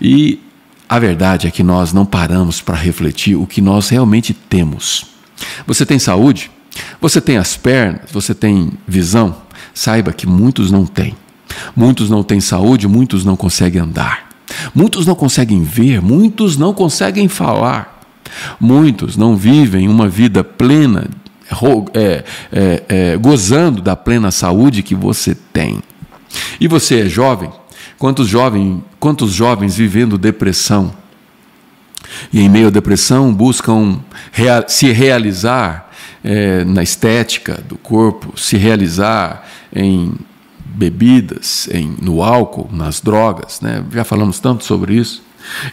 E 0.00 0.40
a 0.88 0.98
verdade 0.98 1.46
é 1.46 1.50
que 1.50 1.62
nós 1.62 1.92
não 1.92 2.04
paramos 2.04 2.60
para 2.60 2.76
refletir 2.76 3.36
o 3.36 3.46
que 3.46 3.60
nós 3.60 3.88
realmente 3.88 4.32
temos. 4.32 5.06
Você 5.66 5.84
tem 5.84 5.98
saúde? 5.98 6.50
Você 7.00 7.20
tem 7.20 7.36
as 7.36 7.56
pernas, 7.56 8.10
você 8.12 8.34
tem 8.34 8.70
visão? 8.86 9.36
Saiba 9.74 10.12
que 10.12 10.26
muitos 10.26 10.70
não 10.70 10.86
têm. 10.86 11.14
Muitos 11.76 12.08
não 12.08 12.22
têm 12.22 12.40
saúde, 12.40 12.88
muitos 12.88 13.24
não 13.24 13.36
conseguem 13.36 13.82
andar. 13.82 14.28
Muitos 14.74 15.06
não 15.06 15.14
conseguem 15.14 15.62
ver, 15.62 16.00
muitos 16.00 16.56
não 16.56 16.72
conseguem 16.72 17.28
falar. 17.28 18.00
Muitos 18.58 19.16
não 19.16 19.36
vivem 19.36 19.88
uma 19.88 20.08
vida 20.08 20.42
plena, 20.42 21.08
é, 21.94 22.24
é, 22.50 22.82
é, 22.88 23.16
gozando 23.16 23.82
da 23.82 23.94
plena 23.94 24.30
saúde 24.30 24.82
que 24.82 24.94
você 24.94 25.34
tem. 25.52 25.82
E 26.60 26.66
você 26.66 27.00
é 27.00 27.08
jovem? 27.08 27.50
Quantos, 27.98 28.26
jovem, 28.26 28.82
quantos 28.98 29.32
jovens 29.32 29.76
vivendo 29.76 30.16
depressão? 30.16 30.92
E 32.32 32.40
em 32.40 32.48
meio 32.48 32.68
à 32.68 32.70
depressão 32.70 33.32
buscam 33.32 34.00
se 34.68 34.90
realizar 34.92 35.90
é, 36.24 36.64
na 36.64 36.82
estética 36.82 37.62
do 37.68 37.76
corpo, 37.76 38.38
se 38.38 38.56
realizar 38.56 39.46
em 39.74 40.12
bebidas, 40.64 41.68
em, 41.72 41.94
no 42.00 42.22
álcool, 42.22 42.68
nas 42.72 43.00
drogas. 43.00 43.60
Né? 43.60 43.84
Já 43.92 44.04
falamos 44.04 44.38
tanto 44.38 44.64
sobre 44.64 44.94
isso. 44.94 45.22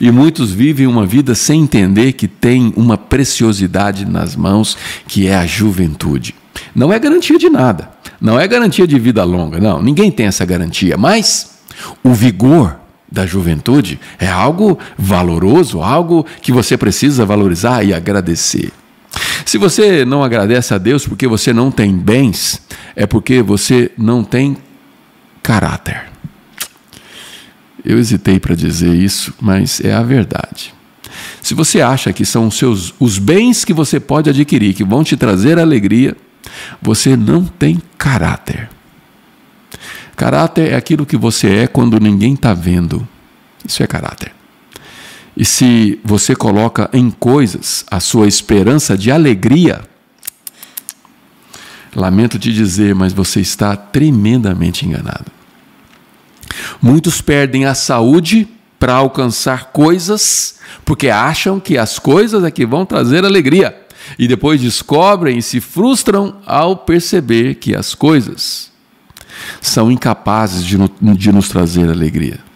E 0.01 0.11
muitos 0.11 0.51
vivem 0.51 0.87
uma 0.87 1.05
vida 1.05 1.35
sem 1.35 1.61
entender 1.61 2.13
que 2.13 2.27
tem 2.27 2.73
uma 2.75 2.97
preciosidade 2.97 4.05
nas 4.05 4.35
mãos, 4.35 4.77
que 5.07 5.27
é 5.27 5.35
a 5.35 5.45
juventude. 5.45 6.33
Não 6.75 6.91
é 6.91 6.99
garantia 6.99 7.37
de 7.37 7.49
nada. 7.49 7.91
Não 8.19 8.39
é 8.39 8.47
garantia 8.47 8.87
de 8.87 8.99
vida 8.99 9.23
longa, 9.23 9.59
não. 9.59 9.81
Ninguém 9.81 10.11
tem 10.11 10.25
essa 10.25 10.43
garantia. 10.43 10.97
Mas 10.97 11.59
o 12.03 12.13
vigor 12.13 12.77
da 13.11 13.25
juventude 13.25 13.99
é 14.19 14.27
algo 14.27 14.77
valoroso, 14.97 15.81
algo 15.81 16.25
que 16.41 16.51
você 16.51 16.77
precisa 16.77 17.25
valorizar 17.25 17.83
e 17.83 17.93
agradecer. 17.93 18.71
Se 19.49 19.57
você 19.57 20.05
não 20.05 20.23
agradece 20.23 20.75
a 20.75 20.77
Deus 20.77 21.07
porque 21.07 21.27
você 21.27 21.51
não 21.51 21.71
tem 21.71 21.97
bens, 21.97 22.61
é 22.95 23.07
porque 23.07 23.41
você 23.41 23.91
não 23.97 24.23
tem 24.23 24.55
caráter. 25.41 26.05
Eu 27.83 27.97
hesitei 27.97 28.39
para 28.39 28.53
dizer 28.53 28.93
isso, 28.93 29.33
mas 29.41 29.81
é 29.81 29.91
a 29.91 30.03
verdade. 30.03 30.71
Se 31.41 31.55
você 31.55 31.81
acha 31.81 32.13
que 32.13 32.25
são 32.25 32.45
os, 32.45 32.59
seus, 32.59 32.93
os 32.99 33.17
bens 33.17 33.65
que 33.65 33.73
você 33.73 33.99
pode 33.99 34.29
adquirir 34.29 34.75
que 34.75 34.83
vão 34.83 35.03
te 35.03 35.17
trazer 35.17 35.57
alegria, 35.57 36.15
você 36.79 37.17
não 37.17 37.43
tem 37.43 37.81
caráter. 37.97 38.69
Caráter 40.15 40.73
é 40.73 40.75
aquilo 40.75 41.07
que 41.07 41.17
você 41.17 41.47
é 41.55 41.65
quando 41.65 41.99
ninguém 41.99 42.35
está 42.35 42.53
vendo. 42.53 43.07
Isso 43.65 43.81
é 43.81 43.87
caráter. 43.87 44.31
E 45.39 45.45
se 45.45 45.97
você 46.03 46.35
coloca 46.35 46.89
em 46.91 47.09
coisas 47.09 47.85
a 47.89 48.01
sua 48.01 48.27
esperança 48.27 48.97
de 48.97 49.09
alegria, 49.09 49.87
lamento 51.95 52.37
te 52.37 52.51
dizer, 52.51 52.93
mas 52.93 53.13
você 53.13 53.39
está 53.39 53.73
tremendamente 53.77 54.85
enganado. 54.85 55.31
Muitos 56.81 57.21
perdem 57.21 57.63
a 57.63 57.73
saúde 57.73 58.49
para 58.77 58.95
alcançar 58.95 59.71
coisas, 59.71 60.55
porque 60.83 61.07
acham 61.07 61.57
que 61.57 61.77
as 61.77 61.97
coisas 61.97 62.43
é 62.43 62.51
que 62.51 62.65
vão 62.65 62.85
trazer 62.85 63.23
alegria. 63.23 63.73
E 64.17 64.27
depois 64.27 64.59
descobrem 64.59 65.37
e 65.37 65.41
se 65.41 65.61
frustram 65.61 66.41
ao 66.45 66.75
perceber 66.75 67.55
que 67.55 67.73
as 67.73 67.95
coisas 67.95 68.73
são 69.61 69.89
incapazes 69.89 70.65
de, 70.65 70.77
de 70.99 71.31
nos 71.31 71.47
trazer 71.47 71.89
alegria. 71.89 72.48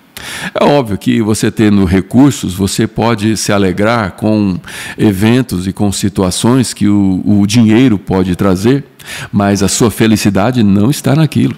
É 0.60 0.64
óbvio 0.64 0.98
que 0.98 1.22
você 1.22 1.52
tendo 1.52 1.86
recursos, 1.86 2.54
você 2.54 2.88
pode 2.88 3.36
se 3.38 3.52
alegrar 3.52 4.12
com 4.12 4.58
eventos 4.98 5.68
e 5.68 5.74
com 5.74 5.92
situações 5.92 6.74
que 6.74 6.88
o, 6.88 7.22
o 7.26 7.48
dinheiro 7.48 7.98
pode 7.98 8.36
trazer, 8.36 8.86
mas 9.32 9.64
a 9.64 9.68
sua 9.68 9.92
felicidade 9.92 10.64
não 10.64 10.90
está 10.90 11.16
naquilo. 11.16 11.56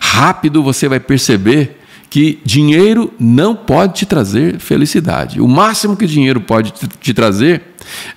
Rápido 0.00 0.62
você 0.62 0.88
vai 0.88 1.00
perceber 1.00 1.78
que 2.10 2.38
dinheiro 2.44 3.10
não 3.18 3.56
pode 3.56 3.94
te 3.94 4.06
trazer 4.06 4.58
felicidade. 4.58 5.40
O 5.40 5.48
máximo 5.48 5.96
que 5.96 6.06
dinheiro 6.06 6.42
pode 6.42 6.70
te 7.00 7.14
trazer 7.14 7.62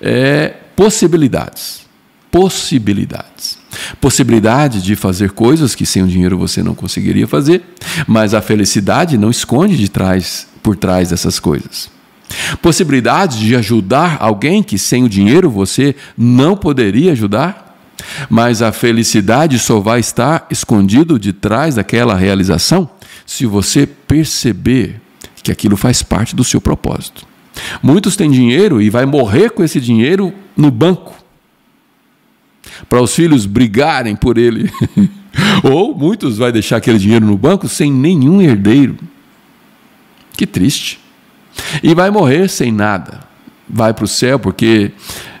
é 0.02 0.54
possibilidades. 0.76 1.86
Possibilidades. 2.30 3.55
Possibilidade 4.00 4.82
de 4.82 4.96
fazer 4.96 5.30
coisas 5.32 5.74
que 5.74 5.86
sem 5.86 6.02
o 6.02 6.06
dinheiro 6.06 6.38
você 6.38 6.62
não 6.62 6.74
conseguiria 6.74 7.26
fazer, 7.26 7.62
mas 8.06 8.34
a 8.34 8.40
felicidade 8.40 9.18
não 9.18 9.30
esconde 9.30 9.76
de 9.76 9.88
trás, 9.88 10.46
por 10.62 10.76
trás 10.76 11.10
dessas 11.10 11.38
coisas. 11.38 11.90
Possibilidade 12.60 13.38
de 13.38 13.54
ajudar 13.54 14.16
alguém 14.20 14.62
que 14.62 14.78
sem 14.78 15.04
o 15.04 15.08
dinheiro 15.08 15.48
você 15.50 15.94
não 16.16 16.56
poderia 16.56 17.12
ajudar, 17.12 17.76
mas 18.28 18.62
a 18.62 18.72
felicidade 18.72 19.58
só 19.58 19.80
vai 19.80 20.00
estar 20.00 20.46
escondido 20.50 21.18
de 21.18 21.32
trás 21.32 21.76
daquela 21.76 22.14
realização 22.14 22.88
se 23.24 23.46
você 23.46 23.86
perceber 23.86 25.00
que 25.42 25.52
aquilo 25.52 25.76
faz 25.76 26.02
parte 26.02 26.34
do 26.34 26.44
seu 26.44 26.60
propósito. 26.60 27.26
Muitos 27.82 28.16
têm 28.16 28.30
dinheiro 28.30 28.82
e 28.82 28.90
vai 28.90 29.06
morrer 29.06 29.50
com 29.50 29.62
esse 29.64 29.80
dinheiro 29.80 30.32
no 30.56 30.70
banco. 30.70 31.14
Para 32.88 33.00
os 33.00 33.14
filhos 33.14 33.46
brigarem 33.46 34.16
por 34.16 34.38
ele. 34.38 34.70
Ou 35.62 35.94
muitos 35.94 36.38
vai 36.38 36.50
deixar 36.50 36.76
aquele 36.76 36.98
dinheiro 36.98 37.26
no 37.26 37.36
banco 37.36 37.68
sem 37.68 37.92
nenhum 37.92 38.40
herdeiro. 38.40 38.96
Que 40.36 40.46
triste. 40.46 41.00
E 41.82 41.94
vai 41.94 42.10
morrer 42.10 42.48
sem 42.48 42.70
nada. 42.70 43.20
Vai 43.68 43.92
para 43.92 44.04
o 44.04 44.08
céu 44.08 44.38
porque 44.38 44.92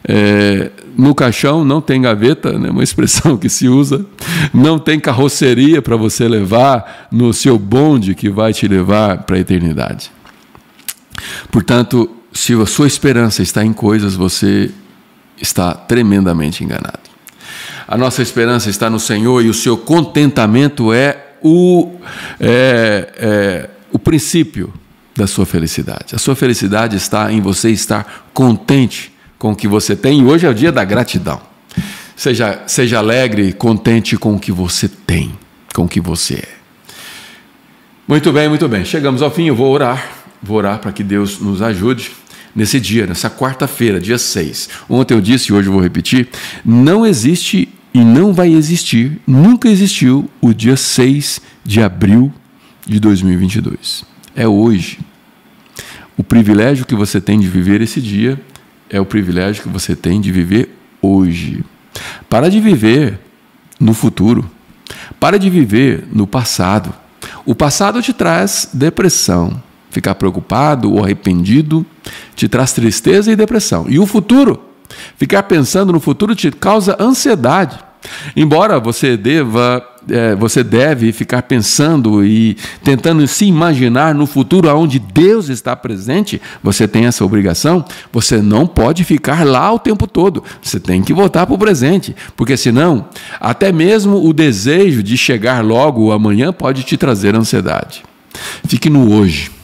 é, 0.04 0.70
no 0.96 1.14
caixão 1.14 1.64
não 1.64 1.80
tem 1.80 2.00
gaveta, 2.00 2.58
né, 2.58 2.70
uma 2.70 2.82
expressão 2.82 3.36
que 3.36 3.48
se 3.48 3.68
usa, 3.68 4.04
não 4.52 4.78
tem 4.78 4.98
carroceria 4.98 5.82
para 5.82 5.96
você 5.96 6.26
levar 6.26 7.08
no 7.10 7.32
seu 7.32 7.58
bonde 7.58 8.14
que 8.14 8.30
vai 8.30 8.52
te 8.52 8.66
levar 8.66 9.24
para 9.24 9.36
a 9.36 9.40
eternidade. 9.40 10.10
Portanto, 11.50 12.10
se 12.32 12.52
a 12.54 12.66
sua 12.66 12.86
esperança 12.86 13.42
está 13.42 13.64
em 13.64 13.72
coisas, 13.72 14.14
você 14.14 14.70
está 15.40 15.74
tremendamente 15.74 16.64
enganado. 16.64 17.05
A 17.88 17.96
nossa 17.96 18.20
esperança 18.20 18.68
está 18.68 18.90
no 18.90 18.98
Senhor 18.98 19.44
e 19.44 19.48
o 19.48 19.54
seu 19.54 19.76
contentamento 19.76 20.92
é 20.92 21.34
o, 21.40 21.92
é, 22.40 23.08
é, 23.16 23.70
o 23.92 23.98
princípio 23.98 24.72
da 25.14 25.26
sua 25.26 25.46
felicidade. 25.46 26.14
A 26.14 26.18
sua 26.18 26.34
felicidade 26.34 26.96
está 26.96 27.32
em 27.32 27.40
você 27.40 27.70
estar 27.70 28.28
contente 28.34 29.12
com 29.38 29.52
o 29.52 29.56
que 29.56 29.68
você 29.68 29.94
tem. 29.94 30.20
E 30.20 30.24
hoje 30.24 30.46
é 30.46 30.50
o 30.50 30.54
dia 30.54 30.72
da 30.72 30.84
gratidão. 30.84 31.40
Seja, 32.16 32.62
seja 32.66 32.98
alegre 32.98 33.48
e 33.48 33.52
contente 33.52 34.16
com 34.16 34.34
o 34.34 34.40
que 34.40 34.50
você 34.50 34.88
tem, 34.88 35.38
com 35.74 35.84
o 35.84 35.88
que 35.88 36.00
você 36.00 36.34
é. 36.34 36.48
Muito 38.08 38.32
bem, 38.32 38.48
muito 38.48 38.68
bem. 38.68 38.84
Chegamos 38.84 39.22
ao 39.22 39.30
fim. 39.30 39.46
Eu 39.46 39.54
vou 39.54 39.72
orar. 39.72 40.10
Vou 40.42 40.56
orar 40.58 40.78
para 40.78 40.92
que 40.92 41.04
Deus 41.04 41.38
nos 41.38 41.62
ajude 41.62 42.12
nesse 42.56 42.80
dia, 42.80 43.06
nessa 43.06 43.28
quarta-feira, 43.28 44.00
dia 44.00 44.16
6. 44.16 44.70
Ontem 44.88 45.12
eu 45.12 45.20
disse 45.20 45.52
e 45.52 45.54
hoje 45.54 45.68
eu 45.68 45.72
vou 45.72 45.82
repetir: 45.82 46.28
não 46.64 47.06
existe 47.06 47.68
e 47.92 48.00
não 48.00 48.32
vai 48.32 48.52
existir, 48.52 49.20
nunca 49.26 49.68
existiu 49.68 50.28
o 50.40 50.52
dia 50.52 50.76
6 50.76 51.40
de 51.64 51.82
abril 51.82 52.32
de 52.86 52.98
2022. 52.98 54.04
É 54.34 54.48
hoje. 54.48 54.98
O 56.16 56.24
privilégio 56.24 56.86
que 56.86 56.94
você 56.94 57.20
tem 57.20 57.38
de 57.38 57.46
viver 57.46 57.82
esse 57.82 58.00
dia 58.00 58.40
é 58.88 58.98
o 59.00 59.04
privilégio 59.04 59.62
que 59.62 59.68
você 59.68 59.94
tem 59.94 60.20
de 60.20 60.32
viver 60.32 60.74
hoje. 61.00 61.62
Para 62.28 62.48
de 62.48 62.60
viver 62.60 63.18
no 63.78 63.92
futuro. 63.92 64.50
Para 65.20 65.38
de 65.38 65.50
viver 65.50 66.04
no 66.12 66.26
passado. 66.26 66.94
O 67.44 67.54
passado 67.54 68.00
te 68.02 68.12
traz 68.12 68.68
depressão. 68.72 69.62
Ficar 69.96 70.14
preocupado 70.14 70.92
ou 70.92 71.02
arrependido 71.02 71.86
te 72.34 72.46
traz 72.46 72.74
tristeza 72.74 73.32
e 73.32 73.34
depressão. 73.34 73.86
E 73.88 73.98
o 73.98 74.04
futuro? 74.04 74.62
Ficar 75.16 75.44
pensando 75.44 75.90
no 75.90 75.98
futuro 75.98 76.34
te 76.34 76.50
causa 76.50 76.94
ansiedade. 77.00 77.78
Embora 78.36 78.78
você 78.78 79.16
deva, 79.16 79.82
é, 80.06 80.34
você 80.34 80.62
deve 80.62 81.12
ficar 81.12 81.40
pensando 81.44 82.22
e 82.22 82.58
tentando 82.84 83.26
se 83.26 83.46
imaginar 83.46 84.14
no 84.14 84.26
futuro 84.26 84.68
onde 84.76 84.98
Deus 84.98 85.48
está 85.48 85.74
presente, 85.74 86.42
você 86.62 86.86
tem 86.86 87.06
essa 87.06 87.24
obrigação, 87.24 87.82
você 88.12 88.42
não 88.42 88.66
pode 88.66 89.02
ficar 89.02 89.46
lá 89.46 89.72
o 89.72 89.78
tempo 89.78 90.06
todo. 90.06 90.44
Você 90.60 90.78
tem 90.78 91.02
que 91.02 91.14
voltar 91.14 91.46
para 91.46 91.54
o 91.54 91.58
presente, 91.58 92.14
porque 92.36 92.54
senão, 92.54 93.06
até 93.40 93.72
mesmo 93.72 94.22
o 94.22 94.34
desejo 94.34 95.02
de 95.02 95.16
chegar 95.16 95.64
logo 95.64 96.12
amanhã 96.12 96.52
pode 96.52 96.82
te 96.82 96.98
trazer 96.98 97.34
ansiedade. 97.34 98.02
Fique 98.68 98.90
no 98.90 99.10
hoje. 99.14 99.55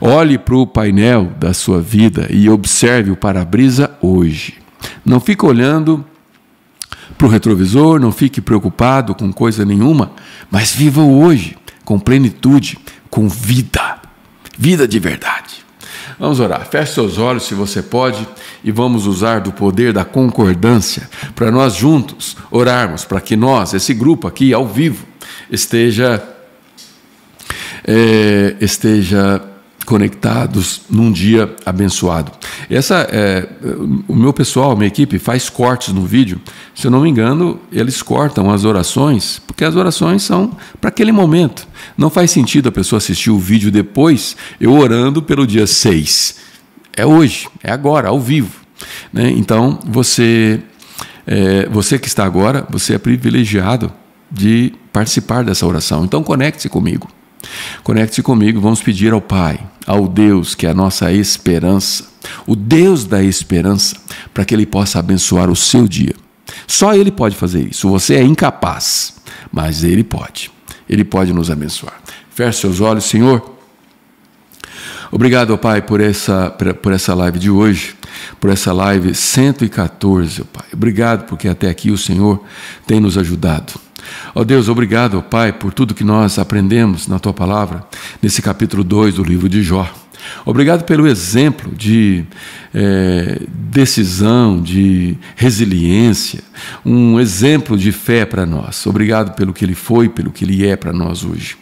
Olhe 0.00 0.38
para 0.38 0.56
o 0.56 0.66
painel 0.66 1.32
da 1.38 1.54
sua 1.54 1.80
vida 1.80 2.26
e 2.30 2.48
observe 2.48 3.10
o 3.10 3.16
para-brisa 3.16 3.90
hoje. 4.00 4.54
Não 5.04 5.20
fique 5.20 5.44
olhando 5.44 6.04
para 7.16 7.26
o 7.26 7.30
retrovisor, 7.30 8.00
não 8.00 8.12
fique 8.12 8.40
preocupado 8.40 9.14
com 9.14 9.32
coisa 9.32 9.64
nenhuma, 9.64 10.12
mas 10.50 10.74
viva 10.74 11.02
hoje 11.02 11.56
com 11.84 11.98
plenitude, 11.98 12.78
com 13.10 13.28
vida, 13.28 13.98
vida 14.58 14.88
de 14.88 14.98
verdade. 14.98 15.64
Vamos 16.18 16.38
orar. 16.38 16.66
Feche 16.66 16.94
seus 16.94 17.18
olhos 17.18 17.44
se 17.44 17.54
você 17.54 17.82
pode 17.82 18.26
e 18.62 18.70
vamos 18.70 19.06
usar 19.06 19.40
do 19.40 19.52
poder 19.52 19.92
da 19.92 20.04
concordância 20.04 21.08
para 21.34 21.50
nós 21.50 21.74
juntos 21.74 22.36
orarmos 22.50 23.04
para 23.04 23.20
que 23.20 23.36
nós, 23.36 23.74
esse 23.74 23.92
grupo 23.92 24.28
aqui 24.28 24.52
ao 24.54 24.66
vivo, 24.66 25.04
esteja 25.50 26.22
é, 27.86 28.56
esteja 28.60 29.42
conectados 29.84 30.82
num 30.90 31.12
dia 31.12 31.54
abençoado. 31.64 32.32
Essa 32.70 33.06
é, 33.10 33.48
o 34.08 34.14
meu 34.14 34.32
pessoal, 34.32 34.76
minha 34.76 34.88
equipe 34.88 35.18
faz 35.18 35.48
cortes 35.48 35.92
no 35.92 36.04
vídeo. 36.04 36.40
Se 36.74 36.86
eu 36.86 36.90
não 36.90 37.02
me 37.02 37.10
engano, 37.10 37.60
eles 37.70 38.02
cortam 38.02 38.50
as 38.50 38.64
orações, 38.64 39.40
porque 39.46 39.64
as 39.64 39.76
orações 39.76 40.22
são 40.22 40.56
para 40.80 40.88
aquele 40.88 41.12
momento. 41.12 41.66
Não 41.96 42.10
faz 42.10 42.30
sentido 42.30 42.68
a 42.68 42.72
pessoa 42.72 42.98
assistir 42.98 43.30
o 43.30 43.38
vídeo 43.38 43.70
depois, 43.70 44.36
eu 44.60 44.72
orando 44.72 45.22
pelo 45.22 45.46
dia 45.46 45.66
6. 45.66 46.36
É 46.96 47.04
hoje, 47.04 47.48
é 47.62 47.70
agora, 47.70 48.08
ao 48.08 48.20
vivo. 48.20 48.52
Né? 49.12 49.30
Então, 49.30 49.78
você, 49.86 50.60
é, 51.26 51.68
você 51.68 51.98
que 51.98 52.08
está 52.08 52.24
agora, 52.24 52.66
você 52.70 52.94
é 52.94 52.98
privilegiado 52.98 53.92
de 54.30 54.72
participar 54.92 55.44
dessa 55.44 55.66
oração. 55.66 56.04
Então, 56.04 56.22
conecte-se 56.22 56.68
comigo. 56.68 57.08
Conecte-se 57.82 58.22
comigo, 58.22 58.60
vamos 58.60 58.82
pedir 58.82 59.12
ao 59.12 59.20
Pai, 59.20 59.60
ao 59.86 60.08
Deus 60.08 60.54
que 60.54 60.66
é 60.66 60.70
a 60.70 60.74
nossa 60.74 61.12
esperança, 61.12 62.04
o 62.46 62.56
Deus 62.56 63.04
da 63.04 63.22
esperança, 63.22 63.96
para 64.32 64.44
que 64.44 64.54
Ele 64.54 64.66
possa 64.66 64.98
abençoar 64.98 65.50
o 65.50 65.56
seu 65.56 65.86
dia. 65.86 66.14
Só 66.66 66.94
Ele 66.94 67.10
pode 67.10 67.36
fazer 67.36 67.68
isso. 67.70 67.88
Você 67.88 68.14
é 68.14 68.22
incapaz, 68.22 69.14
mas 69.52 69.84
Ele 69.84 70.04
pode. 70.04 70.50
Ele 70.88 71.04
pode 71.04 71.32
nos 71.32 71.50
abençoar. 71.50 71.94
Feche 72.30 72.60
seus 72.60 72.80
olhos, 72.80 73.04
Senhor. 73.04 73.54
Obrigado, 75.10 75.56
Pai, 75.56 75.80
por 75.80 76.00
essa, 76.00 76.50
por 76.50 76.92
essa 76.92 77.14
live 77.14 77.38
de 77.38 77.48
hoje, 77.48 77.94
por 78.40 78.50
essa 78.50 78.72
live 78.72 79.14
114, 79.14 80.42
Pai. 80.44 80.66
Obrigado 80.72 81.26
porque 81.26 81.46
até 81.46 81.68
aqui 81.68 81.90
o 81.90 81.98
Senhor 81.98 82.42
tem 82.86 82.98
nos 82.98 83.16
ajudado. 83.16 83.83
Ó 84.34 84.40
oh 84.40 84.44
Deus, 84.44 84.68
obrigado, 84.68 85.22
Pai, 85.22 85.52
por 85.52 85.72
tudo 85.72 85.94
que 85.94 86.04
nós 86.04 86.38
aprendemos 86.38 87.08
na 87.08 87.18
Tua 87.18 87.32
palavra, 87.32 87.86
nesse 88.22 88.42
capítulo 88.42 88.84
2 88.84 89.14
do 89.14 89.24
livro 89.24 89.48
de 89.48 89.62
Jó. 89.62 89.88
Obrigado 90.44 90.84
pelo 90.84 91.06
exemplo 91.06 91.70
de 91.74 92.24
é, 92.72 93.40
decisão, 93.48 94.60
de 94.60 95.16
resiliência, 95.36 96.42
um 96.84 97.20
exemplo 97.20 97.76
de 97.76 97.92
fé 97.92 98.24
para 98.24 98.46
nós. 98.46 98.86
Obrigado 98.86 99.34
pelo 99.34 99.52
que 99.52 99.64
ele 99.64 99.74
foi, 99.74 100.08
pelo 100.08 100.30
que 100.30 100.44
ele 100.44 100.66
é 100.66 100.76
para 100.76 100.92
nós 100.92 101.24
hoje. 101.24 101.56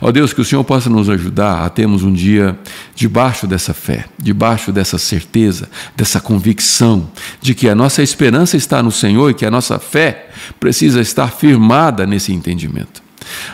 Ó 0.00 0.10
Deus, 0.12 0.32
que 0.32 0.40
o 0.40 0.44
Senhor 0.44 0.62
possa 0.64 0.88
nos 0.88 1.08
ajudar 1.08 1.64
a 1.64 1.68
termos 1.68 2.02
um 2.02 2.12
dia 2.12 2.58
debaixo 2.94 3.46
dessa 3.46 3.74
fé, 3.74 4.06
debaixo 4.18 4.72
dessa 4.72 4.98
certeza, 4.98 5.68
dessa 5.96 6.20
convicção 6.20 7.10
de 7.40 7.54
que 7.54 7.68
a 7.68 7.74
nossa 7.74 8.02
esperança 8.02 8.56
está 8.56 8.82
no 8.82 8.92
Senhor 8.92 9.30
e 9.30 9.34
que 9.34 9.46
a 9.46 9.50
nossa 9.50 9.78
fé 9.78 10.30
precisa 10.60 11.00
estar 11.00 11.32
firmada 11.32 12.06
nesse 12.06 12.32
entendimento. 12.32 13.02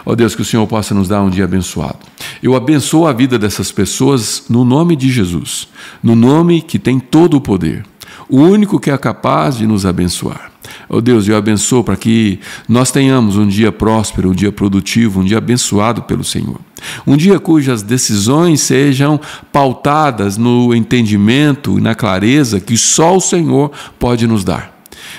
Ó 0.04 0.14
Deus, 0.14 0.34
que 0.34 0.42
o 0.42 0.44
Senhor 0.44 0.66
possa 0.66 0.94
nos 0.94 1.08
dar 1.08 1.22
um 1.22 1.30
dia 1.30 1.44
abençoado. 1.44 1.98
Eu 2.42 2.54
abençoo 2.54 3.06
a 3.06 3.12
vida 3.12 3.38
dessas 3.38 3.72
pessoas 3.72 4.44
no 4.48 4.64
nome 4.64 4.96
de 4.96 5.10
Jesus, 5.10 5.68
no 6.02 6.14
nome 6.14 6.60
que 6.60 6.78
tem 6.78 7.00
todo 7.00 7.36
o 7.36 7.40
poder, 7.40 7.84
o 8.28 8.38
único 8.40 8.78
que 8.78 8.90
é 8.90 8.98
capaz 8.98 9.56
de 9.56 9.66
nos 9.66 9.86
abençoar. 9.86 10.51
Ó 10.88 11.00
Deus, 11.00 11.26
eu 11.28 11.36
abençoo 11.36 11.82
para 11.82 11.96
que 11.96 12.38
nós 12.68 12.90
tenhamos 12.90 13.36
um 13.36 13.46
dia 13.46 13.72
próspero, 13.72 14.30
um 14.30 14.34
dia 14.34 14.52
produtivo, 14.52 15.20
um 15.20 15.24
dia 15.24 15.38
abençoado 15.38 16.02
pelo 16.02 16.24
Senhor. 16.24 16.60
Um 17.06 17.16
dia 17.16 17.38
cujas 17.38 17.82
decisões 17.82 18.60
sejam 18.60 19.20
pautadas 19.52 20.36
no 20.36 20.74
entendimento 20.74 21.78
e 21.78 21.80
na 21.80 21.94
clareza 21.94 22.60
que 22.60 22.76
só 22.76 23.16
o 23.16 23.20
Senhor 23.20 23.70
pode 23.98 24.26
nos 24.26 24.44
dar. 24.44 24.72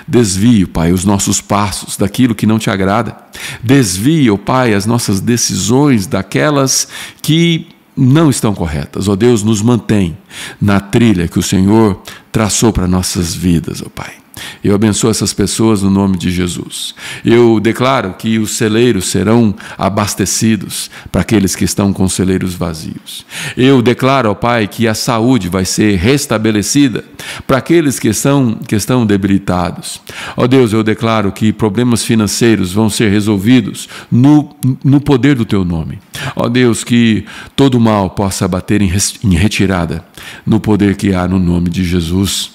Desvie, 0.07 0.65
Pai, 0.65 0.91
os 0.91 1.05
nossos 1.05 1.39
passos 1.39 1.97
daquilo 1.97 2.35
que 2.35 2.45
não 2.45 2.59
te 2.59 2.69
agrada. 2.69 3.15
Desvie, 3.61 4.29
oh 4.29 4.37
Pai, 4.37 4.73
as 4.73 4.85
nossas 4.85 5.21
decisões 5.21 6.07
daquelas 6.07 6.87
que 7.21 7.67
não 7.95 8.29
estão 8.29 8.53
corretas. 8.53 9.07
Ó 9.07 9.13
oh 9.13 9.15
Deus, 9.15 9.43
nos 9.43 9.61
mantém 9.61 10.17
na 10.59 10.79
trilha 10.79 11.27
que 11.27 11.39
o 11.39 11.43
Senhor 11.43 12.01
traçou 12.31 12.73
para 12.73 12.87
nossas 12.87 13.33
vidas, 13.33 13.81
ó 13.81 13.85
oh 13.87 13.89
Pai. 13.89 14.22
Eu 14.63 14.73
abençoo 14.75 15.09
essas 15.09 15.33
pessoas 15.33 15.81
no 15.81 15.89
nome 15.89 16.17
de 16.17 16.31
Jesus. 16.31 16.95
Eu 17.23 17.59
declaro 17.59 18.13
que 18.13 18.39
os 18.39 18.57
celeiros 18.57 19.05
serão 19.05 19.53
abastecidos 19.77 20.89
para 21.11 21.21
aqueles 21.21 21.55
que 21.55 21.65
estão 21.65 21.91
com 21.93 22.07
celeiros 22.07 22.53
vazios. 22.53 23.25
Eu 23.55 23.81
declaro, 23.81 24.31
ó 24.31 24.33
Pai, 24.33 24.67
que 24.67 24.87
a 24.87 24.93
saúde 24.93 25.49
vai 25.49 25.65
ser 25.65 25.97
restabelecida 25.97 27.03
para 27.45 27.57
aqueles 27.57 27.99
que 27.99 28.07
estão, 28.07 28.55
que 28.67 28.75
estão 28.75 29.05
debilitados. 29.05 30.01
Ó 30.35 30.47
Deus, 30.47 30.73
eu 30.73 30.83
declaro 30.83 31.31
que 31.31 31.53
problemas 31.53 32.03
financeiros 32.03 32.71
vão 32.73 32.89
ser 32.89 33.09
resolvidos 33.11 33.87
no, 34.11 34.55
no 34.83 34.99
poder 34.99 35.35
do 35.35 35.45
Teu 35.45 35.63
nome. 35.63 35.99
Ó 36.35 36.47
Deus, 36.47 36.83
que 36.83 37.25
todo 37.55 37.79
mal 37.79 38.09
possa 38.09 38.47
bater 38.47 38.81
em, 38.81 38.91
em 39.23 39.35
retirada 39.35 40.03
no 40.45 40.59
poder 40.59 40.95
que 40.95 41.13
há 41.13 41.27
no 41.27 41.39
nome 41.39 41.69
de 41.69 41.83
Jesus 41.83 42.51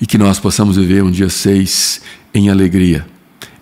e 0.00 0.06
que 0.06 0.18
nós 0.18 0.38
possamos 0.38 0.76
viver 0.76 1.02
um 1.02 1.10
dia 1.10 1.28
seis 1.28 2.00
em 2.34 2.48
alegria, 2.48 3.06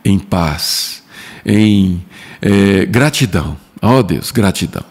em 0.04 0.18
paz, 0.18 1.02
em 1.44 2.02
é, 2.40 2.86
gratidão. 2.86 3.56
Ó 3.80 3.98
oh 3.98 4.02
Deus, 4.02 4.30
gratidão. 4.30 4.84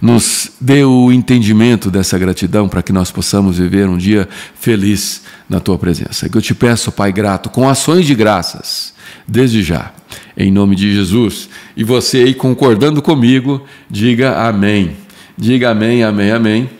Nos 0.00 0.52
dê 0.60 0.84
o 0.84 1.12
entendimento 1.12 1.90
dessa 1.90 2.18
gratidão 2.18 2.68
para 2.68 2.82
que 2.82 2.92
nós 2.92 3.10
possamos 3.10 3.58
viver 3.58 3.88
um 3.88 3.98
dia 3.98 4.28
feliz 4.58 5.22
na 5.48 5.60
tua 5.60 5.78
presença. 5.78 6.28
Que 6.28 6.36
eu 6.36 6.42
te 6.42 6.54
peço, 6.54 6.92
Pai 6.92 7.12
grato, 7.12 7.50
com 7.50 7.68
ações 7.68 8.06
de 8.06 8.14
graças, 8.14 8.94
desde 9.26 9.62
já, 9.62 9.92
em 10.36 10.50
nome 10.50 10.76
de 10.76 10.94
Jesus. 10.94 11.48
E 11.76 11.84
você 11.84 12.18
aí 12.18 12.34
concordando 12.34 13.02
comigo, 13.02 13.64
diga 13.90 14.48
amém. 14.48 14.96
Diga 15.36 15.70
amém, 15.70 16.02
amém, 16.02 16.30
amém. 16.30 16.70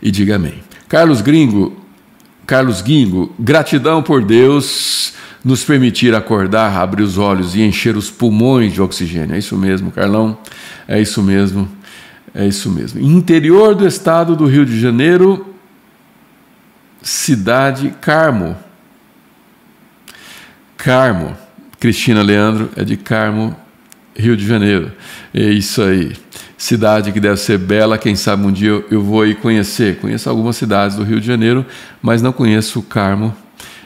E 0.00 0.10
diga 0.10 0.36
amém. 0.36 0.54
Carlos 0.88 1.20
Gringo, 1.20 1.76
Carlos 2.46 2.80
Guingo, 2.80 3.34
gratidão 3.38 4.02
por 4.02 4.24
Deus 4.24 5.12
nos 5.44 5.64
permitir 5.64 6.14
acordar, 6.14 6.76
abrir 6.76 7.02
os 7.02 7.18
olhos 7.18 7.54
e 7.54 7.62
encher 7.62 7.96
os 7.96 8.10
pulmões 8.10 8.72
de 8.72 8.80
oxigênio. 8.80 9.34
É 9.34 9.38
isso 9.38 9.56
mesmo, 9.56 9.90
Carlão. 9.90 10.38
É 10.86 11.00
isso 11.00 11.22
mesmo. 11.22 11.68
É 12.34 12.46
isso 12.46 12.70
mesmo. 12.70 13.00
Interior 13.00 13.74
do 13.74 13.86
estado 13.86 14.36
do 14.36 14.46
Rio 14.46 14.64
de 14.64 14.78
Janeiro, 14.78 15.54
cidade 17.02 17.94
Carmo. 18.00 18.56
Carmo. 20.76 21.36
Cristina 21.78 22.22
Leandro 22.22 22.70
é 22.76 22.84
de 22.84 22.96
Carmo, 22.96 23.56
Rio 24.16 24.36
de 24.36 24.46
Janeiro. 24.46 24.92
É 25.34 25.50
isso 25.50 25.82
aí 25.82 26.12
cidade 26.56 27.12
que 27.12 27.20
deve 27.20 27.36
ser 27.36 27.58
bela, 27.58 27.98
quem 27.98 28.16
sabe 28.16 28.46
um 28.46 28.52
dia 28.52 28.84
eu 28.90 29.02
vou 29.02 29.22
aí 29.22 29.34
conhecer. 29.34 29.98
Conheço 29.98 30.28
algumas 30.28 30.56
cidades 30.56 30.96
do 30.96 31.02
Rio 31.02 31.20
de 31.20 31.26
Janeiro, 31.26 31.66
mas 32.00 32.22
não 32.22 32.32
conheço 32.32 32.80
o 32.80 32.82
Carmo. 32.82 33.34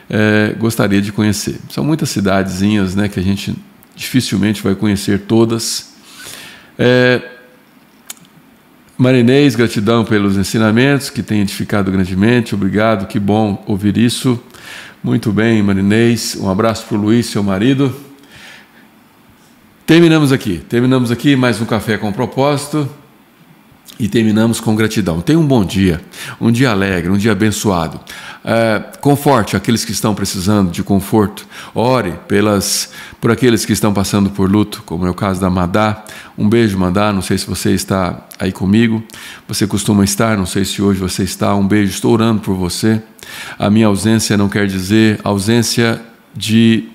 É, 0.09 0.55
gostaria 0.59 1.01
de 1.01 1.13
conhecer. 1.13 1.57
São 1.69 1.85
muitas 1.85 2.11
cidadezinhas 2.11 2.95
né, 2.95 3.09
que 3.09 3.19
a 3.19 3.23
gente 3.23 3.55
dificilmente 3.95 4.63
vai 4.63 4.75
conhecer 4.75 5.21
todas. 5.21 5.93
É, 6.79 7.23
Marinês, 8.97 9.57
gratidão 9.57 10.05
pelos 10.05 10.37
ensinamentos 10.37 11.11
que 11.11 11.23
tem 11.23 11.41
edificado 11.41 11.91
grandemente. 11.91 12.55
Obrigado, 12.55 13.07
que 13.07 13.19
bom 13.19 13.63
ouvir 13.67 13.97
isso. 13.97 14.39
Muito 15.03 15.33
bem, 15.33 15.63
Marinês. 15.63 16.37
Um 16.39 16.51
abraço 16.51 16.85
para 16.87 16.99
o 16.99 17.01
Luiz, 17.01 17.27
seu 17.27 17.43
marido. 17.43 18.10
Terminamos 19.91 20.31
aqui, 20.31 20.63
terminamos 20.69 21.11
aqui 21.11 21.35
mais 21.35 21.61
um 21.61 21.65
café 21.65 21.99
com 21.99 22.13
propósito 22.13 22.89
e 23.99 24.07
terminamos 24.07 24.61
com 24.61 24.77
gratidão. 24.77 25.21
Tenha 25.21 25.37
um 25.37 25.45
bom 25.45 25.65
dia, 25.65 26.01
um 26.41 26.53
dia 26.53 26.71
alegre, 26.71 27.11
um 27.11 27.17
dia 27.17 27.33
abençoado. 27.33 27.99
É, 28.45 28.85
conforte 29.01 29.57
aqueles 29.57 29.85
que 29.85 29.91
estão 29.91 30.15
precisando 30.15 30.71
de 30.71 30.85
conforto. 30.85 31.45
Ore 31.75 32.13
pelas, 32.29 32.93
por 33.21 33.33
aqueles 33.33 33.67
que 33.67 33.73
estão 33.73 33.93
passando 33.93 34.31
por 34.31 34.49
luto, 34.49 34.81
como 34.87 35.05
é 35.09 35.11
o 35.11 35.15
caso 35.15 35.41
da 35.41 35.51
Madá. 35.51 36.05
Um 36.39 36.49
beijo, 36.49 36.79
Madá. 36.79 37.13
Não 37.13 37.21
sei 37.21 37.37
se 37.37 37.49
você 37.49 37.73
está 37.73 38.29
aí 38.39 38.53
comigo. 38.53 39.03
Você 39.49 39.67
costuma 39.67 40.05
estar, 40.05 40.39
não 40.39 40.47
sei 40.47 40.65
se 40.65 40.81
hoje 40.81 41.01
você 41.01 41.25
está. 41.25 41.53
Um 41.57 41.67
beijo, 41.67 41.91
estou 41.91 42.13
orando 42.13 42.43
por 42.43 42.55
você. 42.55 43.03
A 43.59 43.69
minha 43.69 43.89
ausência 43.89 44.37
não 44.37 44.49
quer 44.49 44.69
dizer 44.69 45.19
ausência 45.25 46.01
de 46.33 46.89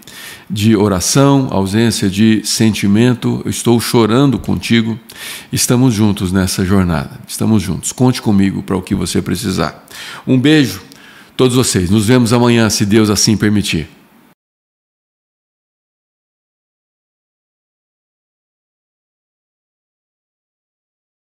de 0.50 0.76
oração, 0.76 1.48
ausência 1.52 2.10
de 2.10 2.42
sentimento. 2.44 3.42
Eu 3.44 3.50
estou 3.50 3.80
chorando 3.80 4.38
contigo. 4.38 5.00
Estamos 5.52 5.94
juntos 5.94 6.32
nessa 6.32 6.64
jornada. 6.64 7.20
Estamos 7.28 7.64
juntos. 7.64 7.92
Conte 7.92 8.22
comigo 8.22 8.62
para 8.62 8.76
o 8.76 8.82
que 8.82 8.94
você 8.94 9.22
precisar. 9.22 9.86
Um 10.28 10.40
beijo, 10.40 10.82
todos 11.36 11.56
vocês. 11.56 11.90
Nos 11.90 12.06
vemos 12.06 12.34
amanhã, 12.34 12.70
se 12.70 12.86
Deus 12.86 13.10
assim 13.10 13.36
permitir. 13.36 13.95